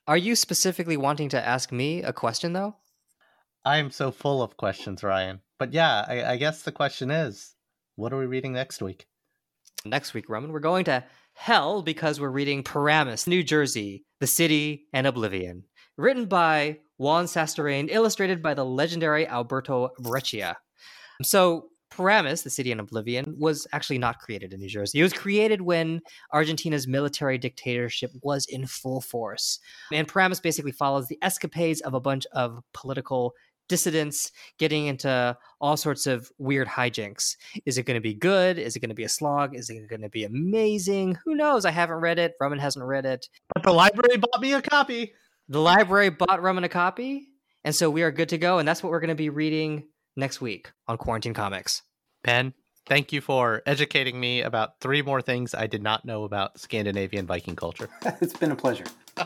are 0.07 0.17
you 0.17 0.37
specifically 0.37 0.97
wanting 0.97 1.31
to 1.31 1.47
ask 1.47 1.73
me 1.73 2.03
a 2.03 2.13
question 2.13 2.53
though? 2.53 2.77
I 3.65 3.79
am 3.79 3.91
so 3.91 4.11
full 4.11 4.43
of 4.43 4.59
questions, 4.59 5.03
Ryan. 5.03 5.41
But 5.59 5.73
yeah, 5.73 6.05
I, 6.07 6.33
I 6.33 6.37
guess 6.37 6.63
the 6.63 6.73
question 6.73 7.11
is, 7.11 7.55
what 7.97 8.13
are 8.13 8.19
we 8.19 8.27
reading 8.27 8.53
next 8.53 8.83
week? 8.83 9.07
Next 9.87 10.13
week, 10.13 10.29
Rumman, 10.29 10.51
we're 10.51 10.61
going 10.61 10.85
to 10.87 11.05
hell 11.35 11.83
because 11.83 12.21
we're 12.21 12.29
reading 12.29 12.63
Paramus, 12.63 13.27
New 13.27 13.43
Jersey, 13.43 14.05
The 14.21 14.27
City 14.27 14.87
and 14.93 15.07
Oblivion, 15.07 15.65
written 15.97 16.27
by 16.27 16.79
Juan 16.99 17.25
Sasturain, 17.25 17.89
illustrated 17.91 18.43
by 18.43 18.55
the 18.55 18.65
legendary 18.65 19.27
Alberto 19.27 19.91
Breccia. 19.99 20.57
So, 21.23 21.69
Perramus, 21.97 22.43
The 22.43 22.51
City 22.51 22.73
in 22.73 22.81
Oblivion, 22.81 23.37
was 23.39 23.67
actually 23.73 23.99
not 23.99 24.19
created 24.19 24.53
in 24.53 24.61
New 24.61 24.69
Jersey. 24.69 24.99
It 24.99 25.03
was 25.03 25.13
created 25.13 25.61
when 25.61 26.01
Argentina's 26.33 26.89
military 26.89 27.39
dictatorship 27.39 28.11
was 28.23 28.47
in 28.47 28.67
full 28.67 29.01
force. 29.01 29.61
And 29.93 30.09
Perramus 30.09 30.41
basically 30.41 30.73
follows 30.73 31.07
the 31.07 31.19
escapades 31.23 31.81
of 31.83 31.95
a 31.95 32.01
bunch 32.01 32.27
of 32.33 32.63
political 32.73 33.35
dissidents 33.69 34.33
getting 34.59 34.87
into 34.87 35.37
all 35.61 35.77
sorts 35.77 36.07
of 36.07 36.31
weird 36.37 36.69
hijinks. 36.69 37.37
Is 37.65 37.79
it 37.79 37.87
going 37.87 37.95
to 37.95 38.01
be 38.01 38.15
good? 38.15 38.59
Is 38.59 38.77
it 38.77 38.81
going 38.81 38.91
to 38.91 38.95
be 38.95 39.05
a 39.05 39.09
slog? 39.09 39.55
Is 39.55 39.71
it 39.71 39.89
going 39.89 40.03
to 40.03 40.11
be 40.11 40.25
amazing? 40.25 41.17
Who 41.25 41.35
knows? 41.35 41.65
I 41.65 41.71
haven't 41.71 42.01
read 42.01 42.19
it. 42.19 42.35
Roman 42.41 42.59
hasn't 42.59 42.85
read 42.85 43.07
it. 43.07 43.29
But 43.55 43.63
the 43.63 43.73
library 43.73 44.19
bought 44.19 44.41
me 44.41 44.53
a 44.53 44.61
copy. 44.61 45.15
The 45.49 45.61
library 45.61 46.11
bought 46.11 46.43
Roman 46.43 46.65
a 46.65 46.69
copy, 46.69 47.29
and 47.65 47.75
so 47.75 47.91
we 47.91 48.03
are 48.03 48.11
good 48.11 48.31
to 48.31 48.39
go. 48.39 48.59
And 48.59 48.67
that's 48.67 48.83
what 48.83 48.91
we're 48.91 49.01
going 49.01 49.09
to 49.09 49.15
be 49.15 49.29
reading 49.29 49.85
next 50.17 50.41
week 50.41 50.73
on 50.87 50.97
Quarantine 50.97 51.35
Comics. 51.35 51.83
Penn, 52.23 52.55
thank 52.87 53.13
you 53.13 53.21
for 53.21 53.63
educating 53.67 54.19
me 54.19 54.43
about 54.43 54.81
three 54.81 55.03
more 55.03 55.21
things 55.21 55.55
I 55.55 55.67
did 55.67 55.83
not 55.83 56.05
know 56.05 56.25
about 56.25 56.59
Scandinavian 56.59 57.27
Viking 57.27 57.57
culture. 57.57 57.89
it's 58.21 58.37
been 58.37 58.51
a 58.53 58.57
pleasure. 58.57 58.87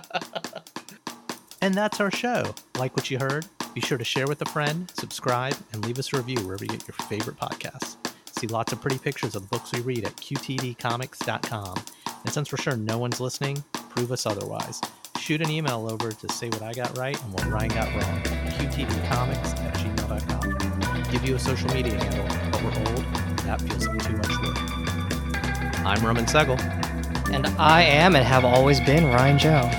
And 1.60 1.74
that's 1.74 2.00
our 2.00 2.10
show. 2.10 2.54
Like 2.78 2.96
what 2.96 3.10
you 3.10 3.18
heard? 3.18 3.46
Be 3.74 3.80
sure 3.80 3.98
to 3.98 4.04
share 4.04 4.26
with 4.26 4.40
a 4.42 4.46
friend, 4.46 4.90
subscribe, 4.96 5.56
and 5.72 5.84
leave 5.84 5.98
us 5.98 6.12
a 6.12 6.16
review 6.16 6.36
wherever 6.44 6.64
you 6.64 6.70
get 6.70 6.86
your 6.86 6.94
favorite 7.08 7.36
podcasts. 7.36 7.96
See 8.38 8.46
lots 8.46 8.72
of 8.72 8.80
pretty 8.80 8.98
pictures 8.98 9.34
of 9.34 9.42
the 9.42 9.48
books 9.48 9.72
we 9.72 9.80
read 9.80 10.04
at 10.04 10.14
qtdcomics.com. 10.16 11.82
And 12.24 12.32
since 12.32 12.52
we're 12.52 12.58
sure 12.58 12.76
no 12.76 12.98
one's 12.98 13.20
listening, 13.20 13.62
prove 13.72 14.12
us 14.12 14.26
otherwise. 14.26 14.80
Shoot 15.18 15.40
an 15.40 15.50
email 15.50 15.88
over 15.90 16.12
to 16.12 16.32
say 16.32 16.48
what 16.48 16.62
I 16.62 16.72
got 16.72 16.96
right 16.96 17.20
and 17.22 17.32
what 17.32 17.46
Ryan 17.46 17.70
got 17.70 17.88
wrong. 17.88 18.22
qtdcomics 18.22 19.58
at 19.58 19.74
gmail.com. 19.74 20.37
Give 21.10 21.26
you 21.26 21.36
a 21.36 21.38
social 21.38 21.72
media 21.72 21.94
handle, 21.94 22.26
but 22.50 22.62
we're 22.62 22.92
old. 22.92 23.04
That 23.46 23.62
feels 23.62 23.88
like 23.88 24.02
too 24.04 24.12
much 24.12 24.28
work. 24.42 25.86
I'm 25.86 26.04
Roman 26.04 26.26
Segel. 26.26 26.60
And 27.32 27.46
I 27.58 27.80
am 27.82 28.14
and 28.14 28.22
have 28.22 28.44
always 28.44 28.78
been 28.80 29.06
Ryan 29.06 29.38
Joe. 29.38 29.70